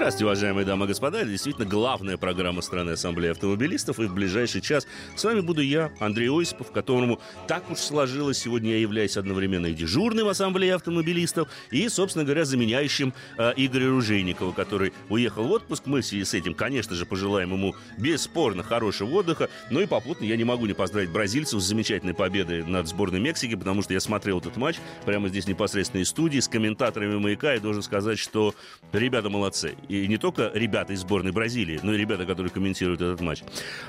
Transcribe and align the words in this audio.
Здравствуйте, 0.00 0.24
уважаемые 0.24 0.64
дамы 0.64 0.86
и 0.86 0.88
господа. 0.88 1.18
Это 1.18 1.28
действительно 1.28 1.66
главная 1.66 2.16
программа 2.16 2.62
страны 2.62 2.92
Ассамблеи 2.92 3.32
автомобилистов. 3.32 4.00
И 4.00 4.04
в 4.04 4.14
ближайший 4.14 4.62
час 4.62 4.86
с 5.14 5.22
вами 5.22 5.40
буду 5.40 5.60
я, 5.60 5.92
Андрей 6.00 6.30
Осипов, 6.30 6.72
которому 6.72 7.20
так 7.46 7.70
уж 7.70 7.80
сложилось. 7.80 8.38
Сегодня 8.38 8.70
я 8.70 8.78
являюсь 8.78 9.18
одновременно 9.18 9.66
и 9.66 9.74
дежурным 9.74 10.28
Ассамблеи 10.28 10.70
автомобилистов, 10.70 11.48
и, 11.70 11.86
собственно 11.90 12.24
говоря, 12.24 12.46
заменяющим 12.46 13.12
э, 13.36 13.52
Игоря 13.56 13.90
Ружейникова, 13.90 14.52
который 14.52 14.94
уехал 15.10 15.44
в 15.44 15.50
отпуск. 15.50 15.82
Мы 15.84 16.00
в 16.00 16.06
связи 16.06 16.24
с 16.24 16.32
этим, 16.32 16.54
конечно 16.54 16.96
же, 16.96 17.04
пожелаем 17.04 17.52
ему 17.52 17.74
бесспорно 17.98 18.62
хорошего 18.62 19.16
отдыха. 19.16 19.50
Ну 19.68 19.82
и 19.82 19.86
попутно 19.86 20.24
я 20.24 20.38
не 20.38 20.44
могу 20.44 20.64
не 20.64 20.72
поздравить 20.72 21.10
бразильцев 21.10 21.60
с 21.60 21.64
замечательной 21.64 22.14
победой 22.14 22.64
над 22.64 22.88
сборной 22.88 23.20
Мексики, 23.20 23.54
потому 23.54 23.82
что 23.82 23.92
я 23.92 24.00
смотрел 24.00 24.38
этот 24.38 24.56
матч 24.56 24.76
прямо 25.04 25.28
здесь 25.28 25.46
непосредственно 25.46 26.00
из 26.00 26.08
студии 26.08 26.40
с 26.40 26.48
комментаторами 26.48 27.18
«Маяка» 27.18 27.54
и 27.54 27.60
должен 27.60 27.82
сказать, 27.82 28.18
что 28.18 28.54
ребята 28.94 29.28
молодцы. 29.28 29.74
И 29.90 30.06
не 30.06 30.18
только 30.18 30.52
ребята 30.54 30.92
из 30.92 31.00
сборной 31.00 31.32
Бразилии, 31.32 31.80
но 31.82 31.92
и 31.92 31.98
ребята, 31.98 32.24
которые 32.24 32.52
комментируют 32.52 33.00
этот 33.00 33.20
матч. 33.20 33.42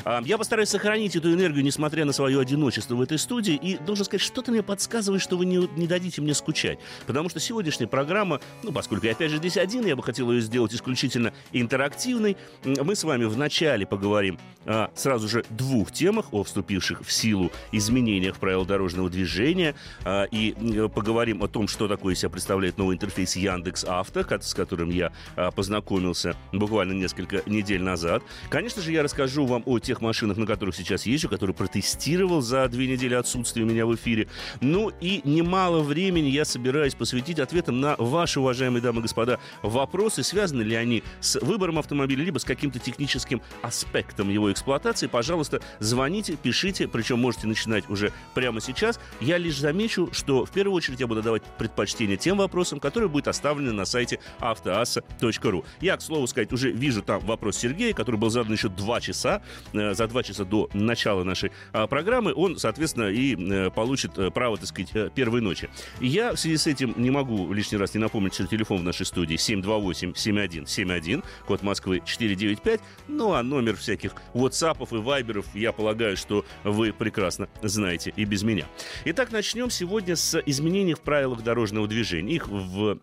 А, 0.04 0.20
я 0.26 0.40
постараюсь 0.40 0.70
сохранить 0.70 1.16
эту 1.16 1.32
энергию, 1.32 1.64
несмотря 1.64 2.06
на 2.06 2.12
свое 2.12 2.40
одиночество 2.40 2.96
в 2.96 3.02
этой 3.02 3.20
студии. 3.20 3.54
И 3.54 3.78
должен 3.78 4.06
сказать, 4.06 4.24
что-то 4.24 4.52
мне 4.52 4.64
подсказывает, 4.64 5.22
что 5.22 5.38
вы 5.38 5.46
не, 5.46 5.70
не 5.78 5.86
дадите 5.86 6.22
мне 6.22 6.34
скучать. 6.34 6.80
Потому 7.06 7.30
что 7.30 7.40
сегодняшняя 7.40 7.86
программа, 7.86 8.42
ну, 8.64 8.72
поскольку 8.72 9.06
я 9.06 9.12
опять 9.12 9.30
же 9.30 9.38
здесь 9.38 9.58
один, 9.58 9.86
я 9.86 9.96
бы 9.96 10.02
хотел 10.02 10.32
ее 10.32 10.42
сделать 10.42 10.74
исключительно 10.74 11.34
интерактивной. 11.52 12.36
Мы 12.66 12.96
с 12.96 13.04
вами 13.04 13.26
вначале 13.26 13.86
поговорим 13.86 14.40
о 14.66 14.90
сразу 14.96 15.28
же 15.28 15.46
двух 15.52 15.92
темах, 15.92 16.34
о 16.34 16.44
вступивших 16.44 17.02
в 17.06 17.12
силу 17.12 17.52
изменениях 17.72 18.38
правил 18.38 18.66
дорожного 18.66 19.12
движения. 19.12 19.76
А, 20.04 20.24
и 20.24 20.56
поговорим 20.96 21.44
о 21.44 21.48
том, 21.48 21.68
что 21.68 21.88
такое 21.88 22.16
себя 22.16 22.30
представляет 22.30 22.80
новый 22.80 22.96
интерфейс 22.96 23.36
Яндекс 23.36 23.84
Авто, 23.84 24.26
с 24.42 24.56
которым 24.56 24.90
я 24.90 25.12
а, 25.36 25.52
познакомился 25.52 25.91
познакомился 25.92 26.36
буквально 26.54 26.94
несколько 26.94 27.42
недель 27.46 27.82
назад. 27.82 28.24
Конечно 28.50 28.82
же, 28.82 28.92
я 28.92 29.04
расскажу 29.04 29.46
вам 29.46 29.64
о 29.66 29.80
тех 29.80 30.02
машинах, 30.02 30.38
на 30.38 30.46
которых 30.46 30.76
сейчас 30.76 31.06
езжу, 31.06 31.28
которые 31.28 31.54
протестировал 31.54 32.42
за 32.42 32.68
две 32.70 32.88
недели 32.88 33.14
отсутствия 33.14 33.64
меня 33.64 33.86
в 33.86 33.94
эфире. 33.96 34.28
Ну 34.62 34.92
и 35.02 35.22
немало 35.26 35.82
времени 35.82 36.30
я 36.30 36.46
собираюсь 36.46 36.96
посвятить 36.96 37.40
ответам 37.40 37.82
на 37.82 37.96
ваши, 37.98 38.40
уважаемые 38.40 38.82
дамы 38.82 39.00
и 39.00 39.02
господа, 39.02 39.40
вопросы, 39.64 40.24
связаны 40.24 40.62
ли 40.62 40.76
они 40.76 41.04
с 41.20 41.40
выбором 41.42 41.78
автомобиля, 41.78 42.24
либо 42.24 42.38
с 42.38 42.46
каким-то 42.46 42.80
техническим 42.80 43.42
аспектом 43.62 44.30
его 44.30 44.52
эксплуатации. 44.52 45.08
Пожалуйста, 45.08 45.62
звоните, 45.80 46.38
пишите, 46.42 46.88
причем 46.88 47.20
можете 47.20 47.48
начинать 47.48 47.90
уже 47.90 48.14
прямо 48.34 48.62
сейчас. 48.62 49.00
Я 49.20 49.38
лишь 49.38 49.60
замечу, 49.60 50.10
что 50.14 50.46
в 50.46 50.52
первую 50.52 50.76
очередь 50.76 51.02
я 51.02 51.08
буду 51.08 51.22
давать 51.22 51.44
предпочтение 51.58 52.16
тем 52.16 52.38
вопросам, 52.38 52.80
которые 52.80 53.10
будут 53.10 53.28
оставлены 53.28 53.74
на 53.74 53.86
сайте 53.86 54.20
автоасса.ру. 54.40 55.66
Я, 55.80 55.98
к 55.98 56.02
слову 56.02 56.28
сказать, 56.28 56.52
уже 56.54 56.72
вижу 56.72 57.02
там 57.02 57.20
вопрос 57.22 57.58
Сергея, 57.58 57.94
который 57.94 58.18
был 58.18 58.30
задан 58.30 58.54
еще 58.54 58.70
два 58.70 59.02
часа, 59.02 59.42
э, 59.74 59.94
за 59.94 60.08
два 60.08 60.24
часа 60.24 60.46
до 60.46 60.70
начала 60.74 61.24
нашей 61.24 61.52
а, 61.74 61.88
программы. 61.88 62.34
Он, 62.34 62.58
соответственно, 62.58 63.10
и 63.10 63.36
э, 63.36 63.70
получит 63.72 64.18
э, 64.18 64.32
право, 64.32 64.58
так 64.58 64.68
сказать, 64.68 65.14
первой 65.14 65.42
ночи. 65.42 65.70
Я 66.00 66.34
в 66.34 66.38
связи 66.38 66.58
с 66.58 66.68
этим 66.68 66.94
не 66.98 67.12
могу 67.12 67.54
лишний 67.54 67.78
раз 67.78 67.94
не 67.94 68.00
напомнить, 68.00 68.34
что 68.34 68.48
телефон 68.48 68.80
в 68.80 68.84
нашей 68.84 69.06
студии 69.06 69.36
728-7171, 69.36 71.24
код 71.46 71.64
Москвы 71.64 72.02
495. 72.04 72.82
Ну, 73.08 73.34
а 73.34 73.44
номер 73.44 73.76
всяких 73.76 74.14
WhatsApp 74.34 74.88
и 74.92 74.98
Вайберов, 74.98 75.46
я 75.54 75.72
полагаю, 75.72 76.18
что 76.18 76.46
вы 76.64 76.94
прекрасно 76.94 77.48
знаете 77.62 78.14
и 78.16 78.26
без 78.26 78.44
меня. 78.44 78.66
Итак, 79.06 79.32
начнем 79.32 79.70
сегодня 79.70 80.16
с 80.16 80.40
изменений 80.46 80.94
в 80.94 81.02
правилах 81.02 81.44
дорожного 81.44 81.88
движения. 81.88 82.36
Их 82.36 82.48
в 82.48 83.00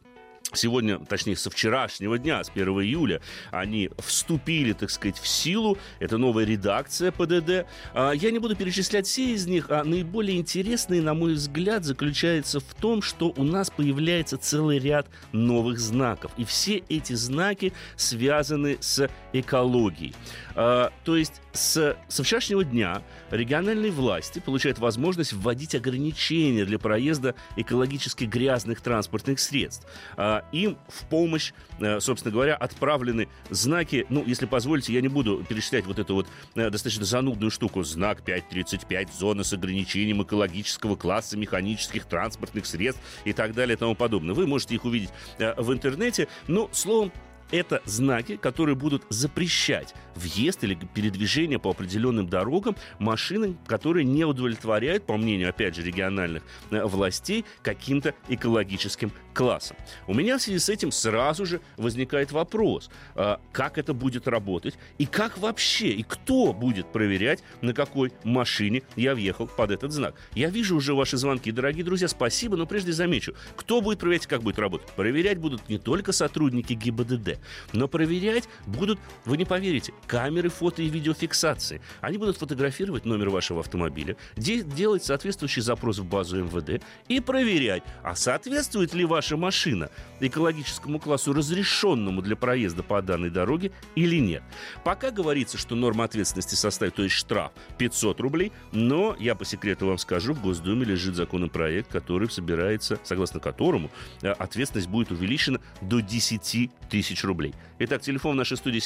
Сегодня, 0.54 0.98
точнее, 0.98 1.36
со 1.36 1.50
вчерашнего 1.50 2.18
дня, 2.18 2.42
с 2.42 2.48
1 2.48 2.66
июля, 2.80 3.20
они 3.50 3.90
вступили, 3.98 4.72
так 4.72 4.90
сказать, 4.90 5.18
в 5.18 5.28
силу. 5.28 5.76
Это 5.98 6.16
новая 6.16 6.44
редакция 6.44 7.12
ПДД. 7.12 7.66
А, 7.92 8.12
я 8.12 8.30
не 8.30 8.38
буду 8.38 8.56
перечислять 8.56 9.06
все 9.06 9.34
из 9.34 9.46
них, 9.46 9.66
а 9.70 9.84
наиболее 9.84 10.38
интересные, 10.38 11.02
на 11.02 11.12
мой 11.12 11.34
взгляд, 11.34 11.84
заключается 11.84 12.60
в 12.60 12.74
том, 12.80 13.02
что 13.02 13.32
у 13.36 13.44
нас 13.44 13.70
появляется 13.70 14.38
целый 14.38 14.78
ряд 14.78 15.06
новых 15.32 15.78
знаков. 15.78 16.32
И 16.38 16.44
все 16.44 16.82
эти 16.88 17.12
знаки 17.12 17.74
связаны 17.96 18.78
с 18.80 19.10
экологией. 19.34 20.14
А, 20.54 20.92
то 21.04 21.16
есть 21.16 21.42
с, 21.58 21.96
со 22.08 22.22
вчерашнего 22.22 22.64
дня 22.64 23.02
региональные 23.30 23.90
власти 23.90 24.38
получают 24.38 24.78
возможность 24.78 25.32
вводить 25.32 25.74
ограничения 25.74 26.64
для 26.64 26.78
проезда 26.78 27.34
экологически 27.56 28.24
грязных 28.24 28.80
транспортных 28.80 29.40
средств. 29.40 29.86
А, 30.16 30.44
им 30.52 30.78
в 30.88 31.04
помощь, 31.06 31.52
э, 31.80 32.00
собственно 32.00 32.32
говоря, 32.32 32.54
отправлены 32.54 33.28
знаки, 33.50 34.06
ну, 34.08 34.24
если 34.24 34.46
позволите, 34.46 34.92
я 34.92 35.00
не 35.00 35.08
буду 35.08 35.44
перечислять 35.48 35.84
вот 35.86 35.98
эту 35.98 36.14
вот 36.14 36.28
э, 36.54 36.70
достаточно 36.70 37.04
занудную 37.04 37.50
штуку, 37.50 37.82
знак 37.82 38.22
535, 38.22 39.12
зона 39.12 39.42
с 39.42 39.52
ограничением 39.52 40.22
экологического 40.22 40.96
класса 40.96 41.36
механических 41.36 42.04
транспортных 42.04 42.66
средств 42.66 43.02
и 43.24 43.32
так 43.32 43.54
далее 43.54 43.74
и 43.76 43.78
тому 43.78 43.94
подобное. 43.94 44.34
Вы 44.34 44.46
можете 44.46 44.76
их 44.76 44.84
увидеть 44.84 45.10
э, 45.38 45.60
в 45.60 45.72
интернете, 45.72 46.28
но, 46.46 46.70
словом, 46.72 47.12
это 47.50 47.82
знаки, 47.84 48.36
которые 48.36 48.74
будут 48.74 49.04
запрещать 49.08 49.94
въезд 50.18 50.64
или 50.64 50.74
передвижение 50.74 51.58
по 51.58 51.70
определенным 51.70 52.28
дорогам 52.28 52.76
машинам, 52.98 53.58
которые 53.66 54.04
не 54.04 54.24
удовлетворяют, 54.24 55.06
по 55.06 55.16
мнению, 55.16 55.50
опять 55.50 55.74
же, 55.74 55.82
региональных 55.82 56.42
э, 56.70 56.84
властей, 56.84 57.44
каким-то 57.62 58.14
экологическим 58.28 59.12
классом. 59.38 59.76
У 60.08 60.14
меня 60.14 60.36
в 60.36 60.42
связи 60.42 60.58
с 60.58 60.68
этим 60.68 60.90
сразу 60.90 61.46
же 61.46 61.60
возникает 61.76 62.32
вопрос, 62.32 62.90
а, 63.14 63.40
как 63.52 63.78
это 63.78 63.94
будет 63.94 64.26
работать 64.26 64.76
и 64.98 65.06
как 65.06 65.38
вообще, 65.38 65.90
и 65.90 66.02
кто 66.02 66.52
будет 66.52 66.90
проверять, 66.90 67.44
на 67.60 67.72
какой 67.72 68.12
машине 68.24 68.82
я 68.96 69.14
въехал 69.14 69.46
под 69.46 69.70
этот 69.70 69.92
знак. 69.92 70.16
Я 70.34 70.50
вижу 70.50 70.74
уже 70.74 70.92
ваши 70.92 71.16
звонки, 71.16 71.52
дорогие 71.52 71.84
друзья, 71.84 72.08
спасибо, 72.08 72.56
но 72.56 72.66
прежде 72.66 72.92
замечу, 72.92 73.34
кто 73.54 73.80
будет 73.80 74.00
проверять, 74.00 74.26
как 74.26 74.42
будет 74.42 74.58
работать? 74.58 74.88
Проверять 74.96 75.38
будут 75.38 75.68
не 75.68 75.78
только 75.78 76.10
сотрудники 76.10 76.72
ГИБДД, 76.72 77.38
но 77.72 77.86
проверять 77.86 78.48
будут, 78.66 78.98
вы 79.24 79.36
не 79.36 79.44
поверите, 79.44 79.92
камеры 80.08 80.48
фото 80.48 80.82
и 80.82 80.88
видеофиксации. 80.88 81.80
Они 82.00 82.16
будут 82.16 82.38
фотографировать 82.38 83.04
номер 83.04 83.28
вашего 83.28 83.60
автомобиля, 83.60 84.16
делать 84.36 85.04
соответствующий 85.04 85.62
запрос 85.62 85.98
в 85.98 86.04
базу 86.04 86.42
МВД 86.42 86.82
и 87.08 87.20
проверять, 87.20 87.82
а 88.02 88.16
соответствует 88.16 88.94
ли 88.94 89.04
ваша 89.04 89.36
машина 89.36 89.90
экологическому 90.20 90.98
классу, 90.98 91.32
разрешенному 91.32 92.22
для 92.22 92.34
проезда 92.34 92.82
по 92.82 93.00
данной 93.02 93.30
дороге 93.30 93.70
или 93.94 94.16
нет. 94.16 94.42
Пока 94.82 95.10
говорится, 95.10 95.58
что 95.58 95.76
норма 95.76 96.04
ответственности 96.04 96.54
составит, 96.54 96.94
то 96.94 97.02
есть 97.02 97.14
штраф 97.14 97.52
500 97.76 98.20
рублей, 98.20 98.52
но 98.72 99.14
я 99.20 99.34
по 99.34 99.44
секрету 99.44 99.86
вам 99.86 99.98
скажу, 99.98 100.32
в 100.32 100.42
Госдуме 100.42 100.84
лежит 100.84 101.14
законопроект, 101.14 101.92
который 101.92 102.30
собирается, 102.30 102.98
согласно 103.04 103.40
которому 103.40 103.90
э, 104.22 104.30
ответственность 104.30 104.88
будет 104.88 105.10
увеличена 105.10 105.60
до 105.82 106.00
10 106.00 106.70
тысяч 106.88 107.24
рублей. 107.24 107.54
Итак, 107.78 108.00
телефон 108.00 108.36
нашей 108.36 108.56
студии 108.56 108.78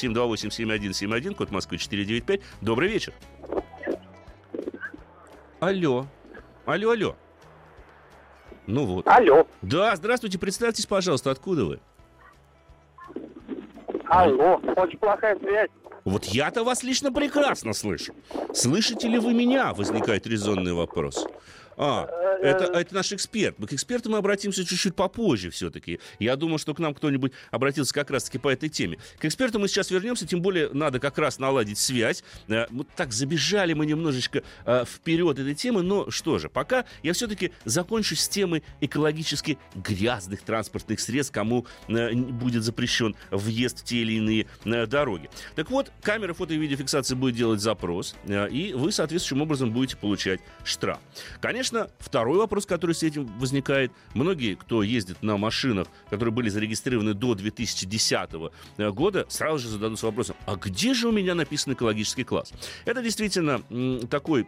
728-7171, 1.12 1.34
код 1.34 1.50
Москвы 1.50 1.78
495. 1.78 2.40
Добрый 2.60 2.88
вечер. 2.88 3.12
Алло. 5.60 6.06
Алло, 6.64 6.90
алло. 6.90 7.16
Ну 8.66 8.84
вот. 8.86 9.06
Алло. 9.08 9.46
Да, 9.62 9.94
здравствуйте, 9.96 10.38
представьтесь, 10.38 10.86
пожалуйста, 10.86 11.30
откуда 11.30 11.64
вы? 11.64 11.80
Алло, 14.06 14.60
очень 14.76 14.98
плохая 14.98 15.38
связь. 15.38 15.70
Вот 16.04 16.24
я-то 16.24 16.64
вас 16.64 16.82
лично 16.82 17.12
прекрасно 17.12 17.72
слышу. 17.72 18.12
Слышите 18.52 19.08
ли 19.08 19.18
вы 19.18 19.34
меня? 19.34 19.72
Возникает 19.72 20.26
резонный 20.26 20.72
вопрос. 20.72 21.26
А, 21.76 22.08
это, 22.42 22.64
это 22.64 22.94
наш 22.94 23.12
эксперт. 23.12 23.56
К 23.56 23.72
эксперту 23.72 24.10
мы 24.10 24.18
обратимся 24.18 24.64
чуть-чуть 24.64 24.94
попозже 24.94 25.50
все-таки. 25.50 26.00
Я 26.18 26.36
думаю, 26.36 26.58
что 26.58 26.74
к 26.74 26.78
нам 26.78 26.94
кто-нибудь 26.94 27.32
обратился 27.50 27.94
как 27.94 28.10
раз-таки 28.10 28.38
по 28.38 28.48
этой 28.48 28.68
теме. 28.68 28.98
К 29.18 29.26
эксперту 29.26 29.58
мы 29.58 29.68
сейчас 29.68 29.90
вернемся, 29.90 30.26
тем 30.26 30.42
более 30.42 30.68
надо 30.72 30.98
как 30.98 31.18
раз 31.18 31.38
наладить 31.38 31.78
связь. 31.78 32.24
Э, 32.48 32.66
вот 32.70 32.88
так 32.96 33.12
забежали 33.12 33.74
мы 33.74 33.86
немножечко 33.86 34.42
э, 34.66 34.84
вперед 34.84 35.38
этой 35.38 35.54
темы, 35.54 35.82
но 35.82 36.10
что 36.10 36.38
же, 36.38 36.48
пока 36.48 36.84
я 37.02 37.12
все-таки 37.12 37.52
закончу 37.64 38.16
с 38.16 38.28
темой 38.28 38.62
экологически 38.80 39.58
грязных 39.74 40.42
транспортных 40.42 41.00
средств, 41.00 41.32
кому 41.32 41.66
э, 41.88 42.12
будет 42.14 42.64
запрещен 42.64 43.14
въезд 43.30 43.80
в 43.80 43.84
те 43.84 43.98
или 43.98 44.14
иные 44.14 44.46
дороги. 44.64 45.30
Так 45.54 45.70
вот, 45.70 45.92
камера 46.02 46.34
фото 46.34 46.54
и 46.54 46.58
видеофиксации 46.58 47.14
будет 47.14 47.36
делать 47.36 47.60
запрос, 47.60 48.16
и 48.26 48.72
вы 48.74 48.92
соответствующим 48.92 49.42
образом 49.42 49.72
будете 49.72 49.96
получать 49.96 50.40
штраф. 50.64 50.98
Конечно, 51.40 51.71
второй 51.98 52.38
вопрос, 52.38 52.66
который 52.66 52.94
с 52.94 53.02
этим 53.02 53.26
возникает, 53.38 53.92
многие, 54.14 54.54
кто 54.54 54.82
ездит 54.82 55.22
на 55.22 55.36
машинах, 55.36 55.88
которые 56.10 56.32
были 56.32 56.48
зарегистрированы 56.48 57.14
до 57.14 57.34
2010 57.34 58.30
года, 58.78 59.26
сразу 59.28 59.58
же 59.58 59.68
зададутся 59.68 60.06
вопросом, 60.06 60.36
а 60.46 60.56
где 60.56 60.94
же 60.94 61.08
у 61.08 61.12
меня 61.12 61.34
написан 61.34 61.72
экологический 61.72 62.24
класс? 62.24 62.52
Это 62.84 63.02
действительно 63.02 63.62
такой 64.10 64.46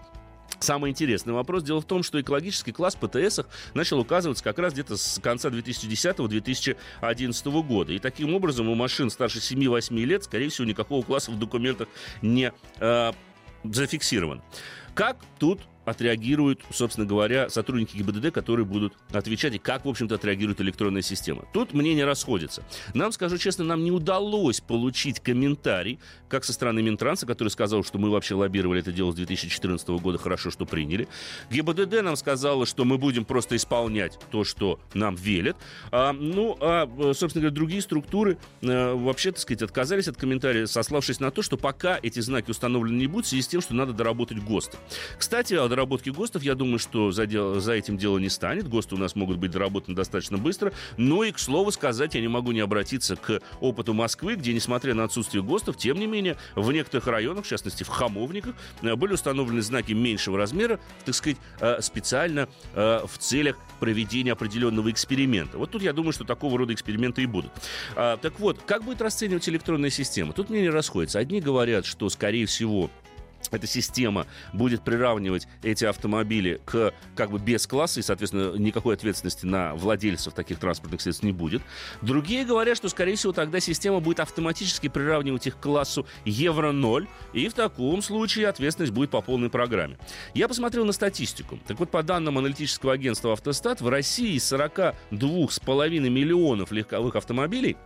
Самый 0.61 0.91
интересный 0.91 1.33
вопрос. 1.33 1.63
Дело 1.63 1.81
в 1.81 1.85
том, 1.85 2.03
что 2.03 2.21
экологический 2.21 2.73
класс 2.73 2.97
ПТС 2.97 3.41
начал 3.75 3.99
указываться 3.99 4.45
как 4.45 4.59
раз 4.59 4.73
где-то 4.73 4.97
с 4.97 5.21
конца 5.21 5.49
2010-2011 5.49 7.63
года. 7.63 7.93
И 7.93 7.99
таким 7.99 8.35
образом 8.35 8.69
у 8.69 8.75
машин 8.75 9.11
старше 9.11 9.39
7-8 9.39 9.95
лет, 10.05 10.25
скорее 10.25 10.49
всего, 10.49 10.67
никакого 10.67 11.03
класса 11.03 11.31
в 11.31 11.39
документах 11.39 11.89
не 12.23 12.53
э, 12.79 13.13
зафиксирован. 13.65 14.43
Как 14.95 15.19
тут 15.39 15.61
отреагируют, 15.85 16.63
собственно 16.71 17.07
говоря, 17.07 17.49
сотрудники 17.49 17.97
ГИБДД, 17.97 18.33
которые 18.33 18.67
будут 18.67 18.95
отвечать, 19.13 19.55
и 19.55 19.59
как, 19.59 19.85
в 19.85 19.89
общем-то, 19.89 20.15
отреагирует 20.15 20.61
электронная 20.61 21.03
система. 21.03 21.45
Тут 21.53 21.75
мнения 21.75 22.05
расходятся. 22.05 22.63
Нам, 22.95 23.13
скажу 23.13 23.39
честно, 23.39 23.65
нам 23.65 23.85
не 23.85 23.91
удалось 23.91 24.61
получить 24.61 25.21
комментарий, 25.21 25.99
как 26.29 26.45
со 26.45 26.53
стороны 26.53 26.83
Минтранса, 26.83 27.27
который 27.27 27.49
сказал, 27.49 27.85
что 27.85 27.99
мы 27.99 28.11
вообще 28.11 28.35
лоббировали 28.35 28.81
это 28.81 28.93
дело 28.93 29.13
с 29.13 29.15
2014 29.15 29.89
года, 29.89 30.19
хорошо, 30.19 30.51
что 30.51 30.67
приняли. 30.67 31.09
ГИБДД 31.51 32.03
нам 32.03 32.17
сказала, 32.17 32.67
что 32.67 32.85
мы 32.85 32.99
будем 32.99 33.25
просто 33.25 33.57
исполнять 33.57 34.19
то, 34.31 34.45
что 34.45 34.81
нам 34.95 35.15
велят. 35.15 35.57
А, 35.91 36.13
ну, 36.13 36.57
а, 36.61 36.87
собственно 37.15 37.43
говоря, 37.43 37.55
другие 37.55 37.83
структуры 37.83 38.39
а, 38.63 38.95
вообще, 38.95 39.33
так 39.33 39.41
сказать, 39.41 39.63
отказались 39.63 40.09
от 40.09 40.17
комментариев, 40.17 40.71
сославшись 40.71 41.21
на 41.21 41.31
то, 41.31 41.43
что 41.43 41.57
пока 41.57 41.99
эти 42.03 42.21
знаки 42.21 42.51
установлены 42.51 42.97
не 42.97 43.07
будут, 43.07 43.27
в 43.27 43.29
связи 43.29 43.43
с 43.43 43.49
тем, 43.49 43.61
что 43.61 43.75
надо 43.75 43.93
доработать 43.93 44.43
ГОСТ. 44.43 44.77
Кстати, 45.19 45.55
доработки 45.75 46.11
ГОСТов, 46.11 46.43
я 46.45 46.55
думаю, 46.55 46.79
что 46.79 47.11
за, 47.11 47.27
дел, 47.27 47.59
за 47.61 47.73
этим 47.73 47.99
дело 47.99 48.19
не 48.19 48.29
станет. 48.29 48.69
ГОСТы 48.69 48.95
у 48.95 48.99
нас 48.99 49.17
могут 49.17 49.39
быть 49.39 49.51
доработаны 49.51 49.97
достаточно 49.97 50.39
быстро. 50.39 50.73
Но 50.97 51.25
и, 51.25 51.33
к 51.33 51.39
слову 51.39 51.73
сказать, 51.73 52.15
я 52.15 52.21
не 52.21 52.29
могу 52.29 52.53
не 52.53 52.61
обратиться 52.61 53.17
к 53.17 53.41
опыту 53.61 53.93
Москвы, 53.93 54.37
где, 54.37 54.53
несмотря 54.53 54.95
на 54.95 55.05
отсутствие 55.05 55.43
ГОСТов, 55.43 55.77
тем 55.77 55.99
не 55.99 56.07
менее, 56.07 56.37
в 56.55 56.71
некоторых 56.71 57.09
районах, 57.09 57.45
в 57.45 57.49
частности, 57.49 57.83
в 57.83 57.89
Хамовниках, 57.89 58.55
э, 58.83 58.95
были 58.95 59.15
установлены 59.15 59.63
знаки 59.63 59.93
меньшего 59.93 60.39
размера, 60.39 60.79
так 61.05 61.15
сказать, 61.15 61.39
э, 61.61 61.81
специально 61.81 62.49
э, 62.75 63.01
в 63.07 63.19
целях 63.19 63.57
проведения 63.81 64.33
определенного 64.33 64.91
эксперимента. 64.91 65.59
Вот 65.59 65.73
тут 65.73 65.83
я 65.83 65.93
думаю, 65.93 66.13
что 66.13 66.25
такого 66.25 66.57
рода 66.57 66.73
эксперименты 66.73 67.23
и 67.23 67.27
будут. 67.27 67.51
А, 67.97 68.17
так 68.17 68.39
вот, 68.39 68.61
как 68.65 68.85
будет 68.85 69.03
расценивать 69.03 69.49
электронная 69.49 69.91
система? 69.91 70.33
Тут 70.33 70.51
мнения 70.51 70.71
расходятся. 70.71 71.19
Одни 71.19 71.41
говорят, 71.41 71.85
что, 71.85 72.09
скорее 72.09 72.47
всего, 72.47 72.91
эта 73.51 73.67
система 73.67 74.27
будет 74.53 74.83
приравнивать 74.83 75.47
эти 75.63 75.85
автомобили 75.85 76.61
к 76.65 76.93
как 77.17 77.31
бы 77.31 77.39
без 77.39 77.67
класса, 77.67 78.01
и, 78.01 78.03
соответственно, 78.03 78.57
никакой 78.57 78.95
ответственности 78.95 79.47
на 79.47 79.75
владельцев 79.75 80.35
таких 80.35 80.59
транспортных 80.59 81.01
средств 81.01 81.25
не 81.25 81.33
будет. 81.33 81.63
Другие 82.03 82.45
говорят, 82.45 82.77
что, 82.77 82.89
скорее 82.89 83.17
всего, 83.17 83.33
тогда 83.33 83.61
система 83.61 84.01
будет 84.01 84.21
автоматически 84.21 84.89
приравнивать 84.89 85.47
их 85.47 85.57
к 85.57 85.61
классу 85.61 86.07
Евро-0, 86.25 87.07
и 87.33 87.49
в 87.49 87.55
таком 87.55 88.03
случае 88.03 88.49
ответственность 88.49 88.93
будет 88.93 89.11
по 89.11 89.21
полной 89.21 89.51
программе. 89.51 89.99
Я 90.35 90.49
посмотрел 90.49 90.85
на 90.85 90.93
статистику. 90.93 91.59
Так 91.67 91.79
вот, 91.79 91.91
по 91.91 92.03
данным 92.03 92.39
аналитического 92.39 92.93
агентства 92.93 93.33
«Автостат», 93.33 93.81
в 93.81 93.89
России 93.89 94.35
из 94.35 94.53
42,5 94.53 96.09
миллионов 96.09 96.73
легковых 96.73 97.17
автомобилей 97.17 97.77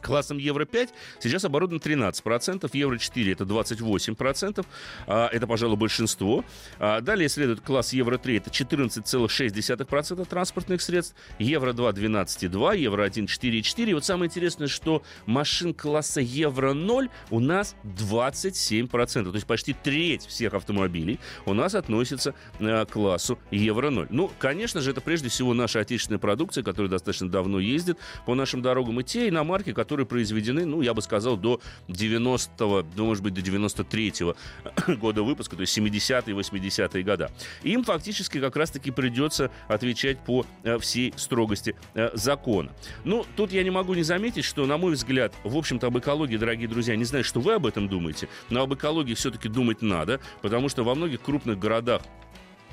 Классом 0.00 0.38
Евро-5 0.38 0.90
сейчас 1.20 1.44
оборудовано 1.44 1.80
13%, 1.80 2.68
Евро-4 2.72 3.32
это 3.32 3.44
28%, 3.44 4.66
а, 5.06 5.28
это, 5.28 5.46
пожалуй, 5.46 5.76
большинство. 5.76 6.44
А, 6.78 7.00
далее 7.00 7.28
следует 7.28 7.60
класс 7.60 7.92
Евро-3, 7.92 8.36
это 8.38 8.50
14,6% 8.50 10.26
транспортных 10.26 10.82
средств, 10.82 11.14
Евро-2 11.38 11.92
12,2%, 11.92 12.76
Евро-1 12.76 13.26
4,4%. 13.26 13.90
И 13.90 13.94
вот 13.94 14.04
самое 14.04 14.28
интересное, 14.28 14.68
что 14.68 15.02
машин 15.26 15.74
класса 15.74 16.20
Евро-0 16.20 17.10
у 17.30 17.40
нас 17.40 17.76
27%, 17.84 19.24
то 19.24 19.34
есть 19.34 19.46
почти 19.46 19.72
треть 19.72 20.26
всех 20.26 20.54
автомобилей 20.54 21.18
у 21.46 21.54
нас 21.54 21.74
относится 21.74 22.34
а, 22.60 22.84
к 22.84 22.92
классу 22.92 23.38
Евро-0. 23.50 24.08
Ну, 24.10 24.30
конечно 24.38 24.80
же, 24.80 24.90
это 24.90 25.00
прежде 25.00 25.28
всего 25.28 25.54
наша 25.54 25.80
отечественная 25.80 26.18
продукция, 26.18 26.64
которая 26.64 26.90
достаточно 26.90 27.28
давно 27.28 27.60
ездит 27.60 27.98
по 28.26 28.34
нашим 28.34 28.62
дорогам, 28.62 29.00
и 29.00 29.04
те 29.04 29.28
иномарки, 29.28 29.72
которые 29.72 29.87
которые 29.88 30.04
произведены, 30.04 30.66
ну, 30.66 30.82
я 30.82 30.92
бы 30.92 31.00
сказал, 31.00 31.38
до 31.38 31.62
90-го, 31.88 32.84
ну, 32.94 33.06
может 33.06 33.24
быть, 33.24 33.32
до 33.32 33.40
93-го 33.40 34.36
года 34.96 35.22
выпуска, 35.22 35.56
то 35.56 35.62
есть 35.62 35.78
70-е, 35.78 36.34
80-е 36.36 37.02
года. 37.02 37.30
Им 37.62 37.84
фактически 37.84 38.38
как 38.38 38.54
раз-таки 38.56 38.90
придется 38.90 39.50
отвечать 39.66 40.18
по 40.18 40.44
э, 40.62 40.78
всей 40.78 41.14
строгости 41.16 41.74
э, 41.94 42.10
закона. 42.12 42.70
Ну, 43.04 43.24
тут 43.34 43.50
я 43.50 43.62
не 43.62 43.70
могу 43.70 43.94
не 43.94 44.02
заметить, 44.02 44.44
что, 44.44 44.66
на 44.66 44.76
мой 44.76 44.92
взгляд, 44.92 45.32
в 45.42 45.56
общем-то, 45.56 45.86
об 45.86 45.96
экологии, 45.96 46.36
дорогие 46.36 46.68
друзья, 46.68 46.94
не 46.94 47.04
знаю, 47.04 47.24
что 47.24 47.40
вы 47.40 47.54
об 47.54 47.64
этом 47.64 47.88
думаете, 47.88 48.28
но 48.50 48.60
об 48.60 48.74
экологии 48.74 49.14
все-таки 49.14 49.48
думать 49.48 49.80
надо, 49.80 50.20
потому 50.42 50.68
что 50.68 50.84
во 50.84 50.94
многих 50.94 51.22
крупных 51.22 51.58
городах 51.58 52.02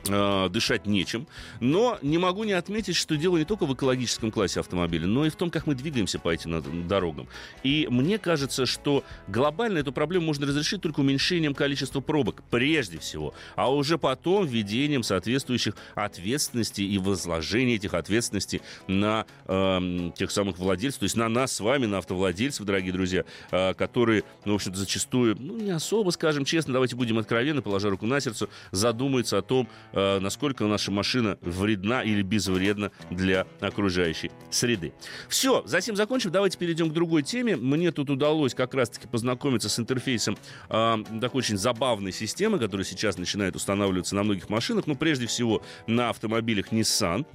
э, 0.08 0.50
дышать 0.50 0.86
нечем. 0.86 1.28
Но 1.60 1.98
не 2.02 2.18
могу 2.18 2.44
не 2.44 2.54
отметить, 2.54 2.96
что 2.96 3.16
дело 3.16 3.38
не 3.38 3.46
только 3.46 3.66
в 3.66 3.74
экологическом 3.74 4.32
классе 4.32 4.60
автомобиля, 4.60 5.08
но 5.08 5.26
и 5.26 5.30
в 5.30 5.36
том, 5.36 5.50
как 5.50 5.68
мы 5.68 5.76
двигаемся 5.76 6.20
по 6.20 6.30
этим 6.30 6.88
дорогам. 6.88 7.28
И 7.64 7.88
мне 7.90 8.18
кажется, 8.18 8.66
что 8.66 9.04
глобально 9.28 9.80
эту 9.80 9.92
проблему 9.92 10.26
можно 10.26 10.46
разрешить 10.46 10.82
только 10.82 11.00
уменьшением 11.00 11.54
количества 11.54 12.02
пробок, 12.02 12.44
прежде 12.50 13.00
всего, 13.00 13.34
а 13.56 13.72
уже 13.74 13.98
потом 13.98 14.46
введением 14.46 15.04
соответствующих 15.04 15.76
ответственностей 15.96 16.86
и 16.88 16.98
возложения 16.98 17.76
этих 17.76 17.94
ответственностей 17.94 18.62
на 18.88 19.26
э, 19.46 20.12
тех 20.16 20.32
самых 20.32 20.58
владельцев, 20.58 21.00
то 21.00 21.04
есть 21.06 21.16
на 21.16 21.30
нас 21.30 21.54
с 21.54 21.60
вами, 21.60 21.86
на 21.86 22.00
автовладельцев, 22.00 22.66
дорогие 22.66 22.94
друзья, 22.94 23.26
э, 23.52 23.74
которые, 23.74 24.24
ну, 24.46 24.54
в 24.54 24.56
общем-то, 24.56 24.78
зачастую, 24.78 25.36
ну, 25.40 25.58
не 25.58 25.72
особо, 25.72 26.10
скажем 26.12 26.46
честно, 26.46 26.74
давайте 26.74 26.96
будем 26.96 27.18
откровенны, 27.18 27.62
положа 27.62 27.90
руку 27.90 28.06
на 28.06 28.20
сердце, 28.20 28.48
задумаются 28.72 29.38
о 29.38 29.42
том, 29.42 29.68
Э, 29.95 29.95
насколько 29.96 30.66
наша 30.66 30.92
машина 30.92 31.38
вредна 31.42 32.04
или 32.04 32.22
безвредна 32.22 32.92
для 33.10 33.48
окружающей 33.60 34.32
среды. 34.50 34.94
Все, 35.30 35.64
затем 35.66 35.96
закончим. 35.96 36.32
Давайте 36.32 36.58
перейдем 36.58 36.90
к 36.90 36.94
другой 36.94 37.24
теме. 37.24 37.56
Мне 37.56 37.92
тут 37.92 38.10
удалось 38.10 38.54
как 38.54 38.74
раз-таки 38.74 39.08
познакомиться 39.08 39.70
с 39.70 39.80
интерфейсом 39.80 40.38
э, 40.70 40.98
такой 41.22 41.40
очень 41.40 41.58
забавной 41.58 42.12
системы, 42.12 42.58
которая 42.60 42.86
сейчас 42.86 43.18
начинает 43.18 43.56
устанавливаться 43.56 44.16
на 44.16 44.24
многих 44.24 44.50
машинах, 44.50 44.88
ну, 44.88 44.96
прежде 44.96 45.28
всего, 45.28 45.62
на 45.88 46.10
автомобилях 46.10 46.72
Nissan 46.72 47.26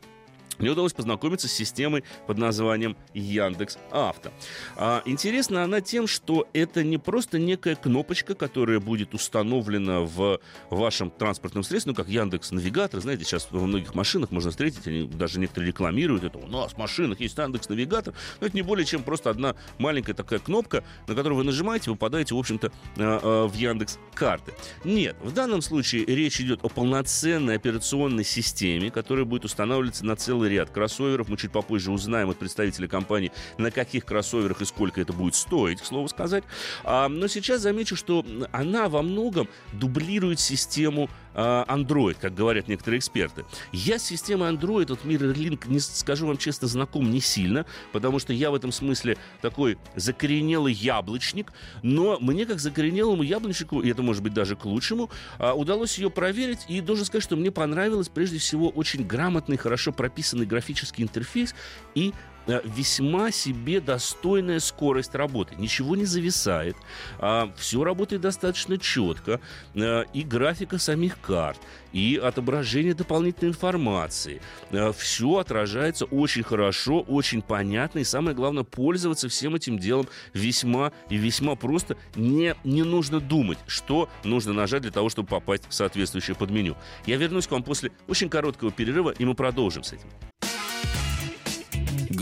мне 0.61 0.71
удалось 0.71 0.93
познакомиться 0.93 1.49
с 1.49 1.53
системой 1.53 2.05
под 2.27 2.39
названием 2.39 2.97
Яндекс 3.15 3.79
Авто. 3.91 4.31
А, 4.77 5.03
интересна 5.05 5.65
она 5.65 5.81
тем, 5.81 6.07
что 6.07 6.49
это 6.53 6.83
не 6.85 6.99
просто 6.99 7.39
некая 7.39 7.75
кнопочка, 7.75 8.35
которая 8.35 8.81
будет 8.81 9.15
установлена 9.15 10.01
в 10.01 10.41
вашем 10.71 11.11
транспортном 11.11 11.65
средстве, 11.65 11.93
ну, 11.93 11.97
как 11.97 12.09
Яндекс 12.09 12.51
Навигатор, 12.53 13.01
знаете, 13.01 13.25
сейчас 13.25 13.49
во 13.51 13.67
многих 13.67 13.95
машинах 13.95 14.31
можно 14.31 14.51
встретить, 14.51 14.87
они 14.87 15.07
даже 15.07 15.41
некоторые 15.41 15.69
рекламируют 15.69 16.25
это, 16.25 16.39
у 16.39 16.47
нас 16.47 16.73
в 16.73 16.79
машинах 16.79 17.21
есть 17.21 17.37
Яндекс 17.37 17.69
Навигатор, 17.69 18.15
но 18.41 18.47
это 18.47 18.57
не 18.57 18.63
более 18.63 18.85
чем 18.85 19.03
просто 19.03 19.31
одна 19.31 19.57
маленькая 19.79 20.15
такая 20.15 20.39
кнопка, 20.39 20.85
на 21.07 21.15
которую 21.15 21.39
вы 21.39 21.45
нажимаете, 21.45 21.91
попадаете, 21.91 22.35
в 22.35 22.39
общем-то, 22.39 22.73
а, 22.97 23.21
а, 23.23 23.49
в 23.49 23.55
Яндекс 23.55 23.99
карты. 24.15 24.53
Нет, 24.85 25.17
в 25.23 25.33
данном 25.33 25.63
случае 25.63 26.05
речь 26.05 26.41
идет 26.41 26.61
о 26.63 26.69
полноценной 26.69 27.57
операционной 27.57 28.25
системе, 28.25 28.91
которая 28.91 29.25
будет 29.25 29.45
устанавливаться 29.45 30.05
на 30.05 30.17
целый 30.17 30.50
целый 30.51 30.57
ряд 30.57 30.71
кроссоверов. 30.71 31.29
Мы 31.29 31.37
чуть 31.37 31.53
попозже 31.53 31.91
узнаем 31.91 32.31
от 32.31 32.39
представителя 32.39 32.89
компании, 32.89 33.33
на 33.59 33.71
каких 33.71 34.05
кроссоверах 34.05 34.63
и 34.63 34.65
сколько 34.65 35.01
это 35.01 35.13
будет 35.13 35.35
стоить, 35.35 35.81
к 35.81 35.85
слову 35.85 36.09
сказать. 36.09 36.45
А, 36.85 37.09
но 37.09 37.29
сейчас 37.29 37.61
замечу, 37.61 37.97
что 37.97 38.25
она 38.53 38.89
во 38.89 39.03
многом 39.03 39.49
дублирует 39.73 40.41
систему 40.41 41.09
Android, 41.35 42.17
как 42.21 42.35
говорят 42.35 42.69
некоторые 42.69 42.99
эксперты. 42.99 43.45
Я 43.73 43.99
с 43.99 44.05
системой 44.05 44.53
Android, 44.53 44.89
вот 44.89 45.05
MirrorLink, 45.05 45.69
не 45.69 45.79
скажу 45.81 46.27
вам 46.27 46.37
честно, 46.37 46.69
знаком 46.69 47.11
не 47.11 47.21
сильно, 47.21 47.67
потому 47.93 48.19
что 48.19 48.33
я 48.33 48.51
в 48.51 48.55
этом 48.55 48.73
смысле 48.73 49.17
такой 49.41 49.79
закоренелый 49.97 50.73
яблочник, 50.73 51.53
но 51.83 52.19
мне 52.21 52.47
как 52.47 52.61
закоренелому 52.61 53.23
яблочнику, 53.23 53.81
и 53.81 53.91
это 53.91 54.03
может 54.03 54.23
быть 54.23 54.35
даже 54.35 54.57
к 54.57 54.65
лучшему, 54.65 55.11
а, 55.39 55.55
удалось 55.55 55.99
ее 55.99 56.11
проверить, 56.11 56.61
и 56.69 56.81
должен 56.81 57.05
сказать, 57.05 57.25
что 57.25 57.37
мне 57.37 57.51
понравилось 57.51 58.09
прежде 58.09 58.39
всего 58.39 58.69
очень 58.69 59.07
грамотный, 59.07 59.57
хорошо 59.57 59.93
прописанный 59.93 60.47
графический 60.47 61.05
интерфейс 61.05 61.55
и 61.95 62.13
Э, 62.40 62.40
весьма 62.65 63.31
себе 63.31 63.81
достойная 63.81 64.61
скорость 64.61 65.15
работы. 65.15 65.55
Ничего 65.57 65.97
не 65.97 66.05
зависает, 66.05 66.77
а, 67.19 67.53
все 67.57 67.85
работает 67.85 68.23
достаточно 68.23 68.79
четко, 68.79 69.41
а, 69.75 70.03
и 70.13 70.23
графика 70.23 70.79
самих 70.79 71.21
карт, 71.21 71.59
и 71.93 72.21
отображение 72.23 72.95
дополнительной 72.95 73.51
информации. 73.51 74.41
А, 74.73 74.93
все 74.93 75.39
отражается 75.39 76.07
очень 76.07 76.43
хорошо, 76.43 77.01
очень 77.01 77.43
понятно, 77.43 78.01
и 78.01 78.05
самое 78.05 78.35
главное, 78.35 78.65
пользоваться 78.65 79.29
всем 79.29 79.55
этим 79.55 79.79
делом 79.79 80.09
весьма 80.35 80.93
и 81.09 81.17
весьма 81.17 81.55
просто. 81.55 81.97
Не, 82.17 82.55
не 82.65 82.83
нужно 82.83 83.21
думать, 83.21 83.59
что 83.67 84.09
нужно 84.25 84.53
нажать 84.53 84.83
для 84.83 84.91
того, 84.91 85.09
чтобы 85.09 85.29
попасть 85.29 85.65
в 85.69 85.75
соответствующее 85.75 86.35
подменю. 86.37 86.77
Я 87.07 87.17
вернусь 87.17 87.47
к 87.47 87.51
вам 87.51 87.63
после 87.63 87.93
очень 88.09 88.29
короткого 88.29 88.71
перерыва, 88.71 89.11
и 89.11 89.25
мы 89.25 89.35
продолжим 89.35 89.83
с 89.85 89.93
этим. 89.93 90.09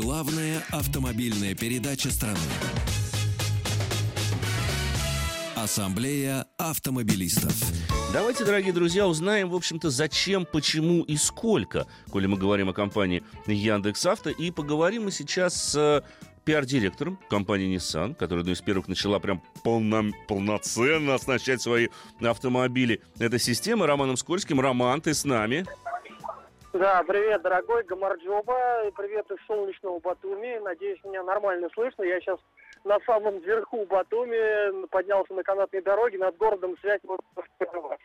Главная 0.01 0.63
автомобильная 0.71 1.57
передача 1.57 2.13
страны. 2.13 2.39
Ассамблея 5.57 6.47
автомобилистов. 6.57 7.53
Давайте, 8.13 8.45
дорогие 8.45 8.73
друзья, 8.73 9.09
узнаем, 9.09 9.51
в 9.51 9.57
общем-то, 9.57 9.91
зачем, 9.91 10.47
почему 10.47 11.03
и 11.03 11.17
сколько, 11.17 11.89
коли 12.13 12.27
мы 12.27 12.37
говорим 12.37 12.69
о 12.69 12.73
компании 12.73 13.25
Яндекс 13.49 14.07
Авто. 14.07 14.31
И 14.31 14.53
поговорим 14.53 15.07
мы 15.07 15.11
сейчас 15.11 15.73
с 15.73 15.75
э, 15.75 16.03
пиар-директором 16.45 17.19
компании 17.29 17.77
Nissan, 17.77 18.15
которая 18.15 18.43
одной 18.43 18.55
из 18.55 18.61
первых 18.61 18.87
начала 18.87 19.19
прям 19.19 19.43
полно, 19.65 20.13
полноценно 20.29 21.17
оснащать 21.17 21.61
свои 21.61 21.89
автомобили. 22.21 23.03
Это 23.19 23.41
система 23.41 23.89
Романом 23.89 24.17
Скользким. 24.17 24.61
Роман, 24.61 25.01
ты 25.01 25.13
с 25.13 25.25
нами? 25.25 25.67
Да, 26.75 27.03
привет, 27.03 27.41
дорогой 27.41 27.83
Гамарджоба, 27.85 28.91
привет 28.95 29.31
из 29.31 29.39
солнечного 29.47 30.01
Батуми. 30.01 30.59
Надеюсь, 30.59 31.03
меня 31.03 31.23
нормально 31.23 31.71
слышно. 31.73 32.03
Я 32.03 32.21
сейчас 32.21 32.39
на 32.89 32.99
самом 33.07 33.39
верху 33.41 33.87
Батуми, 33.87 34.87
поднялся 34.89 35.35
на 35.35 35.43
канатной 35.43 35.83
дороге, 35.83 36.19
над 36.19 36.37
городом 36.39 36.75
связь 36.81 37.01
вот 37.05 37.21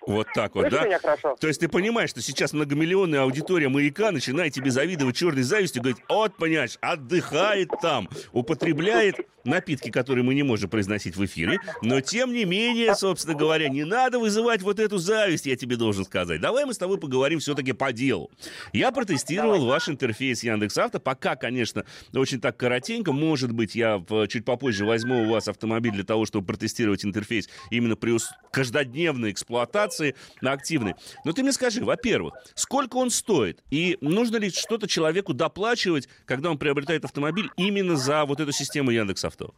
Вот 0.06 0.28
так 0.36 0.54
вот, 0.56 0.70
да? 0.70 0.86
меня 0.86 1.00
хорошо? 1.00 1.36
То 1.40 1.48
есть 1.48 1.62
ты 1.62 1.70
понимаешь, 1.70 2.10
что 2.10 2.22
сейчас 2.22 2.52
многомиллионная 2.54 3.22
аудитория 3.22 3.70
маяка 3.70 4.12
начинает 4.12 4.54
тебе 4.54 4.70
завидовать 4.70 5.16
черной 5.16 5.44
завистью, 5.44 5.82
говорит, 5.82 6.04
вот, 6.10 6.36
понимаешь, 6.36 6.78
отдыхает 6.82 7.70
там, 7.82 8.10
употребляет 8.34 9.16
напитки, 9.46 9.90
которые 9.90 10.24
мы 10.24 10.36
не 10.36 10.44
можем 10.44 10.70
произносить 10.70 11.16
в 11.16 11.26
эфире, 11.26 11.60
но 11.82 12.02
тем 12.02 12.34
не 12.34 12.46
менее, 12.46 12.96
собственно 12.96 13.38
говоря, 13.38 13.70
не 13.70 13.84
надо 13.84 14.20
вызывать 14.20 14.62
вот 14.62 14.80
эту 14.80 14.98
зависть, 14.98 15.46
я 15.46 15.56
тебе 15.56 15.76
должен 15.76 16.06
сказать. 16.06 16.42
Давай 16.42 16.66
мы 16.66 16.74
с 16.74 16.78
тобой 16.78 16.98
поговорим 16.98 17.40
все-таки 17.40 17.74
по 17.74 17.92
делу. 17.92 18.32
Я 18.72 18.92
протестировал 18.92 19.56
Давай. 19.56 19.70
ваш 19.70 19.90
интерфейс 19.90 20.44
Яндекс.Авто, 20.44 21.00
пока, 21.00 21.36
конечно, 21.36 21.86
очень 22.14 22.40
так 22.40 22.58
коротенько, 22.58 23.12
может 23.12 23.52
быть, 23.52 23.76
я 23.76 24.04
чуть 24.30 24.46
попозже 24.46 24.73
позже 24.74 24.86
возьму 24.86 25.24
у 25.24 25.32
вас 25.32 25.48
автомобиль 25.48 25.92
для 25.92 26.04
того, 26.04 26.26
чтобы 26.26 26.48
протестировать 26.48 27.06
интерфейс 27.06 27.48
именно 27.70 27.96
при 27.96 28.18
каждодневной 28.52 29.32
эксплуатации 29.32 30.16
активной. 30.42 30.96
Но 31.26 31.32
ты 31.32 31.44
мне 31.44 31.52
скажи, 31.52 31.84
во-первых, 31.84 32.34
сколько 32.56 32.98
он 32.98 33.12
стоит? 33.12 33.64
И 33.70 34.00
нужно 34.02 34.38
ли 34.38 34.50
что-то 34.50 34.88
человеку 34.88 35.34
доплачивать, 35.34 36.10
когда 36.26 36.50
он 36.50 36.58
приобретает 36.58 37.06
автомобиль 37.06 37.52
именно 37.56 37.96
за 37.96 38.26
вот 38.26 38.40
эту 38.40 38.52
систему 38.52 38.90
Яндекс 38.90 39.26
Авто? 39.26 39.54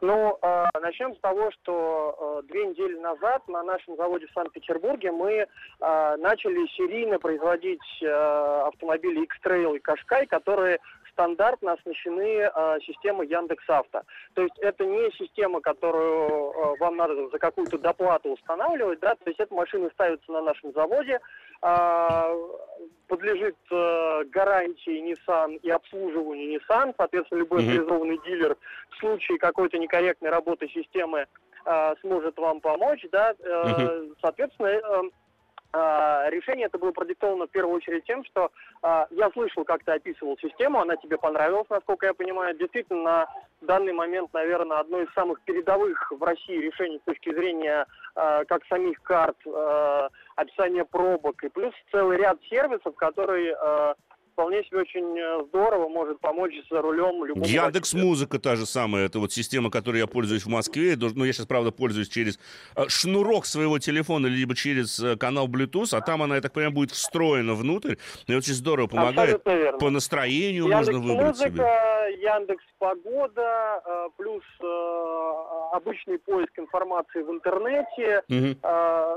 Ну, 0.00 0.38
э, 0.40 0.64
начнем 0.80 1.14
с 1.16 1.18
того, 1.18 1.50
что 1.50 2.42
э, 2.44 2.46
две 2.46 2.66
недели 2.66 2.98
назад 3.00 3.46
на 3.48 3.64
нашем 3.64 3.96
заводе 3.96 4.26
в 4.28 4.32
Санкт-Петербурге 4.32 5.10
мы 5.10 5.32
э, 5.32 5.46
начали 6.18 6.68
серийно 6.76 7.18
производить 7.18 7.82
э, 8.02 8.06
автомобили 8.06 9.24
X-Trail 9.24 9.76
и 9.76 9.80
Кашкай, 9.80 10.26
которые 10.26 10.78
стандартно 11.18 11.72
оснащены 11.72 12.48
э, 12.54 12.78
системой 12.86 13.26
Яндекс.Авто. 13.26 14.02
То 14.34 14.42
есть 14.42 14.56
это 14.58 14.84
не 14.84 15.10
система, 15.18 15.60
которую 15.60 16.28
э, 16.28 16.76
вам 16.78 16.96
надо 16.96 17.28
за 17.28 17.38
какую-то 17.38 17.76
доплату 17.76 18.30
устанавливать, 18.30 19.00
да, 19.00 19.16
то 19.16 19.24
есть 19.26 19.40
эта 19.40 19.52
машина 19.52 19.90
ставится 19.94 20.30
на 20.30 20.42
нашем 20.42 20.72
заводе, 20.72 21.18
э, 21.62 22.48
подлежит 23.08 23.56
э, 23.72 24.24
гарантии 24.26 25.12
Nissan 25.12 25.56
и 25.56 25.70
обслуживанию 25.70 26.60
Nissan, 26.60 26.94
соответственно, 26.96 27.40
любой 27.40 27.64
авторизованный 27.64 28.16
mm-hmm. 28.16 28.26
дилер 28.26 28.56
в 28.90 28.96
случае 28.98 29.38
какой-то 29.38 29.76
некорректной 29.78 30.30
работы 30.30 30.68
системы 30.68 31.26
э, 31.64 31.94
сможет 32.00 32.36
вам 32.38 32.60
помочь, 32.60 33.04
да, 33.10 33.34
э, 33.40 33.44
mm-hmm. 33.44 34.14
соответственно, 34.20 34.66
э, 34.68 34.80
а, 34.84 35.02
решение 35.72 36.66
это 36.66 36.78
было 36.78 36.92
продиктовано 36.92 37.46
в 37.46 37.50
первую 37.50 37.76
очередь 37.76 38.04
тем, 38.04 38.24
что 38.24 38.50
э, 38.82 39.06
я 39.10 39.30
слышал, 39.30 39.64
как 39.64 39.84
ты 39.84 39.92
описывал 39.92 40.38
систему, 40.38 40.80
она 40.80 40.96
тебе 40.96 41.18
понравилась, 41.18 41.68
насколько 41.68 42.06
я 42.06 42.14
понимаю. 42.14 42.56
Действительно, 42.56 43.02
на 43.02 43.28
данный 43.60 43.92
момент, 43.92 44.32
наверное, 44.32 44.78
одно 44.78 45.00
из 45.00 45.12
самых 45.12 45.40
передовых 45.42 46.10
в 46.10 46.22
России 46.22 46.58
решений 46.58 46.98
с 46.98 47.04
точки 47.04 47.34
зрения 47.34 47.86
э, 48.16 48.44
как 48.46 48.64
самих 48.66 49.02
карт, 49.02 49.36
описания 50.36 50.84
пробок 50.84 51.42
и 51.42 51.48
плюс 51.48 51.74
целый 51.90 52.18
ряд 52.18 52.38
сервисов, 52.48 52.94
которые 52.96 53.56
вполне 54.38 54.62
себе 54.62 54.82
очень 54.82 55.18
э, 55.18 55.44
здорово 55.48 55.88
может 55.88 56.20
помочь 56.20 56.54
за 56.70 56.80
рулем 56.80 57.24
любому 57.24 57.44
Яндекс 57.44 57.92
Музыка 57.92 58.38
та 58.38 58.54
же 58.54 58.66
самая, 58.66 59.06
это 59.06 59.18
вот 59.18 59.32
система, 59.32 59.68
которой 59.68 59.98
я 59.98 60.06
пользуюсь 60.06 60.44
в 60.44 60.48
Москве, 60.48 60.96
ну 60.96 61.24
я 61.24 61.32
сейчас, 61.32 61.46
правда, 61.46 61.72
пользуюсь 61.72 62.08
через 62.08 62.38
э, 62.76 62.84
шнурок 62.86 63.46
своего 63.46 63.80
телефона, 63.80 64.28
либо 64.28 64.54
через 64.54 65.00
э, 65.00 65.16
канал 65.16 65.48
Bluetooth, 65.48 65.88
а 65.90 66.00
там 66.00 66.22
она, 66.22 66.36
я 66.36 66.40
так 66.40 66.52
понимаю, 66.52 66.72
будет 66.72 66.92
встроена 66.92 67.54
внутрь, 67.54 67.96
и 68.28 68.34
очень 68.34 68.52
здорово 68.52 68.86
помогает. 68.86 69.42
По 69.80 69.90
настроению 69.90 70.68
Яндекс 70.68 70.86
можно 70.86 71.00
выбрать 71.00 71.26
Музыка, 71.26 71.50
себе. 71.50 72.22
Яндекс 72.22 72.64
Погода, 72.78 73.82
плюс 74.16 74.44
обычный 75.72 76.18
поиск 76.20 76.56
информации 76.58 77.22
в 77.22 77.30
интернете, 77.30 78.22
угу. 78.28 78.56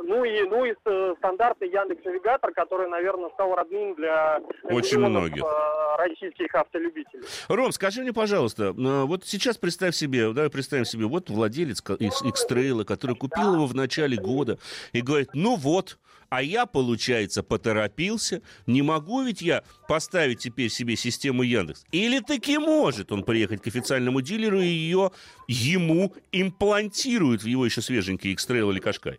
ну 0.04 0.24
и 0.24 0.44
ну 0.50 0.66
и 0.66 0.74
стандартный 1.18 1.70
Яндекс 1.70 2.04
Навигатор, 2.04 2.52
который, 2.54 2.90
наверное, 2.90 3.30
стал 3.30 3.54
родным 3.56 3.94
для 3.96 4.42
очень 4.64 5.11
многих. 5.12 5.44
Э, 5.44 5.98
российских 5.98 6.54
автолюбителей. 6.56 7.24
Ром, 7.48 7.72
скажи 7.72 8.02
мне, 8.02 8.14
пожалуйста, 8.14 8.74
э, 8.78 9.04
вот 9.04 9.26
сейчас 9.26 9.58
представь 9.58 9.96
себе, 9.96 10.32
давай 10.34 10.50
представим 10.50 10.86
себе, 10.86 11.06
вот 11.06 11.30
владелец 11.30 11.82
X-Trail, 11.82 12.84
который 12.86 13.16
купил 13.16 13.54
его 13.54 13.66
в 13.66 13.76
начале 13.76 14.18
года 14.18 14.58
и 14.94 15.02
говорит, 15.02 15.30
ну 15.34 15.56
вот, 15.56 15.98
а 16.30 16.42
я, 16.42 16.66
получается, 16.66 17.44
поторопился. 17.44 18.42
Не 18.66 18.82
могу 18.82 19.22
ведь 19.22 19.42
я 19.42 19.64
поставить 19.90 20.40
теперь 20.40 20.70
себе 20.70 20.96
систему 20.96 21.44
Яндекс. 21.44 21.84
Или 21.92 22.20
таки 22.22 22.58
может 22.58 23.12
он 23.12 23.24
приехать 23.24 23.62
к 23.62 23.68
официальному 23.68 24.22
дилеру 24.22 24.62
и 24.62 24.66
ее 24.66 25.12
ему 25.50 26.14
имплантируют 26.32 27.44
в 27.44 27.48
его 27.48 27.66
еще 27.66 27.82
свеженький 27.82 28.32
X-Trail 28.32 28.72
или 28.72 28.80
Кашкай? 28.80 29.18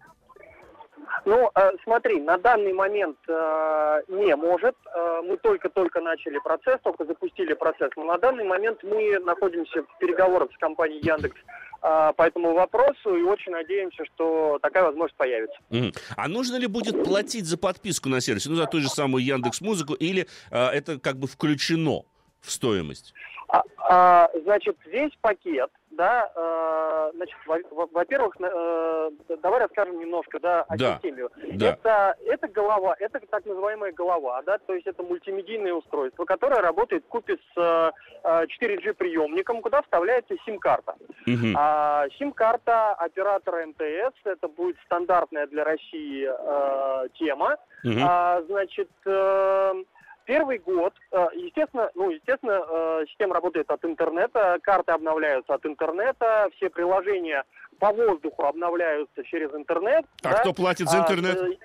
Ну, 1.25 1.51
э, 1.55 1.71
смотри, 1.85 2.21
на 2.21 2.37
данный 2.37 2.73
момент 2.73 3.17
э, 3.29 4.03
не 4.09 4.35
может. 4.35 4.75
Э, 4.95 5.23
мы 5.25 5.37
только-только 5.37 6.01
начали 6.01 6.39
процесс, 6.39 6.81
только 6.83 7.05
запустили 7.05 7.55
процесс. 7.55 7.91
Но 7.97 8.05
на 8.05 8.19
данный 8.19 8.45
момент 8.45 8.83
мы 8.83 9.19
находимся 9.21 9.83
в 9.83 9.99
переговорах 9.99 10.51
с 10.53 10.59
компанией 10.59 11.01
Яндекс 11.05 11.37
э, 11.83 12.13
по 12.17 12.23
этому 12.23 12.55
вопросу 12.55 13.15
и 13.15 13.23
очень 13.23 13.53
надеемся, 13.53 14.05
что 14.07 14.59
такая 14.63 14.85
возможность 14.85 15.17
появится. 15.17 15.59
Mm. 15.71 15.97
А 16.17 16.29
нужно 16.29 16.57
ли 16.57 16.67
будет 16.67 17.05
платить 17.05 17.47
за 17.47 17.57
подписку 17.57 18.09
на 18.09 18.21
сервис, 18.21 18.47
ну, 18.47 18.57
за 18.57 18.67
ту 18.67 18.81
же 18.81 18.89
самую 18.89 19.25
Яндекс 19.25 19.61
Музыку, 19.61 19.95
или 19.95 20.27
э, 20.51 20.59
это 20.59 20.99
как 20.99 21.17
бы 21.17 21.29
включено 21.29 22.03
в 22.41 22.51
стоимость? 22.51 23.15
А, 23.49 23.63
а, 23.79 24.31
значит, 24.45 24.77
весь 24.87 25.13
пакет 25.21 25.71
да, 25.93 26.31
э, 26.35 27.11
значит, 27.15 27.37
во-первых, 27.71 28.35
э, 28.41 29.11
давай 29.43 29.61
расскажем 29.61 29.99
немножко, 29.99 30.41
да, 30.41 30.63
о 30.63 30.77
да, 30.77 30.95
системе. 30.95 31.29
Да. 31.55 31.71
Это, 31.71 32.17
это 32.27 32.49
голова, 32.49 32.95
это 32.99 33.21
так 33.21 33.45
называемая 33.47 33.93
голова, 33.93 34.43
да, 34.43 34.59
то 34.59 34.75
есть 34.75 34.87
это 34.87 35.03
мультимедийное 35.03 35.75
устройство, 35.75 36.25
которое 36.25 36.61
работает 36.61 37.05
в 37.05 37.09
купе 37.09 37.37
с 37.37 37.93
э, 38.25 38.47
4G 38.61 38.95
приемником, 38.95 39.63
куда 39.63 39.83
вставляется 39.83 40.35
сим-карта. 40.45 40.95
Угу. 41.27 41.55
А, 41.57 42.07
сим-карта 42.19 42.93
оператора 42.95 43.67
МТС, 43.67 44.15
это 44.25 44.49
будет 44.49 44.77
стандартная 44.85 45.47
для 45.47 45.65
России 45.65 46.29
э, 46.29 47.09
тема. 47.15 47.57
Угу. 47.85 47.99
А, 48.03 48.43
значит, 48.43 48.91
э, 49.07 49.85
первый 50.25 50.59
год, 50.59 50.95
э, 51.13 51.27
естественно, 51.37 51.91
ну, 51.95 52.11
естественно, 52.11 52.63
э, 52.69 53.05
система 53.09 53.35
работает 53.35 53.71
от 53.71 53.85
интернета, 53.85 54.59
карты 54.63 54.93
обновляются 54.93 55.55
от 55.55 55.65
интернета, 55.67 56.49
все 56.57 56.71
приложения 56.71 57.45
по 57.79 57.93
воздуху 57.93 58.45
обновляются 58.45 59.25
через 59.25 59.53
интернет. 59.55 60.05
А 60.23 60.31
да? 60.31 60.41
кто 60.41 60.53
платит 60.53 60.89
за 60.89 60.99
интернет? 60.99 61.59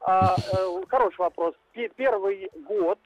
А, 0.00 0.34
а, 0.34 0.36
э, 0.36 0.86
хороший 0.88 1.18
вопрос. 1.18 1.54
Первый 1.96 2.50
год 2.54 2.98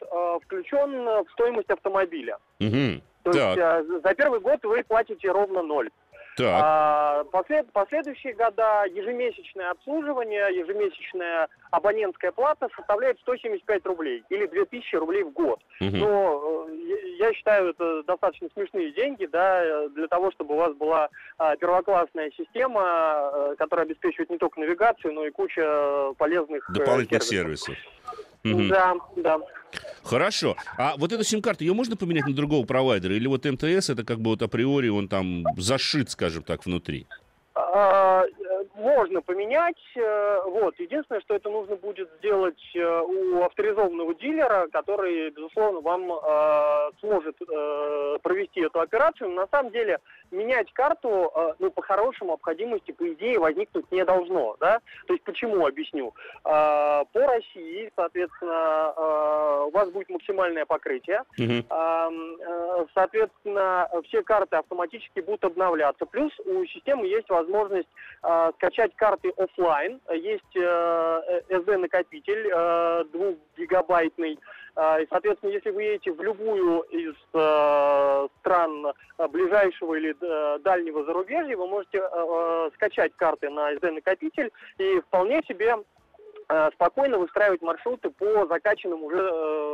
включен 0.45 1.05
в 1.05 1.27
стоимость 1.33 1.71
автомобиля. 1.71 2.39
Угу. 2.61 3.03
То 3.25 3.33
так. 3.33 3.57
есть 3.57 4.03
за 4.03 4.15
первый 4.15 4.41
год 4.41 4.63
вы 4.65 4.85
платите 4.85 5.31
ровно 5.31 5.63
ноль. 5.63 5.91
Так. 6.37 6.63
А, 6.65 7.25
послед, 7.25 7.71
последующие 7.73 8.35
года 8.35 8.85
ежемесячное 8.87 9.71
обслуживание, 9.71 10.47
ежемесячная 10.57 11.49
абонентская 11.71 12.33
плата 12.33 12.69
составляет 12.77 13.19
175 13.21 13.87
рублей 13.87 14.25
или 14.31 14.47
2000 14.47 14.97
рублей 14.97 15.25
в 15.25 15.33
год. 15.33 15.61
Угу. 15.81 15.97
Но 15.97 16.67
э, 16.69 17.17
я 17.19 17.33
считаю, 17.35 17.71
это 17.71 18.03
достаточно 18.05 18.49
смешные 18.55 18.93
деньги, 18.93 19.27
да, 19.27 19.89
для 19.89 20.09
того, 20.09 20.31
чтобы 20.33 20.55
у 20.55 20.59
вас 20.59 20.75
была 20.75 21.09
а, 21.39 21.57
первоклассная 21.57 22.31
система, 22.37 22.83
а, 22.83 23.55
которая 23.59 23.87
обеспечивает 23.87 24.31
не 24.31 24.39
только 24.39 24.61
навигацию, 24.61 25.13
но 25.13 25.27
и 25.27 25.31
куча 25.31 26.13
полезных 26.17 26.71
дополнительных 26.73 27.23
сервисов. 27.23 27.77
сервисов. 27.77 28.30
Угу. 28.45 28.69
Да, 28.69 28.95
да. 29.17 29.41
Хорошо. 30.03 30.57
А 30.79 30.97
вот 30.97 31.13
эту 31.13 31.25
сим-карту, 31.25 31.65
ее 31.65 31.75
можно 31.75 31.97
поменять 31.97 32.27
на 32.27 32.35
другого 32.35 32.67
провайдера? 32.67 33.15
Или 33.15 33.27
вот 33.27 33.45
МТС, 33.45 33.91
это 33.91 34.05
как 34.05 34.19
бы 34.19 34.31
вот 34.31 34.43
априори 34.43 34.89
он 34.89 35.09
там 35.09 35.45
зашит, 35.57 36.11
скажем 36.11 36.43
так, 36.43 36.65
внутри? 36.65 37.07
А, 37.55 38.25
можно 38.75 39.21
поменять. 39.21 39.77
Э, 39.97 40.41
вот. 40.47 40.79
Единственное, 40.79 41.21
что 41.21 41.35
это 41.35 41.51
нужно 41.51 41.77
будет 41.77 42.09
сделать 42.19 42.61
э, 42.75 43.01
у 43.01 43.43
авторизованного 43.43 44.15
дилера, 44.15 44.69
который, 44.73 45.31
безусловно, 45.31 45.81
вам 45.81 46.11
э, 46.11 46.91
сможет 47.01 47.37
э, 47.41 48.19
провести 48.23 48.61
эту 48.61 48.81
операцию. 48.81 49.31
Но 49.31 49.43
на 49.43 49.49
самом 49.49 49.71
деле 49.73 49.99
менять 50.31 50.73
карту, 50.73 51.31
э, 51.35 51.55
ну, 51.59 51.71
по 51.71 51.83
хорошему 51.83 52.39
необходимости, 52.41 52.93
по 52.93 53.13
идее, 53.13 53.39
возникнуть 53.39 53.91
не 53.93 54.05
должно. 54.05 54.57
Да? 54.61 54.81
То 55.07 55.15
есть 55.15 55.25
почему, 55.25 55.67
объясню. 55.67 56.15
Э, 56.45 57.05
по 57.13 57.27
России, 57.27 57.93
соответственно, 57.95 58.95
э, 58.97 59.65
у 59.67 59.71
вас 59.71 59.91
будет 59.91 60.11
максимальное 60.11 60.65
покрытие. 60.65 61.23
Э, 61.39 62.87
соответственно, 62.95 63.89
все 64.05 64.23
карты 64.23 64.57
автоматически 64.57 65.21
будут 65.21 65.45
обновляться. 65.45 66.07
Плюс 66.07 66.33
у 66.41 66.65
системы 66.67 67.07
есть 67.07 67.29
возможность 67.29 67.89
скачать 68.57 68.95
карты 68.97 69.31
офлайн. 69.37 70.01
Есть 70.13 70.57
SD-накопитель 70.57 72.51
э, 72.53 73.05
2 73.13 73.35
гигабайтный. 73.57 74.39
Э, 74.77 75.03
и, 75.03 75.07
соответственно, 75.11 75.51
если 75.51 75.71
вы 75.71 75.83
едете 75.83 76.13
в 76.13 76.23
любую 76.23 76.81
из 76.91 77.15
э, 77.35 78.29
стран 78.41 78.87
ближайшего 79.31 79.95
или 79.95 80.15
э, 80.21 80.59
дальнего 80.61 81.05
зарубежья, 81.05 81.57
вы 81.57 81.67
можете 81.67 81.99
э, 81.99 82.03
э 82.03 82.71
скачать 82.75 83.13
карты 83.17 83.51
на 83.51 83.73
SD-накопитель 83.75 84.51
и 84.79 85.01
вполне 85.01 85.43
себе 85.49 85.77
Э, 86.53 86.69
спокойно 86.75 87.17
выстраивать 87.17 87.63
маршруты 87.63 88.11
по 88.11 88.45
закачанным 88.49 89.05
уже 89.05 89.21
э, 89.21 89.70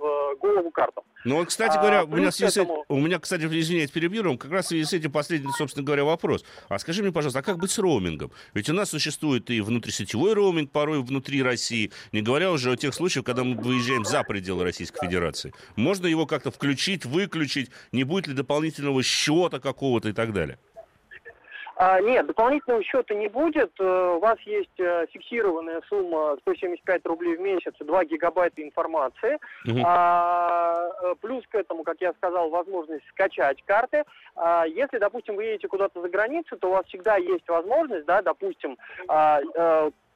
в 0.00 0.36
голову 0.40 0.70
картам. 0.70 1.04
Ну 1.24 1.44
кстати 1.44 1.76
говоря, 1.76 2.00
а, 2.00 2.04
у, 2.04 2.16
меня 2.16 2.30
этому... 2.30 2.84
у 2.88 2.98
меня, 2.98 3.18
кстати, 3.18 3.44
извиняюсь, 3.44 3.90
перебью, 3.90 4.38
как 4.38 4.50
раз 4.50 4.66
в 4.66 4.68
связи 4.68 4.84
с 4.84 4.92
этим 4.94 5.12
последний, 5.12 5.52
собственно 5.52 5.84
говоря, 5.84 6.04
вопрос. 6.04 6.44
А 6.68 6.78
скажи 6.78 7.02
мне, 7.02 7.12
пожалуйста, 7.12 7.40
а 7.40 7.42
как 7.42 7.58
быть 7.58 7.70
с 7.70 7.78
роумингом? 7.78 8.32
Ведь 8.54 8.70
у 8.70 8.72
нас 8.72 8.90
существует 8.90 9.50
и 9.50 9.60
внутрисетевой 9.60 10.32
роуминг 10.32 10.70
порой 10.70 11.02
внутри 11.02 11.42
России, 11.42 11.92
не 12.12 12.22
говоря 12.22 12.50
уже 12.50 12.72
о 12.72 12.76
тех 12.76 12.94
случаях, 12.94 13.26
когда 13.26 13.44
мы 13.44 13.54
выезжаем 13.54 14.04
за 14.04 14.22
пределы 14.22 14.64
Российской 14.64 15.06
Федерации. 15.06 15.52
Можно 15.76 16.06
его 16.06 16.26
как-то 16.26 16.50
включить, 16.50 17.04
выключить? 17.04 17.70
Не 17.92 18.04
будет 18.04 18.26
ли 18.26 18.34
дополнительного 18.34 19.02
счета 19.02 19.60
какого-то 19.60 20.08
и 20.08 20.12
так 20.12 20.32
далее? 20.32 20.58
А, 21.82 21.98
нет, 21.98 22.26
дополнительного 22.26 22.82
счета 22.82 23.14
не 23.14 23.28
будет. 23.28 23.72
Э, 23.80 24.14
у 24.16 24.18
вас 24.18 24.38
есть 24.40 24.78
э, 24.78 25.06
фиксированная 25.10 25.80
сумма 25.88 26.36
175 26.42 27.06
рублей 27.06 27.36
в 27.36 27.40
месяц, 27.40 27.72
2 27.80 28.04
гигабайта 28.04 28.62
информации. 28.62 29.38
Угу. 29.66 29.80
А, 29.86 30.90
э, 31.02 31.14
плюс 31.22 31.42
к 31.48 31.54
этому, 31.54 31.82
как 31.82 31.98
я 32.02 32.12
сказал, 32.12 32.50
возможность 32.50 33.08
скачать 33.08 33.62
карты. 33.64 34.04
А, 34.36 34.66
если, 34.66 34.98
допустим, 34.98 35.36
вы 35.36 35.44
едете 35.44 35.68
куда-то 35.68 36.02
за 36.02 36.10
границу, 36.10 36.58
то 36.58 36.68
у 36.68 36.72
вас 36.72 36.84
всегда 36.84 37.16
есть 37.16 37.48
возможность, 37.48 38.04
да, 38.04 38.20
допустим, 38.20 38.76
а, 39.08 39.40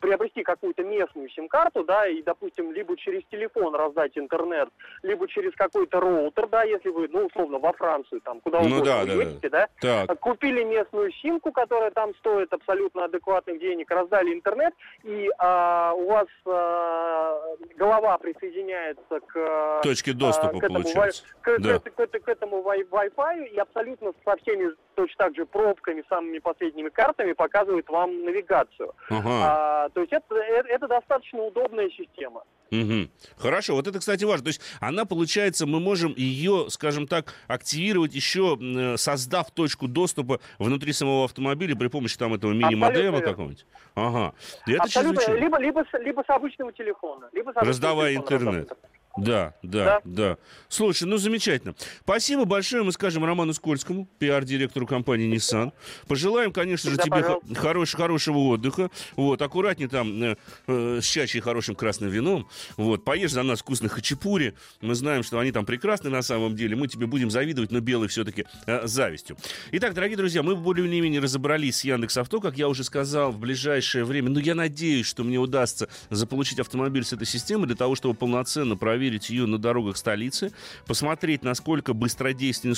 приобрести 0.04 0.42
какую-то 0.42 0.82
местную 0.82 1.30
сим-карту, 1.30 1.82
да, 1.82 2.06
и, 2.06 2.22
допустим, 2.22 2.72
либо 2.72 2.94
через 2.94 3.22
телефон 3.30 3.74
раздать 3.74 4.18
интернет, 4.18 4.68
либо 5.02 5.26
через 5.26 5.54
какой-то 5.54 5.98
роутер, 5.98 6.46
да, 6.48 6.62
если 6.62 6.90
вы, 6.90 7.08
ну, 7.08 7.24
условно, 7.24 7.58
во 7.58 7.72
Францию, 7.72 8.20
там, 8.20 8.40
куда 8.40 8.60
ну, 8.60 8.66
угодно 8.66 8.84
да, 8.84 9.04
да, 9.06 9.12
едете, 9.12 9.48
да, 9.48 9.68
да. 9.80 10.06
купили 10.16 10.62
местную 10.62 11.10
симку, 11.12 11.52
которая 11.52 11.90
там 11.90 12.14
стоит 12.16 12.52
абсолютно 12.52 13.06
адекватных 13.06 13.58
денег, 13.58 13.90
раздали 13.90 14.34
интернет, 14.34 14.74
и 15.04 15.30
а, 15.38 15.94
у 15.94 16.06
вас 16.06 16.28
а, 16.46 17.40
голова 17.76 18.18
присоединяется 18.18 19.20
к... 19.26 19.36
А, 19.36 19.80
Точке 19.82 20.12
доступа, 20.12 20.58
к 20.60 20.64
этому, 20.64 20.82
получается. 20.82 21.24
К, 21.40 21.58
да. 21.58 21.78
к, 21.78 21.84
к, 21.84 22.06
к, 22.06 22.24
к 22.24 22.28
этому 22.28 22.62
Wi-Fi, 22.62 23.48
и 23.48 23.56
абсолютно 23.56 24.12
со 24.22 24.36
всеми 24.36 24.70
точно 24.94 25.26
так 25.26 25.34
же 25.36 25.46
пробками, 25.46 26.04
самыми 26.08 26.38
последними 26.38 26.88
картами 26.88 27.32
показывает 27.32 27.88
вам 27.88 28.24
навигацию. 28.24 28.92
Ага. 29.08 29.30
А, 29.30 29.88
то 29.90 30.00
есть 30.00 30.12
это, 30.12 30.34
это, 30.34 30.68
это 30.68 30.88
достаточно 30.88 31.42
удобная 31.42 31.88
система. 31.90 32.42
Угу. 32.70 33.08
Хорошо, 33.36 33.74
вот 33.74 33.86
это, 33.86 33.98
кстати, 33.98 34.24
важно. 34.24 34.44
То 34.44 34.48
есть 34.48 34.60
она, 34.80 35.04
получается, 35.04 35.66
мы 35.66 35.80
можем 35.80 36.14
ее, 36.16 36.66
скажем 36.70 37.06
так, 37.06 37.34
активировать 37.46 38.14
еще, 38.14 38.58
э, 38.60 38.96
создав 38.96 39.50
точку 39.50 39.86
доступа 39.86 40.40
внутри 40.58 40.92
самого 40.92 41.24
автомобиля 41.24 41.76
при 41.76 41.88
помощи 41.88 42.18
там 42.18 42.34
этого 42.34 42.52
мини-модема 42.52 43.20
какого-нибудь. 43.20 43.66
Ага. 43.94 44.34
И 44.66 44.72
это 44.72 44.84
Абсолютно. 44.84 45.34
Либо, 45.34 45.58
либо, 45.58 45.84
либо 46.00 46.24
с 46.26 46.30
обычного 46.30 46.72
телефона. 46.72 47.28
Либо 47.32 47.50
с 47.50 47.56
Раздавая 47.56 48.16
интернет. 48.16 48.70
Раздавать. 48.70 48.93
Да, 49.16 49.54
да, 49.62 49.84
да, 49.84 50.00
да. 50.04 50.36
Слушай, 50.68 51.04
ну 51.04 51.18
замечательно. 51.18 51.76
Спасибо 52.00 52.46
большое, 52.46 52.82
мы 52.82 52.90
скажем 52.90 53.24
Роману 53.24 53.52
Скользкому, 53.52 54.08
пиар-директору 54.18 54.88
компании 54.88 55.32
Nissan. 55.32 55.72
Пожелаем, 56.08 56.52
конечно 56.52 56.90
же, 56.90 56.96
да, 56.96 57.02
тебе 57.04 57.54
хорош, 57.54 57.94
хорошего 57.94 58.38
отдыха. 58.38 58.90
Вот, 59.14 59.40
аккуратнее 59.40 59.88
там 59.88 60.20
э, 60.20 60.36
э, 60.66 60.98
с 61.00 61.04
чачей 61.04 61.40
хорошим 61.40 61.76
красным 61.76 62.10
вином. 62.10 62.48
Вот, 62.76 63.04
поешь 63.04 63.30
за 63.30 63.44
нас 63.44 63.60
вкусных 63.60 63.92
хачапури. 63.92 64.54
Мы 64.80 64.96
знаем, 64.96 65.22
что 65.22 65.38
они 65.38 65.52
там 65.52 65.64
прекрасны 65.64 66.10
на 66.10 66.22
самом 66.22 66.56
деле. 66.56 66.74
Мы 66.74 66.88
тебе 66.88 67.06
будем 67.06 67.30
завидовать, 67.30 67.70
но 67.70 67.78
белый 67.78 68.08
все-таки 68.08 68.46
э, 68.66 68.84
завистью. 68.88 69.36
Итак, 69.70 69.94
дорогие 69.94 70.16
друзья, 70.16 70.42
мы 70.42 70.56
более-менее 70.56 71.20
разобрались 71.20 71.76
с 71.76 71.84
Яндекс 71.84 72.16
Авто, 72.16 72.40
как 72.40 72.58
я 72.58 72.68
уже 72.68 72.82
сказал, 72.82 73.30
в 73.30 73.38
ближайшее 73.38 74.04
время. 74.04 74.30
Но 74.30 74.40
я 74.40 74.56
надеюсь, 74.56 75.06
что 75.06 75.22
мне 75.22 75.38
удастся 75.38 75.88
заполучить 76.10 76.58
автомобиль 76.58 77.04
с 77.04 77.12
этой 77.12 77.28
системой 77.28 77.68
для 77.68 77.76
того, 77.76 77.94
чтобы 77.94 78.14
полноценно 78.14 78.76
проверить 78.76 79.03
проверить 79.04 79.28
ее 79.28 79.44
на 79.44 79.58
дорогах 79.58 79.98
столицы, 79.98 80.50
посмотреть, 80.86 81.42
насколько 81.42 81.92
быстродейственен, 81.92 82.74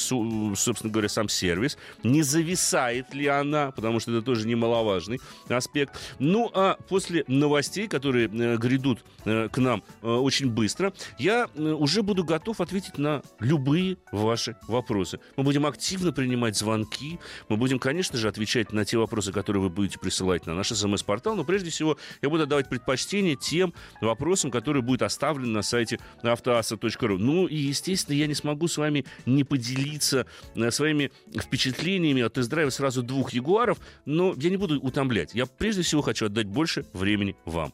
собственно 0.57 0.93
говоря, 0.93 1.09
сам 1.09 1.29
сервис, 1.29 1.79
не 2.03 2.23
зависает 2.23 3.15
ли 3.15 3.27
она, 3.27 3.71
потому 3.71 4.01
что 4.01 4.11
это 4.11 4.23
тоже 4.23 4.49
немаловажный 4.49 5.21
аспект. 5.49 6.01
Ну, 6.19 6.51
а 6.53 6.77
после 6.89 7.25
новостей, 7.29 7.87
которые 7.87 8.27
э, 8.27 8.57
грядут 8.57 9.05
э, 9.25 9.49
к 9.53 9.59
нам 9.59 9.85
э, 10.03 10.09
очень 10.09 10.51
быстро, 10.51 10.93
я 11.17 11.49
уже 11.55 12.03
буду 12.03 12.25
готов 12.25 12.61
ответить 12.61 12.99
на 12.99 13.23
любые 13.39 13.97
ваши 14.11 14.57
вопросы. 14.67 15.21
Мы 15.37 15.45
будем 15.45 15.65
активно 15.65 16.11
принимать 16.11 16.57
звонки, 16.57 17.21
мы 17.49 17.57
будем, 17.57 17.79
конечно 17.79 18.19
же, 18.19 18.27
отвечать 18.27 18.73
на 18.73 18.85
те 18.85 18.99
вопросы, 18.99 19.31
которые 19.33 19.63
вы 19.63 19.69
будете 19.69 20.01
присылать 20.01 20.45
на 20.47 20.55
наш 20.55 20.69
смс-портал, 20.69 21.37
но 21.37 21.45
прежде 21.45 21.71
всего 21.71 21.97
я 22.21 22.29
буду 22.29 22.49
давать 22.49 22.69
предпочтение 22.69 23.37
тем 23.37 23.73
вопросам, 24.01 24.51
которые 24.51 24.83
будут 24.83 25.03
оставлены 25.03 25.53
на 25.53 25.63
сайте 25.63 26.01
автоаса.ру. 26.23 27.19
Ну 27.19 27.47
и, 27.47 27.57
естественно, 27.57 28.15
я 28.15 28.27
не 28.27 28.35
смогу 28.35 28.69
с 28.69 28.77
вами 28.77 29.05
не 29.27 29.45
поделиться 29.45 30.27
э, 30.55 30.71
своими 30.71 31.11
впечатлениями 31.39 32.23
от 32.23 32.35
тест-драйва 32.35 32.71
сразу 32.71 33.03
двух 33.03 33.33
Ягуаров, 33.33 33.79
но 34.05 34.35
я 34.37 34.51
не 34.51 34.57
буду 34.57 34.81
утомлять. 34.81 35.35
Я 35.35 35.47
прежде 35.47 35.83
всего 35.83 36.03
хочу 36.03 36.27
отдать 36.27 36.47
больше 36.47 36.87
времени 36.93 37.37
вам. 37.45 37.73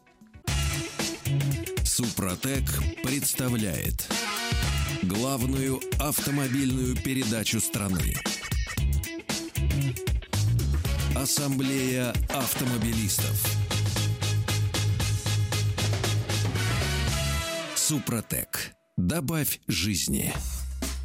Супротек 1.83 2.63
представляет 3.03 4.09
главную 5.03 5.79
автомобильную 5.99 6.95
передачу 6.95 7.59
страны. 7.59 8.15
Ассамблея 11.15 12.13
автомобилистов. 12.29 13.62
Супротек. 17.85 18.71
Добавь 18.95 19.59
жизни. 19.67 20.33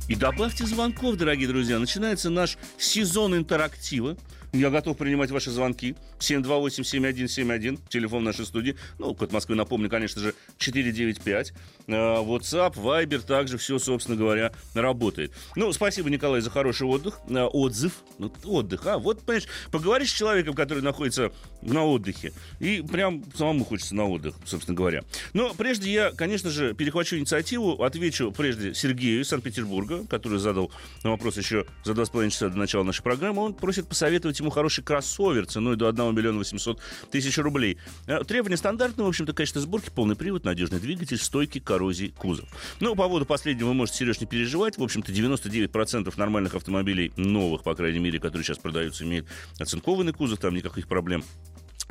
И 0.08 0.14
добавьте 0.14 0.64
звонков, 0.64 1.16
дорогие 1.16 1.48
друзья. 1.48 1.76
Начинается 1.80 2.30
наш 2.30 2.56
сезон 2.78 3.34
интерактива. 3.34 4.16
Я 4.52 4.70
готов 4.70 4.96
принимать 4.96 5.30
ваши 5.30 5.50
звонки. 5.50 5.94
728-7171, 6.20 7.80
телефон 7.88 8.24
нашей 8.24 8.46
студии. 8.46 8.76
Ну, 8.98 9.14
код 9.14 9.30
Москвы, 9.30 9.56
напомню, 9.56 9.90
конечно 9.90 10.22
же, 10.22 10.34
495. 10.56 11.52
Э, 11.86 11.92
WhatsApp, 11.92 12.74
Viber, 12.74 13.20
также 13.20 13.58
все, 13.58 13.78
собственно 13.78 14.16
говоря, 14.16 14.52
работает. 14.74 15.32
Ну, 15.54 15.72
спасибо, 15.72 16.08
Николай, 16.08 16.40
за 16.40 16.50
хороший 16.50 16.86
отдых. 16.86 17.20
Э, 17.28 17.44
отзыв. 17.44 17.92
Ну, 18.18 18.32
отдых, 18.44 18.86
а? 18.86 18.98
Вот, 18.98 19.20
понимаешь, 19.22 19.48
поговоришь 19.70 20.10
с 20.10 20.14
человеком, 20.14 20.54
который 20.54 20.82
находится 20.82 21.30
на 21.62 21.84
отдыхе, 21.84 22.32
и 22.60 22.82
прям 22.82 23.22
самому 23.36 23.64
хочется 23.64 23.94
на 23.94 24.06
отдых, 24.08 24.34
собственно 24.44 24.76
говоря. 24.76 25.02
Но 25.34 25.52
прежде 25.54 25.92
я, 25.92 26.10
конечно 26.12 26.50
же, 26.50 26.74
перехвачу 26.74 27.16
инициативу, 27.16 27.82
отвечу 27.82 28.32
прежде 28.32 28.74
Сергею 28.74 29.20
из 29.20 29.28
Санкт-Петербурга, 29.28 30.06
который 30.08 30.38
задал 30.38 30.70
вопрос 31.02 31.36
еще 31.36 31.66
за 31.84 31.94
два 31.94 32.04
с 32.04 32.10
половиной 32.10 32.30
часа 32.30 32.48
до 32.48 32.56
начала 32.56 32.82
нашей 32.82 33.02
программы. 33.02 33.42
Он 33.42 33.54
просит 33.54 33.86
посоветовать 33.88 34.37
ему 34.40 34.50
хороший 34.50 34.84
кроссовер 34.84 35.46
ценой 35.46 35.76
до 35.76 35.88
1 35.88 36.14
миллиона 36.14 36.38
800 36.38 36.80
тысяч 37.10 37.38
рублей. 37.38 37.78
Э, 38.06 38.24
требования 38.24 38.56
стандартные, 38.56 39.04
в 39.04 39.08
общем-то, 39.08 39.32
качество 39.32 39.60
сборки, 39.60 39.90
полный 39.90 40.16
привод, 40.16 40.44
надежный 40.44 40.80
двигатель, 40.80 41.18
стойкий 41.18 41.60
коррозии 41.60 42.14
кузов. 42.16 42.48
Ну, 42.80 42.94
по 42.94 43.04
поводу 43.04 43.26
последнего 43.26 43.68
вы 43.68 43.74
можете, 43.74 43.98
Сереж, 43.98 44.20
не 44.20 44.26
переживать. 44.26 44.78
В 44.78 44.82
общем-то, 44.82 45.12
99% 45.12 46.12
нормальных 46.16 46.54
автомобилей, 46.54 47.12
новых, 47.16 47.62
по 47.62 47.74
крайней 47.74 47.98
мере, 47.98 48.18
которые 48.18 48.44
сейчас 48.44 48.58
продаются, 48.58 49.04
имеют 49.04 49.26
оцинкованный 49.58 50.12
кузов, 50.12 50.38
там 50.38 50.54
никаких 50.54 50.88
проблем 50.88 51.22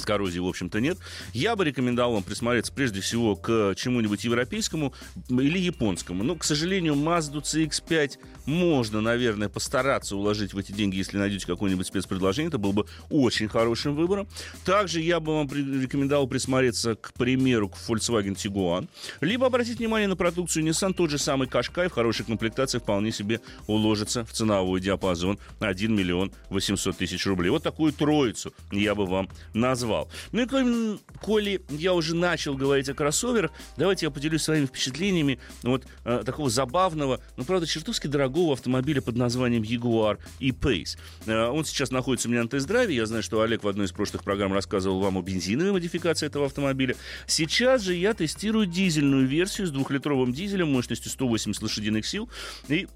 с 0.07 0.09
коррозией, 0.09 0.41
в 0.41 0.47
общем-то, 0.47 0.79
нет. 0.79 0.97
Я 1.33 1.55
бы 1.57 1.65
рекомендовал 1.65 2.13
вам 2.13 2.23
присмотреться 2.23 2.71
прежде 2.71 3.01
всего 3.01 3.35
к 3.35 3.75
чему-нибудь 3.75 4.23
европейскому 4.23 4.93
или 5.29 5.59
японскому. 5.59 6.23
Но, 6.23 6.35
к 6.35 6.45
сожалению, 6.45 6.95
Mazda 6.95 7.41
CX-5 7.41 8.17
можно, 8.45 9.01
наверное, 9.01 9.49
постараться 9.49 10.15
уложить 10.15 10.53
в 10.53 10.57
эти 10.57 10.71
деньги, 10.71 10.95
если 10.95 11.17
найдете 11.17 11.45
какое-нибудь 11.45 11.85
спецпредложение. 11.85 12.47
Это 12.47 12.57
был 12.57 12.71
бы 12.71 12.85
очень 13.09 13.49
хорошим 13.49 13.95
выбором. 13.95 14.27
Также 14.63 15.01
я 15.01 15.19
бы 15.19 15.35
вам 15.35 15.49
рекомендовал 15.51 16.27
присмотреться, 16.27 16.95
к 16.95 17.13
примеру, 17.13 17.67
к 17.67 17.75
Volkswagen 17.75 18.35
Tiguan. 18.35 18.87
Либо 19.19 19.47
обратить 19.47 19.79
внимание 19.79 20.07
на 20.07 20.15
продукцию 20.15 20.65
Nissan. 20.65 20.93
Тот 20.93 21.09
же 21.09 21.17
самый 21.17 21.49
Qashqai 21.49 21.89
в 21.89 21.93
хорошей 21.93 22.25
комплектации 22.25 22.79
вполне 22.79 23.11
себе 23.11 23.41
уложится 23.67 24.23
в 24.23 24.31
ценовой 24.31 24.79
диапазон 24.79 25.37
1 25.59 25.93
миллион 25.93 26.31
800 26.49 26.95
тысяч 26.95 27.25
рублей. 27.25 27.49
Вот 27.49 27.63
такую 27.63 27.91
троицу 27.91 28.53
я 28.71 28.95
бы 28.95 29.05
вам 29.05 29.29
назвал 29.53 29.96
назвал. 29.97 30.09
Ну 30.31 30.41
и 30.41 30.97
коли 31.21 31.61
я 31.69 31.93
уже 31.93 32.15
начал 32.15 32.55
говорить 32.55 32.89
о 32.89 32.93
кроссоверах, 32.93 33.51
давайте 33.77 34.05
я 34.05 34.11
поделюсь 34.11 34.43
своими 34.43 34.65
впечатлениями 34.65 35.39
вот 35.63 35.85
э, 36.05 36.23
такого 36.25 36.49
забавного, 36.49 37.19
но, 37.37 37.43
правда, 37.43 37.65
чертовски 37.67 38.07
дорогого 38.07 38.53
автомобиля 38.53 39.01
под 39.01 39.15
названием 39.15 39.63
Jaguar 39.63 40.19
E-Pace. 40.39 40.97
Э, 41.25 41.47
он 41.47 41.65
сейчас 41.65 41.91
находится 41.91 42.27
у 42.27 42.31
меня 42.31 42.43
на 42.43 42.49
тест-драйве. 42.49 42.95
Я 42.95 43.05
знаю, 43.05 43.23
что 43.23 43.41
Олег 43.41 43.63
в 43.63 43.67
одной 43.67 43.85
из 43.85 43.91
прошлых 43.91 44.23
программ 44.23 44.53
рассказывал 44.53 44.99
вам 44.99 45.17
о 45.17 45.21
бензиновой 45.21 45.73
модификации 45.73 46.27
этого 46.27 46.45
автомобиля. 46.45 46.95
Сейчас 47.25 47.81
же 47.81 47.93
я 47.93 48.13
тестирую 48.13 48.65
дизельную 48.65 49.27
версию 49.27 49.67
с 49.67 49.71
двухлитровым 49.71 50.33
дизелем 50.33 50.71
мощностью 50.71 51.11
180 51.11 51.61
лошадиных 51.61 52.05
сил. 52.05 52.29
И 52.67 52.87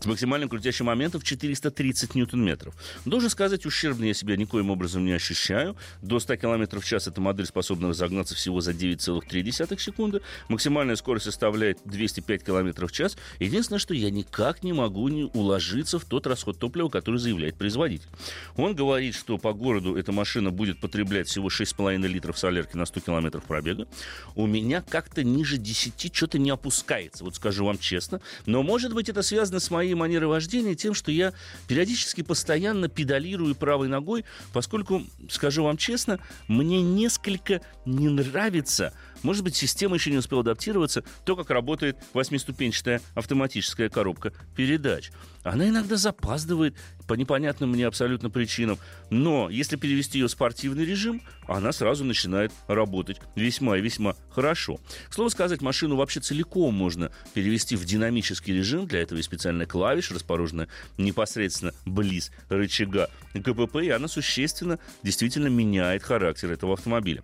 с 0.00 0.06
максимальным 0.06 0.48
крутящим 0.48 0.86
моментом 0.86 1.20
в 1.20 1.24
430 1.24 2.14
ньютон-метров. 2.14 2.74
Должен 3.04 3.30
сказать, 3.30 3.66
ущербно 3.66 4.04
я 4.04 4.14
себя 4.14 4.36
никоим 4.36 4.70
образом 4.70 5.04
не 5.04 5.12
ощущаю. 5.12 5.76
До 6.02 6.20
100 6.20 6.36
км 6.36 6.80
в 6.80 6.84
час 6.84 7.06
эта 7.06 7.20
модель 7.20 7.46
способна 7.46 7.88
разогнаться 7.88 8.34
всего 8.34 8.60
за 8.60 8.72
9,3 8.72 9.78
секунды. 9.78 10.20
Максимальная 10.48 10.96
скорость 10.96 11.24
составляет 11.24 11.78
205 11.84 12.44
км 12.44 12.86
в 12.86 12.92
час. 12.92 13.16
Единственное, 13.38 13.78
что 13.78 13.94
я 13.94 14.10
никак 14.10 14.62
не 14.62 14.72
могу 14.72 15.08
не 15.08 15.24
уложиться 15.24 15.98
в 15.98 16.04
тот 16.04 16.26
расход 16.26 16.58
топлива, 16.58 16.88
который 16.88 17.18
заявляет 17.18 17.56
производитель. 17.56 18.08
Он 18.56 18.74
говорит, 18.74 19.14
что 19.14 19.38
по 19.38 19.52
городу 19.52 19.96
эта 19.96 20.12
машина 20.12 20.50
будет 20.50 20.80
потреблять 20.80 21.28
всего 21.28 21.48
6,5 21.48 22.06
литров 22.06 22.38
солярки 22.38 22.76
на 22.76 22.86
100 22.86 23.00
км 23.00 23.40
пробега. 23.40 23.86
У 24.34 24.46
меня 24.46 24.82
как-то 24.82 25.24
ниже 25.24 25.58
10 25.58 26.14
что-то 26.14 26.38
не 26.38 26.50
опускается, 26.50 27.24
вот 27.24 27.36
скажу 27.36 27.64
вам 27.64 27.78
честно. 27.78 28.20
Но, 28.46 28.62
может 28.62 28.94
быть, 28.94 29.08
это 29.08 29.22
связано 29.22 29.60
с 29.60 29.70
моей 29.78 29.94
манеры 29.94 30.26
вождения 30.26 30.74
тем, 30.74 30.92
что 30.92 31.12
я 31.12 31.32
периодически 31.68 32.22
постоянно 32.22 32.88
педалирую 32.88 33.54
правой 33.54 33.86
ногой, 33.86 34.24
поскольку, 34.52 35.04
скажу 35.30 35.62
вам 35.62 35.76
честно, 35.76 36.18
мне 36.48 36.82
несколько 36.82 37.60
не 37.84 38.08
нравится 38.08 38.92
может 39.22 39.42
быть, 39.42 39.56
система 39.56 39.96
еще 39.96 40.10
не 40.10 40.18
успела 40.18 40.42
адаптироваться, 40.42 41.04
то, 41.24 41.36
как 41.36 41.50
работает 41.50 41.96
восьмиступенчатая 42.12 43.00
автоматическая 43.14 43.88
коробка 43.88 44.32
передач. 44.54 45.10
Она 45.42 45.68
иногда 45.68 45.96
запаздывает 45.96 46.76
по 47.08 47.14
непонятным 47.14 47.70
мне 47.70 47.86
абсолютно 47.86 48.30
причинам. 48.30 48.78
Но 49.10 49.48
если 49.50 49.76
перевести 49.76 50.18
ее 50.18 50.28
в 50.28 50.30
спортивный 50.30 50.84
режим, 50.84 51.22
она 51.48 51.72
сразу 51.72 52.04
начинает 52.04 52.52
работать 52.68 53.20
весьма 53.34 53.78
и 53.78 53.80
весьма 53.80 54.14
хорошо. 54.30 54.78
Слово 55.10 55.30
сказать, 55.30 55.62
машину 55.62 55.96
вообще 55.96 56.20
целиком 56.20 56.74
можно 56.74 57.10
перевести 57.32 57.74
в 57.74 57.84
динамический 57.84 58.54
режим. 58.54 58.86
Для 58.86 59.00
этого 59.00 59.16
есть 59.16 59.28
специальная 59.28 59.66
клавиша, 59.66 60.14
расположенная 60.14 60.68
непосредственно 60.98 61.72
близ 61.86 62.30
рычага 62.50 63.08
КПП, 63.32 63.76
и 63.76 63.88
она 63.88 64.06
существенно 64.06 64.78
действительно 65.02 65.48
меняет 65.48 66.02
характер 66.02 66.52
этого 66.52 66.74
автомобиля. 66.74 67.22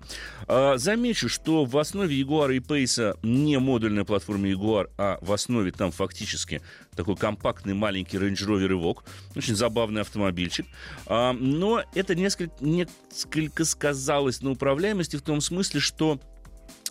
А, 0.48 0.78
замечу, 0.78 1.28
что 1.28 1.66
в 1.66 1.76
основе 1.76 2.18
Jaguar 2.18 2.56
и 2.56 2.60
Pace 2.60 3.18
не 3.22 3.58
модульная 3.58 4.04
платформа 4.04 4.48
Jaguar, 4.48 4.88
а 4.96 5.18
в 5.20 5.30
основе 5.32 5.72
там 5.72 5.92
фактически 5.92 6.62
такой 6.94 7.16
компактный 7.16 7.74
маленький 7.74 8.16
Range 8.16 8.34
Rover 8.34 8.70
Evoque. 8.70 9.02
Очень 9.36 9.56
забавный 9.74 10.02
автомобильчик. 10.02 10.66
А, 11.06 11.32
но 11.32 11.82
это 11.94 12.14
несколько, 12.14 12.54
несколько 12.60 13.64
сказалось 13.64 14.40
на 14.40 14.52
управляемости 14.52 15.16
в 15.16 15.22
том 15.22 15.40
смысле, 15.40 15.80
что 15.80 16.20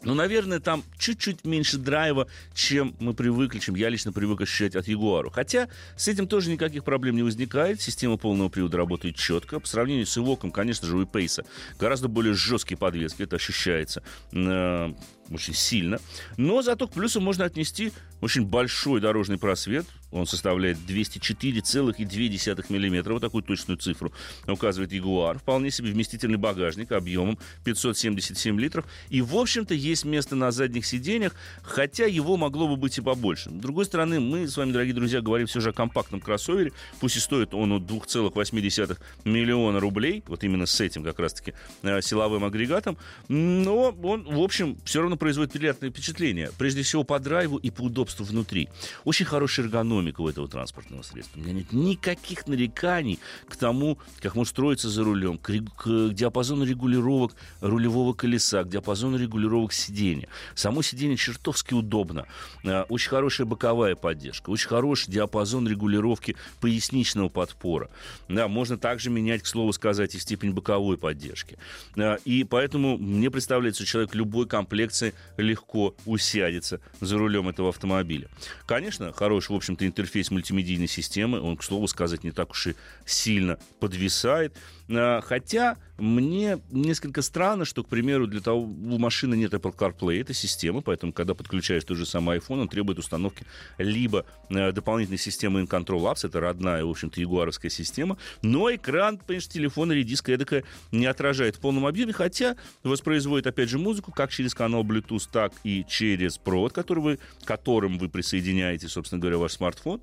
ну, 0.03 0.15
наверное, 0.15 0.59
там 0.59 0.83
чуть-чуть 0.97 1.45
меньше 1.45 1.77
драйва, 1.77 2.27
чем 2.53 2.93
мы 2.99 3.13
привыкли, 3.13 3.59
чем 3.59 3.75
я 3.75 3.87
лично 3.87 4.11
привык 4.11 4.41
ощущать 4.41 4.75
от 4.75 4.85
Ягуару. 4.89 5.29
Хотя 5.29 5.69
с 5.95 6.09
этим 6.09 6.27
тоже 6.27 6.51
никаких 6.51 6.83
проблем 6.83 7.15
не 7.15 7.23
возникает. 7.23 7.81
Система 7.81 8.17
полного 8.17 8.49
привода 8.49 8.75
работает 8.75 9.15
четко. 9.15 9.61
По 9.61 9.67
сравнению 9.67 10.05
с 10.05 10.17
Ивоком, 10.17 10.51
конечно 10.51 10.85
же, 10.89 10.97
у 10.97 11.05
Пейса 11.05 11.45
гораздо 11.79 12.09
более 12.09 12.33
жесткие 12.33 12.77
подвески. 12.77 13.23
Это 13.23 13.37
ощущается 13.37 14.03
э, 14.33 14.93
очень 15.31 15.53
сильно. 15.53 15.99
Но 16.37 16.61
зато 16.61 16.87
к 16.87 16.93
плюсу 16.93 17.21
можно 17.21 17.45
отнести 17.45 17.91
очень 18.23 18.45
большой 18.45 19.01
дорожный 19.01 19.37
просвет. 19.37 19.85
Он 20.11 20.27
составляет 20.27 20.77
204,2 20.77 22.65
мм. 22.69 23.13
Вот 23.13 23.21
такую 23.21 23.43
точную 23.43 23.77
цифру 23.77 24.13
указывает 24.47 24.93
Ягуар. 24.93 25.39
Вполне 25.39 25.71
себе 25.71 25.91
вместительный 25.91 26.37
багажник 26.37 26.91
объемом 26.91 27.39
577 27.65 28.59
литров. 28.59 28.85
И, 29.09 29.21
в 29.21 29.35
общем-то, 29.35 29.73
есть 29.73 30.05
место 30.05 30.35
на 30.35 30.51
задних 30.51 30.85
сиденьях, 30.85 31.33
хотя 31.63 32.05
его 32.05 32.37
могло 32.37 32.67
бы 32.67 32.77
быть 32.77 32.97
и 32.97 33.01
побольше. 33.01 33.49
С 33.49 33.53
другой 33.53 33.85
стороны, 33.85 34.19
мы 34.19 34.47
с 34.47 34.55
вами, 34.55 34.71
дорогие 34.71 34.93
друзья, 34.93 35.19
говорим 35.19 35.47
все 35.47 35.59
же 35.59 35.71
о 35.71 35.73
компактном 35.73 36.21
кроссовере. 36.21 36.71
Пусть 36.99 37.17
и 37.17 37.19
стоит 37.19 37.53
он 37.55 37.73
от 37.73 37.83
2,8 37.83 38.97
миллиона 39.25 39.79
рублей. 39.79 40.23
Вот 40.27 40.43
именно 40.43 40.67
с 40.67 40.79
этим 40.79 41.03
как 41.03 41.19
раз-таки 41.19 41.53
э, 41.81 42.01
силовым 42.01 42.45
агрегатом. 42.45 42.97
Но 43.27 43.89
он, 43.89 44.23
в 44.23 44.39
общем, 44.39 44.77
все 44.85 45.01
равно 45.01 45.12
производит 45.17 45.53
приятное 45.53 45.89
впечатление. 45.89 46.51
Прежде 46.57 46.83
всего 46.83 47.03
по 47.03 47.19
драйву 47.19 47.57
и 47.57 47.69
по 47.69 47.83
удобству 47.83 48.23
внутри. 48.25 48.69
Очень 49.03 49.25
хорошая 49.25 49.65
эргономика 49.65 50.21
у 50.21 50.29
этого 50.29 50.47
транспортного 50.47 51.01
средства. 51.01 51.39
У 51.39 51.43
меня 51.43 51.53
нет 51.53 51.73
никаких 51.73 52.47
нареканий 52.47 53.19
к 53.47 53.55
тому, 53.55 53.97
как 54.21 54.35
может 54.35 54.51
строиться 54.51 54.89
за 54.89 55.03
рулем, 55.03 55.37
к, 55.37 55.51
к 55.75 56.09
диапазону 56.13 56.65
регулировок 56.65 57.35
рулевого 57.61 58.13
колеса, 58.13 58.63
к 58.63 58.69
диапазону 58.69 59.17
регулировок 59.17 59.73
сиденья. 59.73 60.27
Само 60.55 60.81
сиденье 60.81 61.17
чертовски 61.17 61.73
удобно. 61.73 62.25
А, 62.65 62.85
очень 62.89 63.09
хорошая 63.09 63.47
боковая 63.47 63.95
поддержка, 63.95 64.49
очень 64.49 64.67
хороший 64.67 65.11
диапазон 65.11 65.67
регулировки 65.67 66.35
поясничного 66.61 67.29
подпора. 67.29 67.89
Да, 68.29 68.47
можно 68.47 68.77
также 68.77 69.09
менять, 69.09 69.43
к 69.43 69.47
слову 69.47 69.73
сказать, 69.73 70.15
и 70.15 70.19
степень 70.19 70.51
боковой 70.51 70.97
поддержки. 70.97 71.57
А, 71.97 72.15
и 72.25 72.43
поэтому 72.43 72.97
мне 72.97 73.29
представляется, 73.31 73.83
что 73.83 73.91
человек 73.91 74.15
любой 74.15 74.47
комплекции 74.47 75.02
легко 75.37 75.95
усядется 76.05 76.79
за 77.01 77.17
рулем 77.17 77.49
этого 77.49 77.69
автомобиля. 77.69 78.29
Конечно, 78.65 79.11
хороший, 79.11 79.51
в 79.51 79.55
общем-то, 79.55 79.85
интерфейс 79.85 80.31
мультимедийной 80.31 80.87
системы, 80.87 81.41
он, 81.41 81.57
к 81.57 81.63
слову 81.63 81.87
сказать, 81.87 82.23
не 82.23 82.31
так 82.31 82.51
уж 82.51 82.67
и 82.67 82.75
сильно 83.05 83.57
подвисает. 83.79 84.55
А, 84.89 85.21
хотя 85.21 85.77
мне 85.97 86.59
несколько 86.71 87.21
странно, 87.21 87.65
что, 87.65 87.83
к 87.83 87.87
примеру, 87.87 88.27
для 88.27 88.41
того 88.41 88.61
у 88.61 88.97
машины 88.97 89.35
нет 89.35 89.53
Apple 89.53 89.75
CarPlay, 89.75 90.21
это 90.21 90.33
система, 90.33 90.81
поэтому, 90.81 91.13
когда 91.13 91.33
подключаешь 91.33 91.83
тот 91.83 91.97
же 91.97 92.05
самый 92.05 92.39
iPhone, 92.39 92.61
он 92.61 92.67
требует 92.67 92.99
установки 92.99 93.45
либо 93.77 94.25
э, 94.49 94.71
дополнительной 94.71 95.19
системы 95.19 95.61
InControl 95.61 96.11
Apps, 96.11 96.27
это 96.27 96.39
родная, 96.39 96.83
в 96.83 96.89
общем-то, 96.89 97.21
ягуаровская 97.21 97.69
система, 97.69 98.17
но 98.41 98.73
экран, 98.73 99.17
понимаешь, 99.17 99.47
телефона 99.47 99.93
или 99.93 100.03
диска 100.03 100.33
эдакая 100.33 100.63
не 100.91 101.05
отражает 101.05 101.55
в 101.55 101.59
полном 101.59 101.85
объеме, 101.85 102.11
хотя 102.11 102.55
воспроизводит, 102.83 103.47
опять 103.47 103.69
же, 103.69 103.77
музыку 103.77 104.11
как 104.11 104.31
через 104.31 104.53
канал 104.53 104.83
Bluetooth, 104.83 105.29
так 105.31 105.53
и 105.63 105.85
через 105.87 106.37
провод, 106.37 106.73
который 106.73 107.03
вы, 107.03 107.19
которым 107.45 107.97
вы 107.99 108.09
присоединяете, 108.09 108.87
собственно 108.87 109.21
говоря, 109.21 109.37
ваш 109.37 109.53
смартфон. 109.53 110.01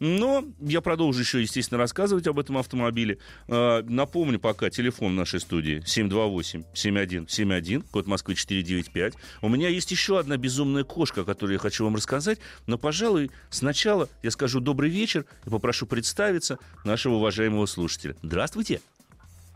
Но 0.00 0.44
я 0.60 0.80
продолжу 0.80 1.20
еще, 1.20 1.40
естественно, 1.40 1.78
рассказывать 1.78 2.26
об 2.26 2.38
этом 2.38 2.58
автомобиле. 2.58 3.18
Э, 3.48 3.82
напомню 3.82 4.38
пока 4.38 4.70
телефон 4.70 5.16
нашей 5.16 5.40
студии 5.40 5.82
728-7171, 5.84 7.84
код 7.90 8.06
Москвы 8.06 8.34
495. 8.34 9.14
У 9.42 9.48
меня 9.48 9.68
есть 9.68 9.90
еще 9.90 10.18
одна 10.18 10.36
безумная 10.36 10.84
кошка, 10.84 11.22
о 11.22 11.24
которой 11.24 11.52
я 11.52 11.58
хочу 11.58 11.84
вам 11.84 11.96
рассказать. 11.96 12.38
Но, 12.66 12.78
пожалуй, 12.78 13.30
сначала 13.50 14.08
я 14.22 14.30
скажу 14.30 14.60
добрый 14.60 14.90
вечер 14.90 15.24
и 15.46 15.50
попрошу 15.50 15.86
представиться 15.86 16.58
нашего 16.84 17.14
уважаемого 17.14 17.66
слушателя. 17.66 18.16
Здравствуйте. 18.22 18.80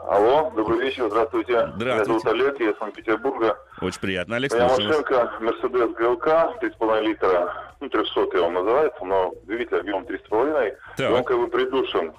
Алло, 0.06 0.50
добрый 0.56 0.80
вечер, 0.80 1.08
здравствуйте. 1.08 1.68
Здравствуйте. 1.76 1.84
Меня 1.84 2.04
зовут 2.04 2.26
Олег, 2.26 2.60
я 2.60 2.70
из 2.70 2.78
Санкт-Петербурга. 2.78 3.58
Очень 3.80 4.00
приятно, 4.00 4.36
Алекс. 4.36 4.54
У 4.54 4.56
меня 4.56 4.68
машинка 4.68 5.32
Mercedes 5.40 5.94
GLK, 5.94 6.60
3,5 6.60 7.00
литра, 7.02 7.74
ну, 7.80 7.88
300 7.88 8.42
он 8.42 8.54
называется, 8.54 9.04
но 9.04 9.34
двигатель 9.44 9.78
объемом 9.78 10.04
3,5. 10.04 10.76
Так. 10.96 11.12
Он 11.12 11.24
как 11.24 11.36
бы 11.38 11.48
придушен 11.48 12.12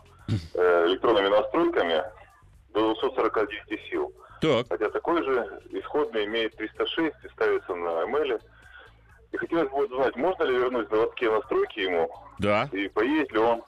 э, 0.54 0.86
электронными 0.88 1.28
настройками 1.30 2.04
до 2.74 2.94
249 2.94 3.82
сил. 3.90 4.14
Так, 4.42 4.68
Хотя 4.70 4.90
такой 4.90 5.24
же 5.24 5.62
исходный 5.72 6.26
имеет 6.26 6.56
306 6.56 7.16
и 7.24 7.30
ставится 7.30 7.74
на 7.76 8.04
ML. 8.06 8.42
И 9.32 9.38
хотелось 9.38 9.70
бы 9.70 9.86
узнать, 9.86 10.16
можно 10.16 10.44
ли 10.44 10.56
вернуть 10.56 10.90
заводские 10.90 11.32
настройки 11.32 11.80
ему, 11.80 12.12
да. 12.38 12.70
и 12.72 12.88
поедет 12.90 13.32
ли 13.32 13.40
он 13.40 13.64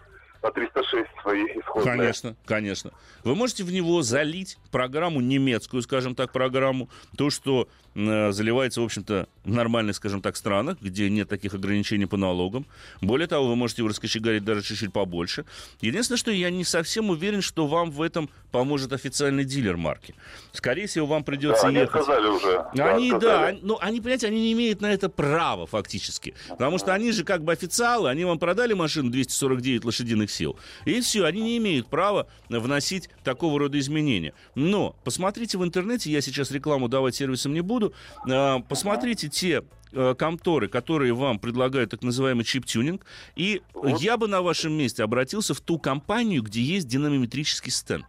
306 0.51 1.09
свои 1.21 1.43
исходные. 1.45 1.97
Конечно, 1.97 2.35
конечно. 2.45 2.91
Вы 3.23 3.35
можете 3.35 3.63
в 3.63 3.71
него 3.71 4.01
залить 4.01 4.57
программу 4.71 5.21
немецкую, 5.21 5.81
скажем 5.83 6.15
так, 6.15 6.31
программу, 6.31 6.89
то, 7.17 7.29
что 7.29 7.67
заливается, 7.95 8.81
в 8.81 8.85
общем-то, 8.85 9.27
в 9.43 9.51
нормальных, 9.51 9.95
скажем 9.95 10.21
так, 10.21 10.35
странах, 10.35 10.77
где 10.81 11.09
нет 11.09 11.29
таких 11.29 11.53
ограничений 11.53 12.05
по 12.05 12.17
налогам. 12.17 12.65
Более 13.01 13.27
того, 13.27 13.47
вы 13.49 13.55
можете 13.55 13.81
его 13.81 13.89
раскочегарить 13.89 14.43
даже 14.43 14.61
чуть-чуть 14.63 14.91
побольше. 14.93 15.45
Единственное, 15.81 16.17
что 16.17 16.31
я 16.31 16.49
не 16.49 16.63
совсем 16.63 17.09
уверен, 17.09 17.41
что 17.41 17.67
вам 17.67 17.91
в 17.91 18.01
этом 18.01 18.29
поможет 18.51 18.93
официальный 18.93 19.43
дилер 19.45 19.77
марки. 19.77 20.15
Скорее 20.53 20.87
всего, 20.87 21.05
вам 21.07 21.21
Да, 21.21 21.25
придется 21.25 21.67
они 21.67 21.77
ехать... 21.77 21.95
отказали 22.01 22.27
уже. 22.27 22.59
Они, 22.77 23.09
да, 23.11 23.15
отказали. 23.17 23.45
они- 23.51 23.59
ну, 23.63 23.77
они, 23.81 23.99
понимаете, 23.99 24.27
они 24.27 24.41
не 24.41 24.53
имеют 24.53 24.81
на 24.81 24.91
это 24.93 25.09
права 25.09 25.65
фактически. 25.65 26.33
Потому 26.49 26.77
что 26.77 26.93
они 26.93 27.11
же 27.11 27.23
как 27.23 27.43
бы 27.43 27.51
официалы, 27.51 28.09
они 28.09 28.25
вам 28.25 28.39
продали 28.39 28.73
машину 28.73 29.09
249 29.09 29.83
лошадиных 29.85 30.31
сил. 30.31 30.57
И 30.85 31.01
все, 31.01 31.25
они 31.25 31.41
не 31.41 31.57
имеют 31.57 31.87
права 31.87 32.27
вносить 32.49 33.09
такого 33.23 33.59
рода 33.59 33.77
изменения. 33.79 34.33
Но 34.55 34.95
посмотрите 35.03 35.57
в 35.57 35.63
интернете, 35.63 36.11
я 36.11 36.21
сейчас 36.21 36.51
рекламу 36.51 36.87
давать 36.87 37.15
сервисам 37.15 37.53
не 37.53 37.61
буду, 37.61 37.82
а, 38.29 38.59
посмотрите 38.61 39.27
те 39.29 39.63
э, 39.91 40.15
конторы, 40.17 40.67
которые 40.67 41.13
вам 41.13 41.39
предлагают 41.39 41.91
так 41.91 42.01
называемый 42.03 42.43
чип-тюнинг, 42.45 43.05
и 43.35 43.61
Вот. 43.73 43.99
я 44.01 44.17
бы 44.17 44.27
на 44.27 44.41
вашем 44.41 44.73
месте 44.73 45.03
обратился 45.03 45.53
в 45.53 45.61
ту 45.61 45.77
компанию, 45.79 46.41
где 46.43 46.61
есть 46.61 46.87
динамометрический 46.87 47.71
стенд. 47.71 48.05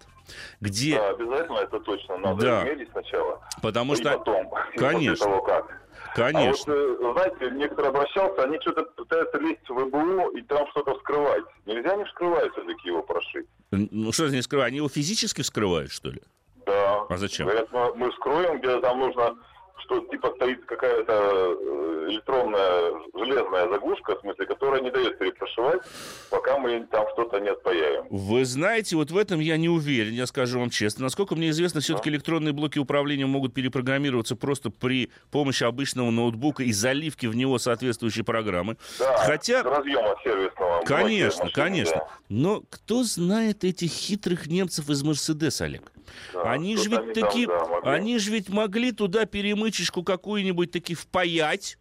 Где, 0.61 0.97
Да, 0.97 1.11
обязательно 1.11 1.59
это 1.59 1.81
точно 1.81 2.17
надо 2.19 2.41
Да. 2.43 2.63
измерить 2.63 2.89
сначала. 2.93 3.41
потому 3.61 3.93
и 3.93 3.97
что, 3.97 4.19
потом. 4.19 4.51
Конечно. 4.77 5.27
того, 5.27 5.43
как. 5.43 5.81
конечно, 6.15 6.73
А 6.73 6.77
вот, 6.77 7.01
э, 7.01 7.13
знаете, 7.39 7.55
некоторые 7.57 7.91
обращался, 7.91 8.43
они 8.45 8.59
что-то 8.61 8.85
пытаются 8.85 9.39
лезть 9.39 9.69
в 9.69 9.75
ВБУ 9.75 10.31
и 10.31 10.41
там 10.43 10.67
что-то 10.71 10.97
вскрывать. 10.97 11.45
Нельзя 11.67 11.95
не 11.97 12.05
вскрывать 12.07 12.51
все-таки 12.53 12.89
его 12.89 13.03
прошить. 13.03 13.47
Ну 13.71 14.13
что 14.13 14.29
не 14.29 14.41
скрывают? 14.43 14.69
Они 14.69 14.79
его 14.79 14.89
физически 14.89 15.43
вскрывают, 15.43 15.93
что 15.93 16.09
ли? 16.11 16.23
Да. 16.65 17.03
А 17.11 17.17
зачем? 17.19 17.47
Говорят, 17.47 17.69
мы, 17.73 17.95
мы 17.95 18.11
вскроем, 18.13 18.59
где 18.59 18.81
там 18.81 18.99
нужно, 19.01 19.37
что 19.85 20.01
типа 20.01 20.33
стоит 20.37 20.65
какая-то 20.65 21.13
э, 21.13 22.07
электронная 22.11 22.93
железная 23.15 23.69
заглушка, 23.69 24.17
в 24.17 24.21
смысле, 24.21 24.47
которая 24.47 24.81
не 24.81 24.91
дает 24.91 25.19
перепрошивать, 25.19 25.83
пока 26.31 26.59
мы 26.59 26.87
там 26.91 27.07
что-то 27.13 27.39
не 27.41 27.49
отпаяем. 27.51 28.07
Вы 28.11 28.45
знаете, 28.45 28.97
вот 28.97 29.11
в 29.11 29.17
этом 29.17 29.41
я 29.41 29.57
не 29.57 29.69
уверен, 29.69 30.13
я 30.13 30.27
скажу 30.27 30.59
вам 30.59 30.71
честно. 30.71 31.05
Насколько 31.05 31.35
мне 31.35 31.51
известно, 31.51 31.81
все-таки 31.81 32.11
электронные 32.11 32.53
блоки 32.53 32.79
управления 32.79 33.27
могут 33.27 33.55
перепрограммироваться 33.55 34.37
просто 34.37 34.71
при 34.71 35.11
помощи 35.31 35.65
обычного 35.65 36.11
ноутбука 36.11 36.63
и 36.63 36.73
заливки 36.73 37.27
в 37.27 37.37
него 37.37 37.59
соответствующей 37.59 38.23
программы. 38.23 38.77
Да, 38.99 39.17
Хотя, 39.19 39.63
разъема 39.63 40.17
сервисного. 40.23 40.83
конечно, 40.85 41.45
машины, 41.45 41.53
конечно. 41.53 41.97
да. 41.97 42.09
Но 42.29 42.63
кто 42.71 43.03
знает 43.03 43.65
этих 43.65 43.91
хитрых 43.91 44.47
немцев 44.47 44.89
из 44.91 45.03
Мерседес, 45.03 45.61
Олег? 45.61 45.91
Да, 46.33 46.43
они 46.53 46.77
же 46.77 46.91
ведь 46.91 46.99
они 47.01 47.13
там, 47.15 47.25
таки, 47.31 47.47
да, 47.47 47.67
могли. 47.67 47.91
они 47.91 48.19
же 48.19 48.31
ведь 48.31 48.49
могли 48.49 48.93
туда 48.93 49.27
перемычечку 49.75 50.03
какую-нибудь 50.03 50.71
таки 50.71 50.95
впаять, 50.95 51.79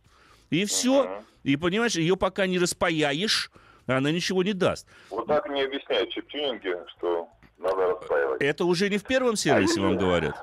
и 0.49 0.65
все. 0.65 1.03
Мгм. 1.03 1.25
И 1.43 1.55
понимаешь, 1.57 1.95
ее 1.95 2.15
пока 2.15 2.47
не 2.47 2.57
распаяешь, 2.57 3.51
она 3.85 4.11
ничего 4.11 4.43
не 4.43 4.53
даст. 4.53 4.87
Вот 5.09 5.27
так 5.27 5.49
не 5.49 5.61
объясняют 5.61 6.09
чип-тюнинги, 6.11 6.73
что 6.95 7.27
надо 7.57 7.87
расстаивать. 7.87 8.41
Это 8.41 8.65
уже 8.65 8.89
не 8.89 8.97
в 8.97 9.03
первом 9.03 9.35
сервисе 9.35 9.79
А 9.79 9.83
вам 9.83 9.97
говорят? 9.97 10.35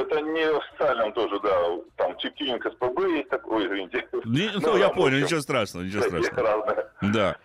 Это 0.00 0.20
не 0.20 0.52
в 0.52 0.56
официальном 0.58 1.12
тоже, 1.12 1.38
да. 1.40 1.78
Там 1.96 2.16
чип-тюнинг 2.18 2.62
СПБ 2.72 3.00
есть 3.16 3.28
такой, 3.28 3.66
извините. 3.66 4.06
Не- 4.24 4.50
ну, 4.54 4.60
Ну, 4.72 4.76
я 4.76 4.88
понял, 4.90 5.14
общем, 5.16 5.24
ничего 5.26 5.40
страшного, 5.40 5.84
ничего 5.84 6.02
страшного. 6.02 6.42
разные. 6.42 6.86
Да. 7.12 7.36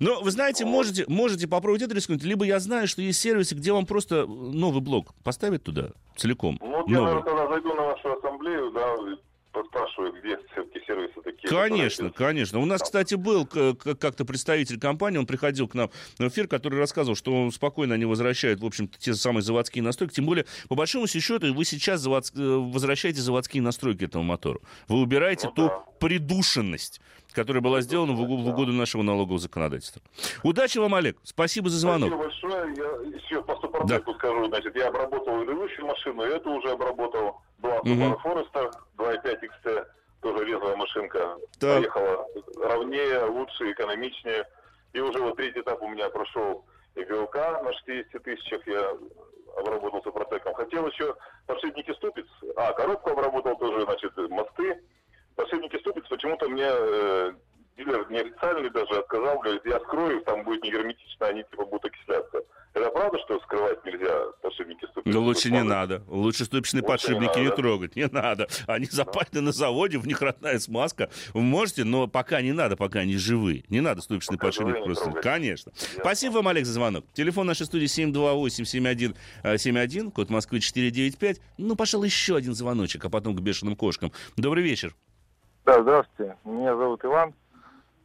Но 0.00 0.20
вы 0.20 0.30
знаете, 0.30 0.64
можете, 0.64 1.04
можете 1.08 1.46
попробовать 1.48 1.82
это 1.82 1.94
рискнуть. 1.94 2.22
Либо 2.22 2.44
я 2.44 2.58
знаю, 2.60 2.88
что 2.88 3.02
есть 3.02 3.20
сервисы, 3.20 3.54
где 3.54 3.72
вам 3.72 3.86
просто 3.86 4.26
новый 4.26 4.80
блок 4.80 5.14
поставят 5.22 5.62
туда 5.64 5.90
целиком. 6.16 6.58
Ну, 6.60 6.66
вот 6.78 6.88
я, 6.88 7.00
наверное, 7.00 7.22
тогда 7.22 7.46
зайду 7.48 7.74
на 7.74 7.82
вашу 7.82 8.12
ассамблею, 8.12 8.70
да, 8.72 8.94
и 9.52 9.62
поспрашиваю, 9.62 10.12
где 10.20 10.38
все-таки 10.52 10.80
сервисы 10.86 11.20
такие. 11.22 11.48
Конечно, 11.48 12.10
которые- 12.10 12.28
конечно. 12.28 12.58
У 12.60 12.64
нас, 12.64 12.82
кстати, 12.82 13.14
был 13.14 13.46
как-то 13.46 14.24
представитель 14.24 14.78
компании, 14.78 15.18
он 15.18 15.26
приходил 15.26 15.68
к 15.68 15.74
нам 15.74 15.90
в 16.18 16.28
эфир, 16.28 16.48
который 16.48 16.78
рассказывал, 16.78 17.16
что 17.16 17.32
он 17.34 17.52
спокойно 17.52 17.94
они 17.94 18.04
возвращают, 18.04 18.60
в 18.60 18.66
общем-то, 18.66 18.98
те 18.98 19.14
самые 19.14 19.42
заводские 19.42 19.82
настройки. 19.82 20.14
Тем 20.14 20.26
более, 20.26 20.46
по 20.68 20.74
большому 20.74 21.06
счету, 21.06 21.52
вы 21.54 21.64
сейчас 21.64 22.04
заводс- 22.06 22.32
э, 22.34 22.72
возвращаете 22.72 23.20
заводские 23.20 23.62
настройки 23.62 24.04
этому 24.04 24.24
мотору. 24.24 24.60
Вы 24.88 25.00
убираете 25.00 25.48
Ну 25.48 25.52
ту 25.54 25.62
да. 25.68 25.84
придушенность, 26.00 27.00
которая 27.34 27.62
была 27.62 27.80
сделана 27.80 28.12
в 28.12 28.20
угу- 28.20 28.48
угоду 28.48 28.72
нашего 28.72 29.02
налогового 29.02 29.38
законодательства. 29.38 30.02
Удачи 30.42 30.78
вам, 30.78 30.94
Олег. 30.94 31.18
Спасибо 31.22 31.68
за 31.70 31.78
звонок. 31.78 32.10
Спасибо 32.10 32.22
большое. 32.56 32.74
Я 32.76 33.16
еще 33.16 33.42
по 33.42 33.52
Да. 33.54 33.58
стопроценту 33.58 34.14
скажу. 34.14 34.44
Значит, 34.46 34.76
я 34.76 34.88
обработал 34.88 35.38
предыдущую 35.38 35.86
машину, 35.86 36.22
эту 36.22 36.50
уже 36.50 36.70
обработал. 36.70 37.40
Была. 37.58 37.78
Subaru 37.80 38.16
Forester 38.24 38.70
2.5 38.96 39.40
XT, 39.42 39.86
тоже 40.20 40.44
резвая 40.44 40.76
машинка. 40.76 41.36
Так. 41.60 41.78
Поехала 41.78 42.26
ровнее, 42.56 43.24
лучше, 43.26 43.70
экономичнее. 43.72 44.44
И 44.92 45.00
уже 45.00 45.18
вот 45.20 45.36
третий 45.36 45.60
этап 45.60 45.80
у 45.82 45.88
меня 45.88 46.08
прошел 46.10 46.64
и 46.94 47.04
ГЛК 47.04 47.36
на 47.62 47.72
60 47.72 48.22
тысячах. 48.22 48.66
Я 48.66 48.90
обработал 49.58 50.02
супротеком. 50.02 50.54
Хотел 50.54 50.86
еще 50.88 51.14
подшипники 51.46 51.92
ступиц. 51.94 52.26
А, 52.56 52.72
коробку 52.72 53.10
обработал 53.10 53.56
тоже, 53.58 53.84
значит, 53.84 54.16
мосты. 54.30 54.80
Подшипники 55.36 55.78
ступиц 55.80 56.04
почему-то 56.08 56.48
мне 56.48 56.66
э, 56.68 57.32
дилер 57.76 58.08
неофициальный 58.10 58.70
даже 58.70 58.94
отказал, 59.00 59.38
говорит, 59.40 59.62
я 59.64 59.80
скрою, 59.80 60.20
там 60.22 60.44
будет 60.44 60.62
не 60.62 60.70
герметично, 60.70 61.26
они 61.26 61.42
типа 61.44 61.64
будут 61.64 61.86
окисляться. 61.86 62.42
Это 62.74 62.90
правда, 62.90 63.18
что 63.18 63.38
скрывать 63.40 63.84
нельзя 63.84 64.18
подшипники 64.40 64.86
ступиц? 64.90 65.12
Да 65.12 65.18
лучше 65.20 65.50
не 65.50 65.62
надо. 65.62 66.02
Лучше 66.08 66.46
ступичные 66.46 66.80
Лучше 66.80 66.86
не 66.86 66.88
подшипники 67.20 67.38
не 67.38 67.44
надо. 67.50 67.56
трогать. 67.56 67.96
Не 67.96 68.06
надо. 68.06 68.48
Они 68.66 68.86
запаяны 68.86 69.42
на 69.42 69.52
заводе, 69.52 69.98
в 69.98 70.06
них 70.06 70.22
родная 70.22 70.58
смазка. 70.58 71.10
Вы 71.34 71.42
можете, 71.42 71.84
но 71.84 72.06
пока 72.08 72.40
не 72.40 72.52
надо, 72.52 72.78
пока 72.78 73.00
они 73.00 73.18
живые. 73.18 73.64
Не 73.68 73.82
надо 73.82 74.00
ступичные 74.00 74.38
Пока 74.38 74.46
подшипники 74.48 74.78
не 74.78 74.84
просто. 74.86 75.04
трогать. 75.04 75.22
Конечно. 75.22 75.70
Спасибо 75.76 76.36
вам, 76.36 76.48
Олег, 76.48 76.64
за 76.64 76.72
звонок. 76.72 77.04
Телефон 77.12 77.46
нашей 77.46 77.66
студии 77.66 77.88
728-7171, 77.88 80.10
код 80.10 80.30
Москвы 80.30 80.60
495. 80.60 81.42
Ну, 81.58 81.76
пожалуй, 81.76 82.06
еще 82.06 82.36
один 82.36 82.54
звоночек, 82.54 83.04
а 83.04 83.10
потом 83.10 83.36
к 83.36 83.40
бешеным 83.40 83.76
кошкам. 83.76 84.12
Добрый 84.38 84.64
вечер. 84.64 84.94
Да, 85.64 85.80
здравствуйте. 85.82 86.36
Меня 86.44 86.76
зовут 86.76 87.04
Иван. 87.04 87.34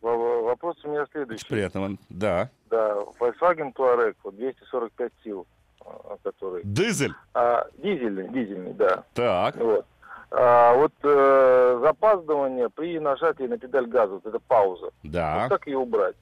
Вопрос 0.02 0.78
у 0.84 0.89
меня 0.89 1.06
следующий. 1.12 1.46
Приятно 1.48 1.82
вам. 1.82 2.00
Да. 2.10 2.50
Да, 2.70 2.98
Volkswagen 3.20 3.74
Touareg, 3.74 4.15
вот 4.24 4.36
245 4.36 5.12
сил, 5.24 5.48
а, 5.82 6.17
который. 6.24 6.62
Дизель. 6.63 7.13
А, 7.34 7.65
дизельный, 7.78 8.30
дизельный, 8.30 8.74
да. 8.74 9.04
Так. 9.13 9.56
Вот. 9.58 9.86
А, 10.30 10.76
вот 10.76 10.93
э, 11.04 11.80
запаздывание 11.82 12.70
при 12.70 13.00
нажатии 13.00 13.43
на 13.43 13.58
педаль 13.58 13.88
газа, 13.88 14.13
вот 14.13 14.26
это 14.26 14.39
пауза. 14.39 14.91
Да. 15.04 15.43
Вот 15.43 15.58
как 15.58 15.67
ее 15.67 15.78
убрать? 15.78 16.15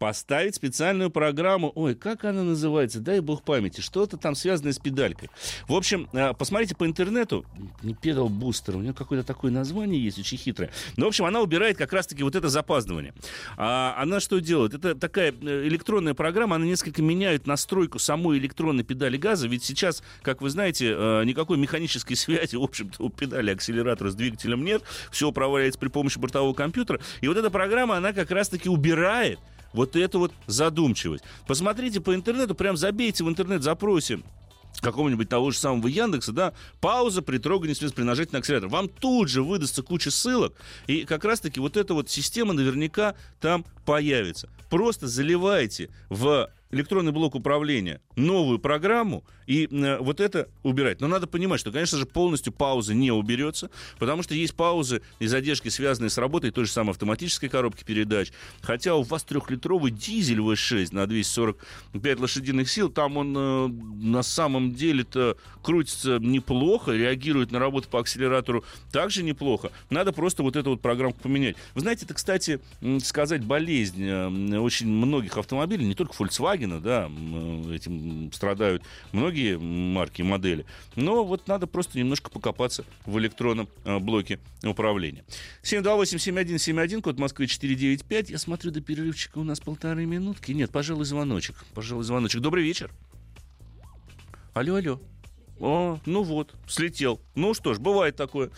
Поставить 0.00 0.54
специальную 0.54 1.10
программу. 1.10 1.72
Ой, 1.74 1.94
как 1.94 2.24
она 2.24 2.42
называется? 2.42 3.00
Дай 3.00 3.20
бог 3.20 3.42
памяти. 3.42 3.82
Что-то 3.82 4.16
там 4.16 4.34
связанное 4.34 4.72
с 4.72 4.78
педалькой. 4.78 5.28
В 5.68 5.74
общем, 5.74 6.08
э, 6.14 6.32
посмотрите 6.32 6.74
по 6.74 6.86
интернету. 6.86 7.44
Не 7.82 7.92
педал 7.92 8.30
бустер. 8.30 8.76
У 8.76 8.80
нее 8.80 8.94
какое-то 8.94 9.26
такое 9.26 9.52
название 9.52 10.02
есть, 10.02 10.18
очень 10.18 10.38
хитрое. 10.38 10.70
Но, 10.96 11.04
в 11.04 11.08
общем, 11.08 11.26
она 11.26 11.42
убирает 11.42 11.76
как 11.76 11.92
раз-таки 11.92 12.22
вот 12.22 12.34
это 12.34 12.48
запаздывание. 12.48 13.12
А 13.58 13.94
она 13.98 14.20
что 14.20 14.40
делает? 14.40 14.72
Это 14.72 14.94
такая 14.94 15.32
э, 15.32 15.68
электронная 15.68 16.14
программа. 16.14 16.56
Она 16.56 16.64
несколько 16.64 17.02
меняет 17.02 17.46
настройку 17.46 17.98
самой 17.98 18.38
электронной 18.38 18.84
педали 18.84 19.18
газа. 19.18 19.48
Ведь 19.48 19.64
сейчас, 19.64 20.02
как 20.22 20.40
вы 20.40 20.48
знаете, 20.48 20.94
э, 20.96 21.24
никакой 21.24 21.58
механической 21.58 22.14
связи, 22.16 22.56
в 22.56 22.62
общем-то, 22.62 23.02
у 23.02 23.10
педали 23.10 23.50
акселератора 23.50 24.08
с 24.08 24.14
двигателем 24.14 24.64
нет. 24.64 24.82
Все 25.10 25.28
управляется 25.28 25.78
при 25.78 25.88
помощи 25.88 26.18
бортового 26.18 26.54
компьютера. 26.54 27.00
И 27.20 27.28
вот 27.28 27.36
эта 27.36 27.50
программа, 27.50 27.98
она 27.98 28.14
как 28.14 28.30
раз-таки 28.30 28.70
убирает 28.70 29.38
вот 29.72 29.96
эту 29.96 30.18
вот 30.18 30.32
задумчивость. 30.46 31.24
Посмотрите 31.46 32.00
по 32.00 32.14
интернету, 32.14 32.54
прям 32.54 32.76
забейте 32.76 33.24
в 33.24 33.28
интернет-запросе 33.28 34.20
какого-нибудь 34.80 35.28
того 35.28 35.50
же 35.50 35.58
самого 35.58 35.88
Яндекса, 35.88 36.32
да, 36.32 36.52
пауза 36.80 37.22
при 37.22 37.38
трогании 37.38 37.74
средств 37.74 37.96
при 37.96 38.04
нажатии 38.04 38.32
на 38.32 38.38
акселератор. 38.38 38.68
Вам 38.68 38.88
тут 38.88 39.28
же 39.28 39.42
выдастся 39.42 39.82
куча 39.82 40.10
ссылок, 40.10 40.54
и 40.86 41.04
как 41.04 41.24
раз-таки 41.24 41.60
вот 41.60 41.76
эта 41.76 41.92
вот 41.92 42.08
система 42.08 42.52
наверняка 42.52 43.14
там 43.40 43.64
появится. 43.84 44.48
Просто 44.70 45.08
заливайте 45.08 45.90
в 46.08 46.48
электронный 46.70 47.12
блок 47.12 47.34
управления 47.34 48.00
новую 48.16 48.58
программу 48.58 49.24
и 49.46 49.68
э, 49.70 49.98
вот 49.98 50.20
это 50.20 50.48
убирать. 50.62 51.00
Но 51.00 51.08
надо 51.08 51.26
понимать, 51.26 51.60
что, 51.60 51.72
конечно 51.72 51.98
же, 51.98 52.06
полностью 52.06 52.52
пауза 52.52 52.94
не 52.94 53.10
уберется, 53.10 53.70
потому 53.98 54.22
что 54.22 54.34
есть 54.34 54.54
паузы 54.54 55.02
и 55.18 55.26
задержки, 55.26 55.68
связанные 55.68 56.10
с 56.10 56.18
работой 56.18 56.52
той 56.52 56.66
же 56.66 56.70
самой 56.70 56.92
автоматической 56.92 57.48
коробки 57.48 57.82
передач. 57.82 58.30
Хотя 58.62 58.94
у 58.94 59.02
вас 59.02 59.24
трехлитровый 59.24 59.90
дизель 59.90 60.38
V6 60.38 60.94
на 60.94 61.06
245 61.06 62.20
лошадиных 62.20 62.70
сил, 62.70 62.90
там 62.90 63.16
он 63.16 63.36
э, 63.36 63.68
на 63.68 64.22
самом 64.22 64.72
деле-то 64.72 65.36
крутится 65.62 66.18
неплохо, 66.20 66.92
реагирует 66.92 67.50
на 67.50 67.58
работу 67.58 67.88
по 67.88 67.98
акселератору 67.98 68.64
также 68.92 69.22
неплохо. 69.22 69.72
Надо 69.90 70.12
просто 70.12 70.42
вот 70.42 70.56
эту 70.56 70.70
вот 70.70 70.80
программку 70.80 71.20
поменять. 71.20 71.56
Вы 71.74 71.80
знаете, 71.80 72.04
это, 72.04 72.14
кстати, 72.14 72.60
сказать 73.02 73.44
болезнь 73.44 74.04
э, 74.04 74.58
очень 74.58 74.86
многих 74.86 75.36
автомобилей, 75.36 75.86
не 75.86 75.94
только 75.94 76.14
Volkswagen, 76.14 76.59
Volkswagen, 76.60 76.80
да, 76.80 77.08
э, 77.10 77.74
этим 77.74 78.32
страдают 78.32 78.82
многие 79.12 79.58
марки, 79.58 80.22
модели. 80.22 80.66
Но 80.96 81.24
вот 81.24 81.48
надо 81.48 81.66
просто 81.66 81.98
немножко 81.98 82.30
покопаться 82.30 82.84
в 83.06 83.18
электронном 83.18 83.68
э, 83.84 83.98
блоке 83.98 84.38
управления. 84.64 85.24
728-7171, 85.62 87.02
код 87.02 87.18
Москвы 87.18 87.46
495. 87.46 88.30
Я 88.30 88.38
смотрю, 88.38 88.70
до 88.70 88.80
перерывчика 88.80 89.38
у 89.38 89.44
нас 89.44 89.60
полторы 89.60 90.06
минутки. 90.06 90.52
Нет, 90.52 90.70
пожалуй, 90.70 91.04
звоночек. 91.04 91.64
Пожалуй, 91.74 92.04
звоночек. 92.04 92.40
Добрый 92.40 92.64
вечер. 92.64 92.90
Алло, 94.54 94.76
алло. 94.76 95.00
О, 95.60 95.98
ну 96.06 96.22
вот, 96.22 96.54
слетел. 96.66 97.20
Ну 97.34 97.52
что 97.52 97.74
ж, 97.74 97.78
бывает 97.78 98.16
такое. 98.16 98.50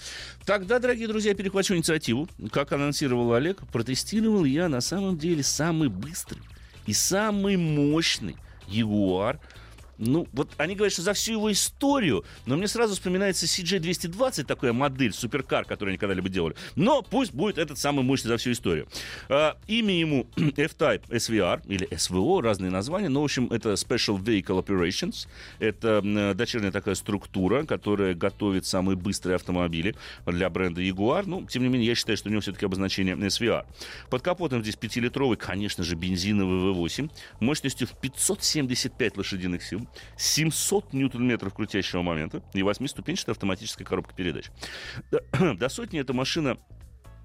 Тогда, 0.47 0.79
дорогие 0.79 1.09
друзья, 1.09 1.35
перехвачу 1.35 1.75
инициативу. 1.75 2.29
Как 2.53 2.71
анонсировал 2.71 3.33
Олег, 3.35 3.67
протестировал 3.73 4.45
я 4.45 4.69
на 4.69 4.81
самом 4.81 5.19
деле 5.19 5.43
самый 5.43 5.89
быстрый 5.89 6.41
и 6.87 6.93
самый 6.93 7.57
мощный 7.57 8.37
Ягуар 8.69 9.39
ну, 9.99 10.27
вот 10.33 10.51
они 10.57 10.75
говорят, 10.75 10.93
что 10.93 11.03
за 11.03 11.13
всю 11.13 11.33
его 11.33 11.53
историю, 11.53 12.25
но 12.47 12.57
мне 12.57 12.69
сразу 12.69 12.95
вспоминается 12.95 13.47
CJ220, 13.47 14.45
такая 14.45 14.73
модель, 14.73 15.13
суперкар, 15.13 15.65
которую 15.65 15.93
они 15.93 15.99
когда-либо 15.99 16.29
делали. 16.29 16.57
Но 16.77 17.03
пусть 17.03 17.33
будет 17.33 17.59
этот 17.59 17.79
самый 17.79 18.05
мощный 18.05 18.29
за 18.29 18.37
всю 18.37 18.53
историю. 18.53 18.89
А, 19.29 19.57
имя 19.67 19.95
ему 19.95 20.27
F-Type 20.37 21.09
SVR, 21.09 21.63
или 21.67 21.89
SVO, 21.89 22.41
разные 22.41 22.71
названия, 22.71 23.09
но, 23.09 23.21
в 23.21 23.25
общем, 23.25 23.49
это 23.51 23.75
Special 23.75 24.23
Vehicle 24.23 24.65
Operations. 24.65 25.29
Это 25.59 26.03
дочерняя 26.35 26.73
такая 26.73 26.95
структура, 26.95 27.65
которая 27.65 28.15
готовит 28.15 28.67
самые 28.67 28.97
быстрые 28.97 29.37
автомобили 29.37 29.95
для 30.27 30.49
бренда 30.51 30.81
Jaguar. 30.83 31.25
Ну, 31.27 31.47
тем 31.47 31.63
не 31.63 31.69
менее, 31.69 31.89
я 31.89 31.95
считаю, 31.95 32.17
что 32.17 32.29
у 32.29 32.33
него 32.33 32.41
все-таки 32.41 32.67
обозначение 32.67 33.15
SVR. 33.15 33.65
Под 34.11 34.23
капотом 34.23 34.63
здесь 34.63 34.77
5-литровый, 34.77 35.37
конечно 35.37 35.85
же, 35.85 35.95
бензиновый 35.95 36.73
V8, 36.73 37.11
мощностью 37.41 37.87
в 37.87 37.93
575 37.93 39.17
лошадиных 39.17 39.63
сил. 39.63 39.82
700 40.17 40.93
ньютон-метров 40.93 41.55
крутящего 41.55 42.03
момента 42.03 42.43
и 42.55 42.61
8-ступенчатая 42.61 43.33
автоматическая 43.33 43.87
коробка 43.87 44.15
передач. 44.15 44.47
До, 45.41 45.69
сотни 45.69 46.01
эта 46.01 46.13
машина 46.13 46.59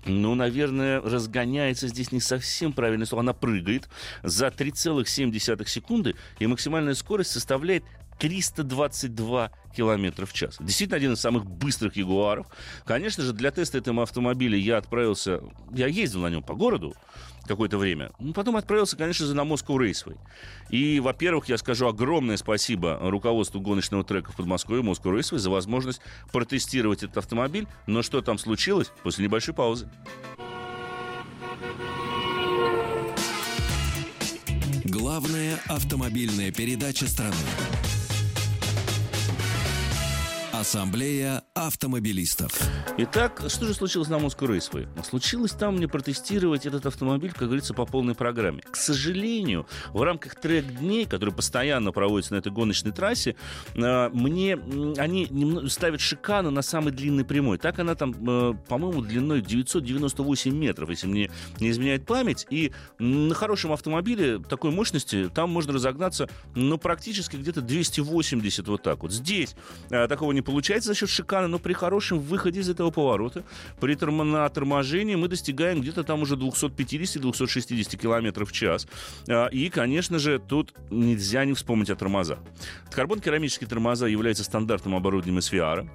ну, 0.05 0.35
наверное, 0.35 1.01
разгоняется 1.01 1.87
здесь 1.89 2.11
не 2.13 2.21
совсем 2.21 2.71
правильное 2.71 3.05
слово. 3.05 3.21
Она 3.23 3.33
прыгает 3.33 3.89
за 4.23 4.47
3,7 4.47 5.67
секунды, 5.67 6.15
и 6.39 6.47
максимальная 6.47 6.93
скорость 6.93 7.31
составляет 7.31 7.83
322 8.19 9.51
километра 9.75 10.25
в 10.25 10.33
час. 10.33 10.57
Действительно, 10.59 10.97
один 10.97 11.13
из 11.13 11.19
самых 11.19 11.45
быстрых 11.45 11.95
ягуаров. 11.95 12.47
Конечно 12.85 13.23
же, 13.23 13.33
для 13.33 13.51
теста 13.51 13.77
этого 13.77 14.03
автомобиля 14.03 14.57
я 14.57 14.77
отправился... 14.77 15.41
Я 15.71 15.87
ездил 15.87 16.21
на 16.21 16.29
нем 16.29 16.41
по 16.41 16.55
городу, 16.55 16.95
какое-то 17.47 17.77
время. 17.77 18.11
Ну, 18.19 18.33
потом 18.33 18.57
отправился, 18.57 18.97
конечно 18.97 19.25
же, 19.25 19.33
на 19.33 19.43
Москву 19.43 19.77
Рейсвей. 19.79 20.17
И, 20.69 20.99
во-первых, 20.99 21.49
я 21.49 21.57
скажу 21.57 21.87
огромное 21.87 22.37
спасибо 22.37 22.99
руководству 23.01 23.61
гоночного 23.61 24.03
трека 24.03 24.31
в 24.31 24.35
Подмосковье, 24.35 24.83
Москву 24.83 25.11
Рейсвей, 25.13 25.39
за 25.39 25.49
возможность 25.49 26.01
протестировать 26.31 27.03
этот 27.03 27.17
автомобиль. 27.17 27.67
Но 27.87 28.03
что 28.03 28.21
там 28.21 28.37
случилось 28.37 28.91
после 29.03 29.25
небольшой 29.25 29.53
паузы? 29.53 29.89
Главная 34.83 35.59
автомобильная 35.67 36.51
передача 36.51 37.07
страны. 37.07 37.35
Ассамблея 40.59 41.43
автомобилистов. 41.53 42.51
Итак, 42.97 43.43
что 43.47 43.67
же 43.67 43.75
случилось 43.75 44.09
на 44.09 44.15
Moscow 44.15 44.47
Raceway? 44.47 44.87
Случилось 45.03 45.51
там 45.51 45.75
мне 45.75 45.87
протестировать 45.87 46.65
этот 46.65 46.87
автомобиль, 46.87 47.31
как 47.31 47.43
говорится, 47.43 47.75
по 47.75 47.85
полной 47.85 48.15
программе. 48.15 48.63
К 48.63 48.75
сожалению, 48.75 49.67
в 49.93 50.01
рамках 50.01 50.33
трек-дней, 50.33 51.05
которые 51.05 51.35
постоянно 51.35 51.91
проводятся 51.91 52.33
на 52.33 52.39
этой 52.39 52.51
гоночной 52.51 52.91
трассе, 52.91 53.35
э, 53.75 54.09
мне 54.09 54.57
они 54.97 55.29
ставят 55.69 56.01
шикану 56.01 56.49
на 56.49 56.63
самой 56.63 56.91
длинной 56.91 57.23
прямой. 57.23 57.59
Так 57.59 57.77
она 57.77 57.93
там, 57.93 58.15
э, 58.27 58.53
по-моему, 58.67 59.03
длиной 59.03 59.41
998 59.41 60.57
метров, 60.57 60.89
если 60.89 61.05
мне 61.05 61.29
не 61.59 61.69
изменяет 61.69 62.07
память. 62.07 62.47
И 62.49 62.71
на 62.97 63.35
хорошем 63.35 63.73
автомобиле 63.73 64.39
такой 64.39 64.71
мощности 64.71 65.29
там 65.29 65.51
можно 65.51 65.73
разогнаться, 65.73 66.27
ну, 66.55 66.79
практически 66.79 67.35
где-то 67.35 67.61
280 67.61 68.67
вот 68.67 68.81
так 68.81 69.03
вот. 69.03 69.11
Здесь 69.11 69.55
э, 69.91 70.07
такого 70.07 70.31
не 70.31 70.46
получается 70.47 70.87
за 70.87 70.95
счет 70.95 71.09
шикана, 71.09 71.47
но 71.49 71.59
при 71.59 71.73
хорошем 71.73 72.19
выходе 72.19 72.61
из 72.61 72.69
этого 72.69 72.89
поворота, 72.89 73.43
при 73.81 73.95
торм... 73.95 74.31
на 74.31 74.47
торможении 74.47 75.15
мы 75.15 75.27
достигаем 75.27 75.81
где-то 75.81 76.05
там 76.05 76.21
уже 76.21 76.35
250-260 76.35 77.97
км 77.97 78.45
в 78.45 78.51
час. 78.53 78.87
А, 79.27 79.47
и, 79.47 79.69
конечно 79.69 80.19
же, 80.19 80.39
тут 80.39 80.73
нельзя 80.89 81.43
не 81.43 81.53
вспомнить 81.53 81.89
о 81.89 81.95
тормозах. 81.97 82.39
Карбон-керамические 82.91 83.67
тормоза 83.67 84.07
являются 84.07 84.45
стандартным 84.45 84.95
оборудованием 84.95 85.39
SVR 85.39 85.87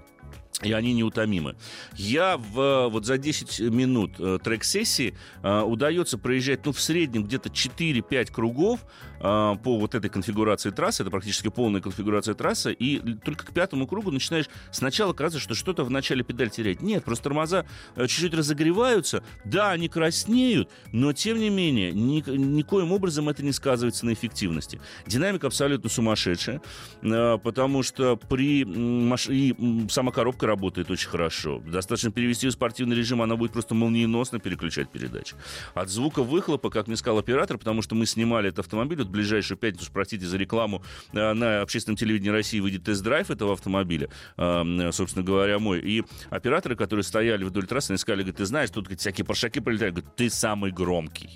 и 0.60 0.72
они 0.72 0.92
неутомимы. 0.92 1.56
Я 1.94 2.36
в, 2.36 2.88
вот 2.88 3.06
за 3.06 3.18
10 3.18 3.60
минут 3.72 4.12
э, 4.18 4.38
трек-сессии 4.42 5.14
э, 5.42 5.60
удается 5.60 6.18
проезжать, 6.18 6.64
ну, 6.66 6.72
в 6.72 6.80
среднем 6.80 7.24
где-то 7.24 7.48
4-5 7.48 8.32
кругов 8.32 8.80
э, 9.18 9.20
по 9.20 9.78
вот 9.78 9.94
этой 9.94 10.10
конфигурации 10.10 10.70
трассы, 10.70 11.02
это 11.02 11.10
практически 11.10 11.48
полная 11.48 11.80
конфигурация 11.80 12.34
трассы, 12.34 12.72
и 12.72 12.98
только 13.24 13.46
к 13.46 13.52
пятому 13.52 13.86
кругу 13.86 14.10
начинаешь 14.10 14.48
сначала 14.70 15.12
казаться, 15.12 15.40
что 15.40 15.54
что-то 15.54 15.84
в 15.84 15.90
начале 15.90 16.22
педаль 16.22 16.50
терять. 16.50 16.82
Нет, 16.82 17.04
просто 17.04 17.24
тормоза 17.24 17.66
э, 17.96 18.06
чуть-чуть 18.06 18.34
разогреваются, 18.34 19.24
да, 19.44 19.70
они 19.70 19.88
краснеют, 19.88 20.70
но, 20.92 21.12
тем 21.12 21.38
не 21.38 21.50
менее, 21.50 21.92
ни, 21.92 22.22
никоим 22.30 22.92
образом 22.92 23.28
это 23.28 23.42
не 23.42 23.52
сказывается 23.52 24.06
на 24.06 24.12
эффективности. 24.12 24.80
Динамика 25.06 25.46
абсолютно 25.46 25.88
сумасшедшая, 25.88 26.60
э, 27.02 27.38
потому 27.42 27.82
что 27.82 28.16
при... 28.16 28.64
Маш... 28.64 29.28
и 29.28 29.56
сама 29.88 30.12
коробка 30.12 30.51
работает 30.52 30.90
очень 30.90 31.08
хорошо. 31.08 31.62
Достаточно 31.66 32.10
перевести 32.10 32.46
в 32.46 32.52
спортивный 32.52 32.94
режим, 32.94 33.22
она 33.22 33.36
будет 33.36 33.52
просто 33.52 33.74
молниеносно 33.74 34.38
переключать 34.38 34.90
передачи. 34.90 35.34
От 35.74 35.88
звука 35.88 36.22
выхлопа, 36.22 36.68
как 36.68 36.88
мне 36.88 36.96
сказал 36.96 37.18
оператор, 37.18 37.56
потому 37.56 37.80
что 37.80 37.94
мы 37.94 38.04
снимали 38.06 38.48
этот 38.48 38.60
автомобиль, 38.60 38.98
вот 38.98 39.08
ближайшую 39.08 39.56
пятницу, 39.56 39.90
простите 39.92 40.26
за 40.26 40.36
рекламу, 40.36 40.82
э, 41.12 41.32
на 41.32 41.62
общественном 41.62 41.96
телевидении 41.96 42.30
России 42.30 42.60
выйдет 42.60 42.84
тест-драйв 42.84 43.30
этого 43.30 43.54
автомобиля, 43.54 44.08
э, 44.36 44.90
собственно 44.92 45.24
говоря, 45.24 45.58
мой. 45.58 45.80
И 45.80 46.04
операторы, 46.30 46.76
которые 46.76 47.04
стояли 47.04 47.44
вдоль 47.44 47.66
трассы, 47.66 47.92
они 47.92 47.98
сказали, 47.98 48.22
говорит, 48.22 48.36
ты 48.36 48.44
знаешь, 48.44 48.70
тут 48.70 48.84
говорит, 48.84 49.00
всякие 49.00 49.24
паршаки 49.24 49.60
прилетают, 49.60 49.94
говорит, 49.94 50.16
ты 50.16 50.28
самый 50.28 50.70
громкий. 50.70 51.30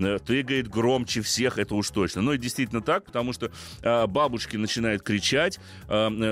Э, 0.00 0.18
ты, 0.18 0.42
говорит, 0.42 0.68
громче 0.68 1.20
всех, 1.22 1.58
это 1.58 1.74
уж 1.74 1.90
точно. 1.90 2.22
Ну 2.22 2.32
и 2.32 2.38
действительно 2.38 2.80
так, 2.80 3.04
потому 3.04 3.32
что 3.32 3.50
бабушки 3.82 4.56
начинают 4.56 5.02
кричать, 5.02 5.60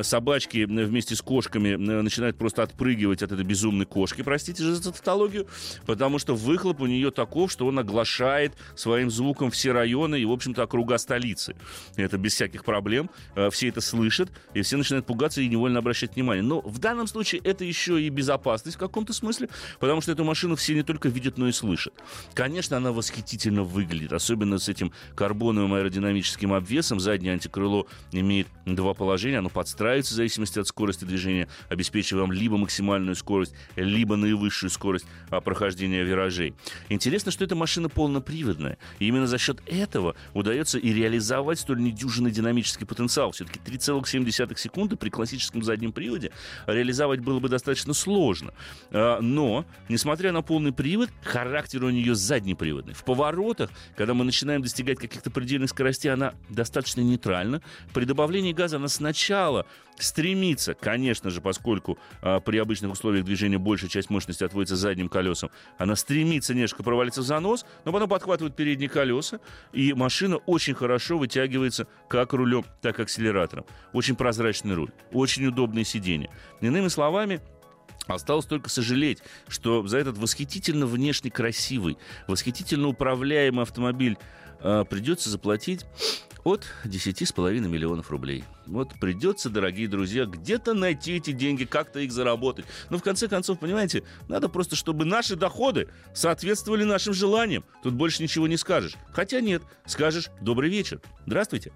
собачки 0.02 0.64
вместе 0.64 1.14
с 1.14 1.22
кошками 1.22 1.74
начинают 1.76 2.13
начинает 2.14 2.38
просто 2.38 2.62
отпрыгивать 2.62 3.24
от 3.24 3.32
этой 3.32 3.44
безумной 3.44 3.86
кошки, 3.86 4.22
простите 4.22 4.62
за 4.62 4.80
тавтологию, 4.80 5.48
потому 5.84 6.20
что 6.20 6.36
выхлоп 6.36 6.80
у 6.80 6.86
нее 6.86 7.10
таков, 7.10 7.50
что 7.50 7.66
он 7.66 7.78
оглашает 7.80 8.54
своим 8.76 9.10
звуком 9.10 9.50
все 9.50 9.72
районы 9.72 10.20
и, 10.20 10.24
в 10.24 10.30
общем-то, 10.30 10.62
округа 10.62 10.96
столицы. 10.98 11.56
Это 11.96 12.16
без 12.16 12.34
всяких 12.34 12.64
проблем. 12.64 13.10
Э, 13.34 13.50
все 13.50 13.68
это 13.68 13.80
слышат, 13.80 14.30
и 14.54 14.62
все 14.62 14.76
начинают 14.76 15.06
пугаться 15.06 15.40
и 15.40 15.48
невольно 15.48 15.80
обращать 15.80 16.14
внимание. 16.14 16.44
Но 16.44 16.60
в 16.60 16.78
данном 16.78 17.08
случае 17.08 17.40
это 17.42 17.64
еще 17.64 18.00
и 18.00 18.08
безопасность 18.10 18.76
в 18.76 18.80
каком-то 18.80 19.12
смысле, 19.12 19.48
потому 19.80 20.00
что 20.00 20.12
эту 20.12 20.22
машину 20.22 20.54
все 20.54 20.74
не 20.74 20.84
только 20.84 21.08
видят, 21.08 21.36
но 21.36 21.48
и 21.48 21.52
слышат. 21.52 21.94
Конечно, 22.34 22.76
она 22.76 22.92
восхитительно 22.92 23.64
выглядит, 23.64 24.12
особенно 24.12 24.58
с 24.58 24.68
этим 24.68 24.92
карбоновым 25.16 25.74
аэродинамическим 25.74 26.52
обвесом. 26.52 27.00
Заднее 27.00 27.32
антикрыло 27.32 27.86
имеет 28.12 28.46
два 28.66 28.94
положения, 28.94 29.38
оно 29.38 29.48
подстраивается 29.48 30.14
в 30.14 30.16
зависимости 30.16 30.60
от 30.60 30.68
скорости 30.68 31.04
движения, 31.04 31.48
обеспечивает 31.68 32.03
вам 32.12 32.32
либо 32.32 32.56
максимальную 32.56 33.14
скорость, 33.14 33.54
либо 33.76 34.16
наивысшую 34.16 34.70
скорость 34.70 35.06
а, 35.30 35.40
прохождения 35.40 36.02
виражей. 36.02 36.54
Интересно, 36.88 37.30
что 37.30 37.44
эта 37.44 37.54
машина 37.54 37.88
полноприводная. 37.88 38.78
И 38.98 39.06
именно 39.06 39.26
за 39.26 39.38
счет 39.38 39.62
этого 39.66 40.14
удается 40.32 40.78
и 40.78 40.92
реализовать 40.92 41.58
столь 41.60 41.82
недюжинный 41.82 42.30
динамический 42.30 42.86
потенциал. 42.86 43.32
Все-таки 43.32 43.60
3,7 43.60 44.56
секунды 44.56 44.96
при 44.96 45.10
классическом 45.10 45.62
заднем 45.62 45.92
приводе 45.92 46.30
реализовать 46.66 47.20
было 47.20 47.40
бы 47.40 47.48
достаточно 47.48 47.94
сложно. 47.94 48.52
А, 48.90 49.20
но, 49.20 49.64
несмотря 49.88 50.32
на 50.32 50.42
полный 50.42 50.72
привод, 50.72 51.10
характер 51.22 51.84
у 51.84 51.90
нее 51.90 52.14
заднеприводный. 52.14 52.94
В 52.94 53.04
поворотах, 53.04 53.70
когда 53.96 54.14
мы 54.14 54.24
начинаем 54.24 54.62
достигать 54.62 54.98
каких-то 54.98 55.30
предельных 55.30 55.70
скоростей, 55.70 56.12
она 56.12 56.34
достаточно 56.48 57.00
нейтральна. 57.00 57.62
При 57.92 58.04
добавлении 58.04 58.52
газа 58.52 58.76
она 58.76 58.88
сначала 58.88 59.66
стремится, 59.96 60.74
конечно 60.74 61.30
же, 61.30 61.40
поскольку 61.40 61.98
а, 62.20 62.40
при 62.40 62.58
обычных 62.58 62.92
условиях 62.92 63.24
движения 63.24 63.58
большая 63.58 63.90
часть 63.90 64.10
мощности 64.10 64.44
отводится 64.44 64.76
задним 64.76 65.08
колесам, 65.08 65.50
она 65.78 65.96
стремится 65.96 66.54
немножко 66.54 66.82
провалиться 66.82 67.22
в 67.22 67.24
занос, 67.24 67.64
но 67.84 67.92
потом 67.92 68.08
подхватывает 68.08 68.56
передние 68.56 68.88
колеса, 68.88 69.40
и 69.72 69.92
машина 69.92 70.36
очень 70.36 70.74
хорошо 70.74 71.18
вытягивается 71.18 71.86
как 72.08 72.32
рулем, 72.32 72.64
так 72.80 72.98
и 72.98 73.02
акселератором. 73.02 73.64
Очень 73.92 74.16
прозрачный 74.16 74.74
руль, 74.74 74.90
очень 75.12 75.46
удобные 75.46 75.84
сиденья. 75.84 76.30
Иными 76.60 76.88
словами, 76.88 77.40
Осталось 78.06 78.44
только 78.44 78.68
сожалеть, 78.68 79.22
что 79.48 79.86
за 79.86 79.96
этот 79.96 80.18
восхитительно 80.18 80.84
внешне 80.84 81.30
красивый, 81.30 81.96
восхитительно 82.28 82.88
управляемый 82.88 83.62
автомобиль 83.62 84.18
э, 84.60 84.84
придется 84.88 85.30
заплатить 85.30 85.86
от 86.44 86.66
10,5 86.84 87.60
миллионов 87.60 88.10
рублей. 88.10 88.44
Вот 88.66 88.92
придется, 89.00 89.50
дорогие 89.50 89.88
друзья, 89.88 90.26
где-то 90.26 90.74
найти 90.74 91.16
эти 91.16 91.32
деньги, 91.32 91.64
как-то 91.64 92.00
их 92.00 92.12
заработать. 92.12 92.66
Но 92.90 92.98
в 92.98 93.02
конце 93.02 93.28
концов, 93.28 93.58
понимаете, 93.58 94.04
надо 94.28 94.48
просто, 94.48 94.76
чтобы 94.76 95.04
наши 95.04 95.36
доходы 95.36 95.88
соответствовали 96.12 96.84
нашим 96.84 97.14
желаниям. 97.14 97.64
Тут 97.82 97.94
больше 97.94 98.22
ничего 98.22 98.46
не 98.46 98.56
скажешь. 98.56 98.94
Хотя 99.12 99.40
нет, 99.40 99.62
скажешь 99.86 100.30
«добрый 100.40 100.68
вечер». 100.70 101.00
Здравствуйте. 101.26 101.72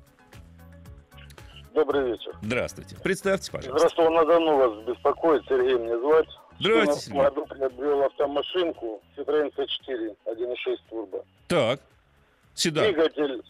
Добрый 1.74 2.10
вечер. 2.10 2.32
Здравствуйте. 2.42 2.96
Представьте, 3.02 3.50
пожалуйста. 3.50 3.78
Здравствуйте, 3.78 4.10
Ростова-на-Дону 4.10 4.56
вас 4.56 4.86
беспокоит. 4.86 5.44
Сергей 5.48 5.78
меня 5.78 5.98
звать. 5.98 6.28
Здравствуйте, 6.58 7.00
Сергей. 7.00 7.22
году 7.22 7.46
приобрел 7.46 8.02
автомашинку 8.02 9.02
Citroёn 9.16 9.52
C4 9.54 10.16
1.6 10.26 10.76
турбо. 10.90 11.24
Так. 11.46 11.80
Седан. 12.54 12.84
Двигатель, 12.84 13.42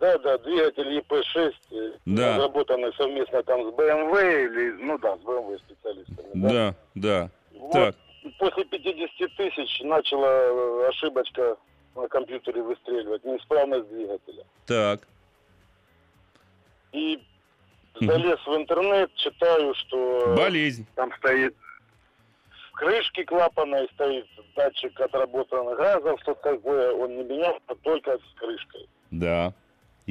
да, 0.00 0.18
да, 0.18 0.38
двигатель 0.38 0.98
EP6, 0.98 1.54
э, 1.72 1.92
Да. 2.06 2.36
разработанный 2.36 2.92
совместно 2.94 3.42
там 3.42 3.62
с 3.62 3.74
BMW 3.74 4.44
или, 4.46 4.70
ну 4.82 4.98
да, 4.98 5.16
с 5.16 5.20
BMW 5.20 5.58
специалистами. 5.58 6.28
Да, 6.34 6.74
да. 6.94 7.30
Вот 7.52 7.72
Так. 7.72 7.94
после 8.38 8.64
50 8.64 9.36
тысяч 9.36 9.80
начала 9.82 10.26
э, 10.26 10.88
ошибочка 10.88 11.56
на 11.94 12.08
компьютере 12.08 12.62
выстреливать, 12.62 13.24
неисправность 13.24 13.88
двигателя. 13.88 14.44
Так. 14.66 15.00
И 16.92 17.22
залез 18.00 18.38
в 18.46 18.56
интернет, 18.56 19.14
читаю, 19.16 19.74
что 19.74 20.34
Болезнь. 20.36 20.86
там 20.94 21.12
стоит 21.18 21.54
в 22.68 22.72
крышке 22.72 23.24
клапана 23.24 23.84
и 23.84 23.92
стоит 23.92 24.26
датчик 24.56 24.98
отработанных 25.00 25.76
газов, 25.76 26.18
что 26.22 26.34
такое, 26.34 26.92
он 26.94 27.16
не 27.16 27.24
меняется 27.24 27.74
только 27.82 28.16
с 28.18 28.38
крышкой. 28.38 28.88
Да. 29.10 29.52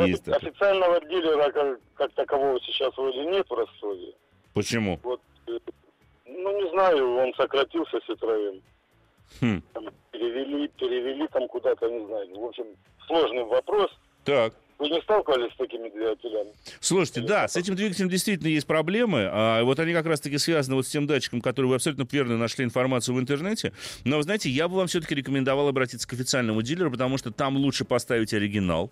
Есть 0.08 0.26
такое. 0.26 0.50
Официального 0.50 1.00
дилера 1.02 1.52
как, 1.52 1.80
как 1.96 2.14
такового 2.14 2.60
сейчас 2.62 2.96
вроде 2.98 3.26
нет 3.26 3.48
в 3.50 3.54
Ростове. 3.54 4.14
Почему? 4.54 5.00
Вот, 5.04 5.22
э, 5.48 5.60
ну 6.26 6.62
не 6.62 6.70
знаю, 6.72 7.16
он 7.18 7.34
сократился 7.36 7.98
Citroёn. 8.08 8.62
Хм. 9.42 9.62
Там 9.74 9.86
перевели, 10.12 10.68
перевели 10.70 11.28
там 11.28 11.48
куда-то, 11.48 11.90
не 11.90 12.06
знаю. 12.06 12.40
В 12.40 12.46
общем, 12.46 12.66
сложный 13.08 13.44
вопрос. 13.44 13.92
Так. 14.24 14.54
Вы 14.80 14.90
не 14.90 15.02
сталкивались 15.02 15.52
с 15.52 15.58
такими 15.58 15.90
двигателями? 15.90 16.52
Слушайте, 16.80 17.20
да, 17.22 17.50
с 17.50 17.58
этим 17.58 17.76
двигателем 17.76 18.08
действительно 18.08 18.48
есть 18.48 18.66
проблемы. 18.66 19.28
А 19.30 19.62
вот 19.64 19.78
они 19.78 19.92
как 19.92 20.06
раз-таки 20.06 20.38
связаны 20.38 20.78
вот 20.78 20.88
с 20.88 20.90
тем 20.90 21.06
датчиком, 21.06 21.42
который 21.42 21.66
вы 21.66 21.76
абсолютно 21.76 22.08
верно 22.10 22.38
нашли 22.38 22.64
информацию 22.64 23.14
в 23.14 23.20
интернете. 23.20 23.74
Но, 24.06 24.22
знаете, 24.22 24.50
я 24.50 24.70
бы 24.70 24.78
вам 24.78 24.88
все-таки 24.88 25.16
рекомендовал 25.16 25.68
обратиться 25.68 26.08
к 26.08 26.14
официальному 26.14 26.62
дилеру, 26.62 26.92
потому 26.92 27.18
что 27.18 27.30
там 27.30 27.58
лучше 27.58 27.84
поставить 27.84 28.34
оригинал. 28.34 28.90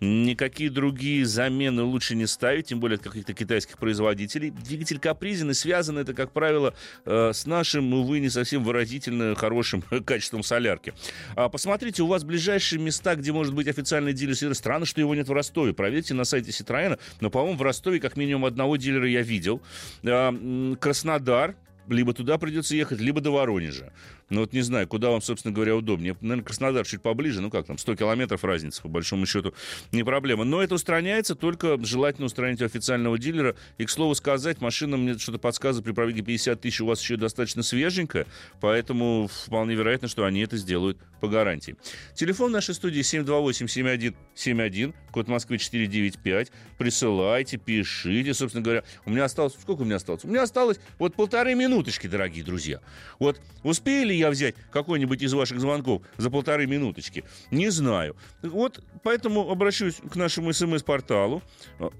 Никакие 0.00 0.68
другие 0.68 1.24
замены 1.24 1.84
лучше 1.84 2.16
не 2.16 2.26
ставить, 2.26 2.66
тем 2.66 2.78
более 2.78 2.96
от 2.96 3.02
каких-то 3.02 3.32
китайских 3.32 3.78
производителей. 3.78 4.50
Двигатель 4.50 4.98
капризен 4.98 5.50
и 5.50 5.54
связан 5.54 5.96
это, 5.96 6.12
как 6.12 6.32
правило, 6.32 6.74
э, 7.06 7.32
с 7.32 7.46
нашим, 7.46 7.94
увы, 7.94 8.20
не 8.20 8.28
совсем 8.28 8.62
выразительно 8.62 9.34
хорошим 9.36 9.82
качеством 10.04 10.42
солярки. 10.42 10.92
А 11.34 11.48
посмотрите, 11.48 12.02
у 12.02 12.06
вас 12.06 12.24
ближайшие 12.24 12.78
места, 12.78 13.14
где 13.16 13.32
может 13.32 13.54
быть 13.54 13.68
официальный 13.68 14.12
дилер. 14.12 14.54
Странно, 14.54 14.84
что 14.84 15.00
его 15.00 15.14
нет 15.14 15.29
в 15.30 15.32
Ростове. 15.32 15.72
Проверьте 15.72 16.12
на 16.14 16.24
сайте 16.24 16.52
Ситроена. 16.52 16.98
Но, 17.20 17.30
по-моему, 17.30 17.56
в 17.56 17.62
Ростове 17.62 17.98
как 18.00 18.16
минимум 18.16 18.44
одного 18.44 18.76
дилера 18.76 19.08
я 19.08 19.22
видел. 19.22 19.62
А, 20.04 20.28
м, 20.28 20.76
Краснодар, 20.76 21.56
либо 21.88 22.12
туда 22.12 22.36
придется 22.38 22.76
ехать, 22.76 23.00
либо 23.00 23.20
до 23.20 23.30
Воронежа. 23.30 23.92
Ну 24.30 24.40
вот 24.40 24.52
не 24.52 24.62
знаю, 24.62 24.86
куда 24.86 25.10
вам, 25.10 25.20
собственно 25.20 25.52
говоря, 25.52 25.74
удобнее. 25.76 26.16
Наверное, 26.20 26.44
Краснодар 26.44 26.86
чуть 26.86 27.02
поближе, 27.02 27.40
ну 27.40 27.50
как 27.50 27.66
там, 27.66 27.78
100 27.78 27.96
километров 27.96 28.44
разница, 28.44 28.80
по 28.80 28.88
большому 28.88 29.26
счету, 29.26 29.54
не 29.90 30.04
проблема. 30.04 30.44
Но 30.44 30.62
это 30.62 30.76
устраняется, 30.76 31.34
только 31.34 31.76
желательно 31.84 32.26
устранить 32.26 32.62
у 32.62 32.64
официального 32.64 33.18
дилера. 33.18 33.56
И, 33.78 33.84
к 33.84 33.90
слову 33.90 34.14
сказать, 34.14 34.60
машина 34.60 34.96
мне 34.96 35.18
что-то 35.18 35.38
подсказывает, 35.38 35.84
при 35.84 35.92
пробеге 35.92 36.22
50 36.22 36.60
тысяч 36.60 36.80
у 36.80 36.86
вас 36.86 37.00
еще 37.02 37.16
достаточно 37.16 37.64
свеженькая, 37.64 38.26
поэтому 38.60 39.28
вполне 39.28 39.74
вероятно, 39.74 40.06
что 40.06 40.24
они 40.24 40.40
это 40.40 40.56
сделают 40.56 40.96
по 41.20 41.28
гарантии. 41.28 41.76
Телефон 42.14 42.52
нашей 42.52 42.74
студии 42.74 43.00
728-7171, 43.02 44.94
код 45.10 45.28
Москвы 45.28 45.58
495. 45.58 46.52
Присылайте, 46.78 47.56
пишите, 47.58 48.32
собственно 48.34 48.62
говоря. 48.62 48.84
У 49.04 49.10
меня 49.10 49.24
осталось... 49.24 49.54
Сколько 49.60 49.82
у 49.82 49.84
меня 49.84 49.96
осталось? 49.96 50.24
У 50.24 50.28
меня 50.28 50.42
осталось 50.42 50.78
вот 50.98 51.14
полторы 51.14 51.54
минуточки, 51.54 52.06
дорогие 52.06 52.44
друзья. 52.44 52.80
Вот 53.18 53.40
успели 53.62 54.19
я 54.20 54.30
взять 54.30 54.54
какой-нибудь 54.70 55.22
из 55.22 55.32
ваших 55.32 55.60
звонков 55.60 56.02
за 56.16 56.30
полторы 56.30 56.66
минуточки? 56.66 57.24
Не 57.50 57.70
знаю. 57.70 58.16
Вот 58.42 58.82
поэтому 59.02 59.50
обращусь 59.50 59.96
к 59.96 60.16
нашему 60.16 60.52
смс-порталу. 60.52 61.42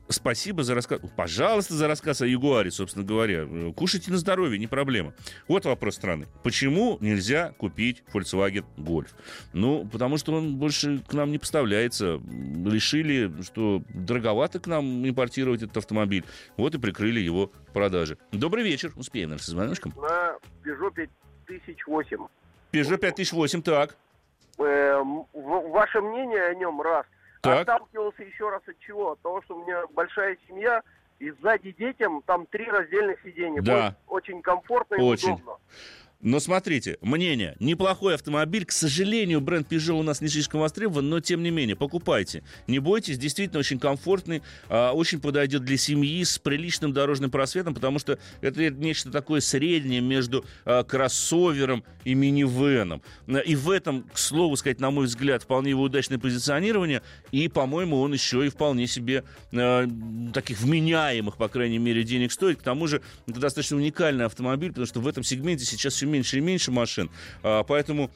Спасибо 0.09 0.63
за 0.63 0.75
рассказ. 0.75 1.01
Пожалуйста, 1.17 1.75
за 1.75 1.89
рассказ 1.89 2.23
о 2.23 2.27
Ягуаре, 2.27 2.71
собственно 2.71 3.05
говоря. 3.05 3.47
Кушайте 3.75 4.11
на 4.11 4.19
здоровье, 4.19 4.59
не 4.59 4.67
проблема. 4.67 5.15
Вот 5.49 5.65
вопрос 5.65 5.97
страны. 5.97 6.27
Почему 6.43 6.99
нельзя 7.01 7.53
купить 7.59 8.03
Volkswagen 8.13 8.65
Golf? 8.77 9.09
Ну, 9.53 9.89
потому 9.91 10.19
что 10.19 10.35
он 10.35 10.57
больше 10.57 11.03
к 11.09 11.15
нам 11.15 11.33
не 11.33 11.39
поставляется. 11.39 12.21
Решили, 12.67 13.33
что 13.43 13.83
дороговато 13.95 14.61
к 14.61 14.67
нам 14.67 15.09
импортировать 15.09 15.63
этот 15.63 15.79
автомобиль. 15.79 16.25
Вот 16.57 16.75
и 16.75 16.79
прикрыли 16.79 17.21
его 17.21 17.51
продажи. 17.73 18.19
Добрый 18.33 18.65
вечер. 18.65 18.93
Успеем, 18.97 19.31
наверное, 19.31 19.45
со 19.45 19.51
звоночком. 19.53 19.95
на 19.97 20.37
Peugeot 20.65 21.09
5008. 21.51 22.29
Peugeot 22.73 22.99
5008, 22.99 23.63
так. 23.63 23.97
Эм, 24.59 25.25
ваше 25.33 26.01
мнение 26.01 26.45
о 26.47 26.55
нем 26.55 26.81
раз. 26.81 27.07
Так. 27.41 27.63
Отталкивался 27.63 28.23
еще 28.23 28.51
раз 28.51 28.63
от 28.67 28.79
чего? 28.81 29.13
От 29.13 29.21
того, 29.21 29.43
что 29.43 29.57
у 29.57 29.63
меня 29.65 29.83
большая 29.95 30.37
семья, 30.47 30.83
и 31.19 31.31
сзади 31.33 31.73
детям 31.73 32.23
там 32.27 32.47
три 32.47 32.67
раздельных 32.71 33.21
сиденья. 33.23 33.63
Да. 33.63 33.97
Очень, 34.07 34.37
очень 34.37 34.43
комфортно 34.43 34.95
и 34.97 35.01
Очень. 35.01 35.35
удобно. 35.35 35.57
Но 36.23 36.39
смотрите, 36.39 36.99
мнение. 37.01 37.57
Неплохой 37.61 38.15
автомобиль. 38.15 38.67
К 38.67 38.73
сожалению, 38.73 39.41
бренд 39.41 39.73
Peugeot 39.73 39.99
у 39.99 40.03
нас 40.03 40.21
не 40.21 40.29
слишком 40.29 40.61
востребован, 40.61 41.09
но 41.09 41.21
тем 41.21 41.43
не 41.43 41.51
менее, 41.51 41.77
покупайте. 41.77 42.43
Не 42.67 42.79
бойтесь, 42.79 43.17
действительно 43.17 43.61
очень 43.61 43.79
комфортный, 43.79 44.43
а, 44.69 44.93
очень 44.93 45.19
подойдет 45.19 45.65
для 45.65 45.79
семьи 45.79 46.23
с 46.23 46.39
приличным 46.39 46.93
дорожным 46.93 47.31
просветом, 47.31 47.75
потому 47.75 47.99
что 47.99 48.19
это 48.43 48.69
нечто 48.69 49.11
такое 49.11 49.41
среднее 49.41 50.03
между 50.03 50.45
а, 50.67 50.85
кроссовером 50.85 51.85
и 52.05 52.13
минивеном. 52.13 53.01
И 53.47 53.57
в 53.57 53.71
этом, 53.71 54.03
к 54.13 54.19
слову 54.19 54.57
сказать, 54.57 54.79
на 54.79 54.91
мой 54.91 55.07
взгляд, 55.07 55.43
вполне 55.45 55.71
его 55.71 55.85
удачное 55.85 56.19
позиционирование. 56.19 57.01
И, 57.33 57.49
по-моему, 57.49 57.99
он 57.99 58.13
еще 58.13 58.45
и 58.45 58.51
вполне 58.51 58.87
себе 58.87 59.25
а, 59.55 59.89
таких 60.35 60.61
вменяемых, 60.61 61.39
по 61.39 61.49
крайней 61.49 61.79
мере, 61.79 62.03
денег 62.03 62.31
стоит. 62.31 62.59
К 62.59 62.63
тому 62.63 62.87
же, 62.89 63.01
это 63.27 63.41
достаточно 63.41 63.79
уникальный 63.79 64.27
автомобиль, 64.27 64.69
потому 64.69 64.87
что 64.87 65.01
в 65.01 65.09
этом 65.09 65.23
сегменте 65.23 65.65
сейчас 65.65 65.95
все 65.95 66.10
меньше 66.11 66.39
и 66.39 66.41
меньше 66.41 66.71
машин. 66.71 67.11
А, 67.43 67.63
поэтому 67.63 68.11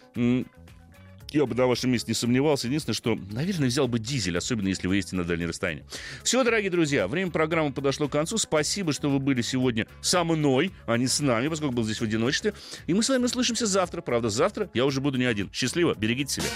я 1.35 1.47
бы 1.47 1.55
на 1.55 1.67
вашем 1.67 1.91
месте 1.91 2.11
не 2.11 2.15
сомневался. 2.15 2.69
Единственное, 2.69 2.95
что, 2.95 3.19
наверное, 3.33 3.69
взял 3.69 3.89
бы 3.89 3.99
дизель, 3.99 4.39
особенно 4.39 4.69
если 4.69 4.87
вы 4.87 4.97
ездите 4.97 5.17
на 5.17 5.25
дальние 5.25 5.49
расстояния. 5.49 5.85
Все, 6.23 6.45
дорогие 6.45 6.71
друзья, 6.71 7.09
время 7.09 7.31
программы 7.31 7.73
подошло 7.73 8.09
к 8.09 8.13
концу. 8.13 8.39
Спасибо, 8.39 8.93
что 8.93 9.11
вы 9.11 9.19
были 9.19 9.43
сегодня 9.43 9.87
со 10.01 10.23
мной, 10.25 10.71
а 10.87 10.97
не 10.97 11.09
с 11.09 11.21
нами, 11.21 11.49
поскольку 11.49 11.75
был 11.75 11.85
здесь 11.85 12.01
в 12.01 12.05
одиночестве. 12.05 12.55
И 12.87 12.95
мы 12.95 13.03
с 13.03 13.09
вами 13.09 13.25
услышимся 13.25 13.67
завтра. 13.67 14.01
Правда, 14.01 14.31
завтра 14.31 14.71
я 14.75 14.85
уже 14.85 15.01
буду 15.01 15.19
не 15.19 15.25
один. 15.25 15.51
Счастливо, 15.53 15.95
берегите 15.95 16.35
себя. 16.35 16.47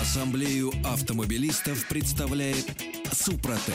Ассамблею 0.00 0.72
автомобилистов 0.84 1.88
представляет 1.88 2.66
Супротек. 3.12 3.74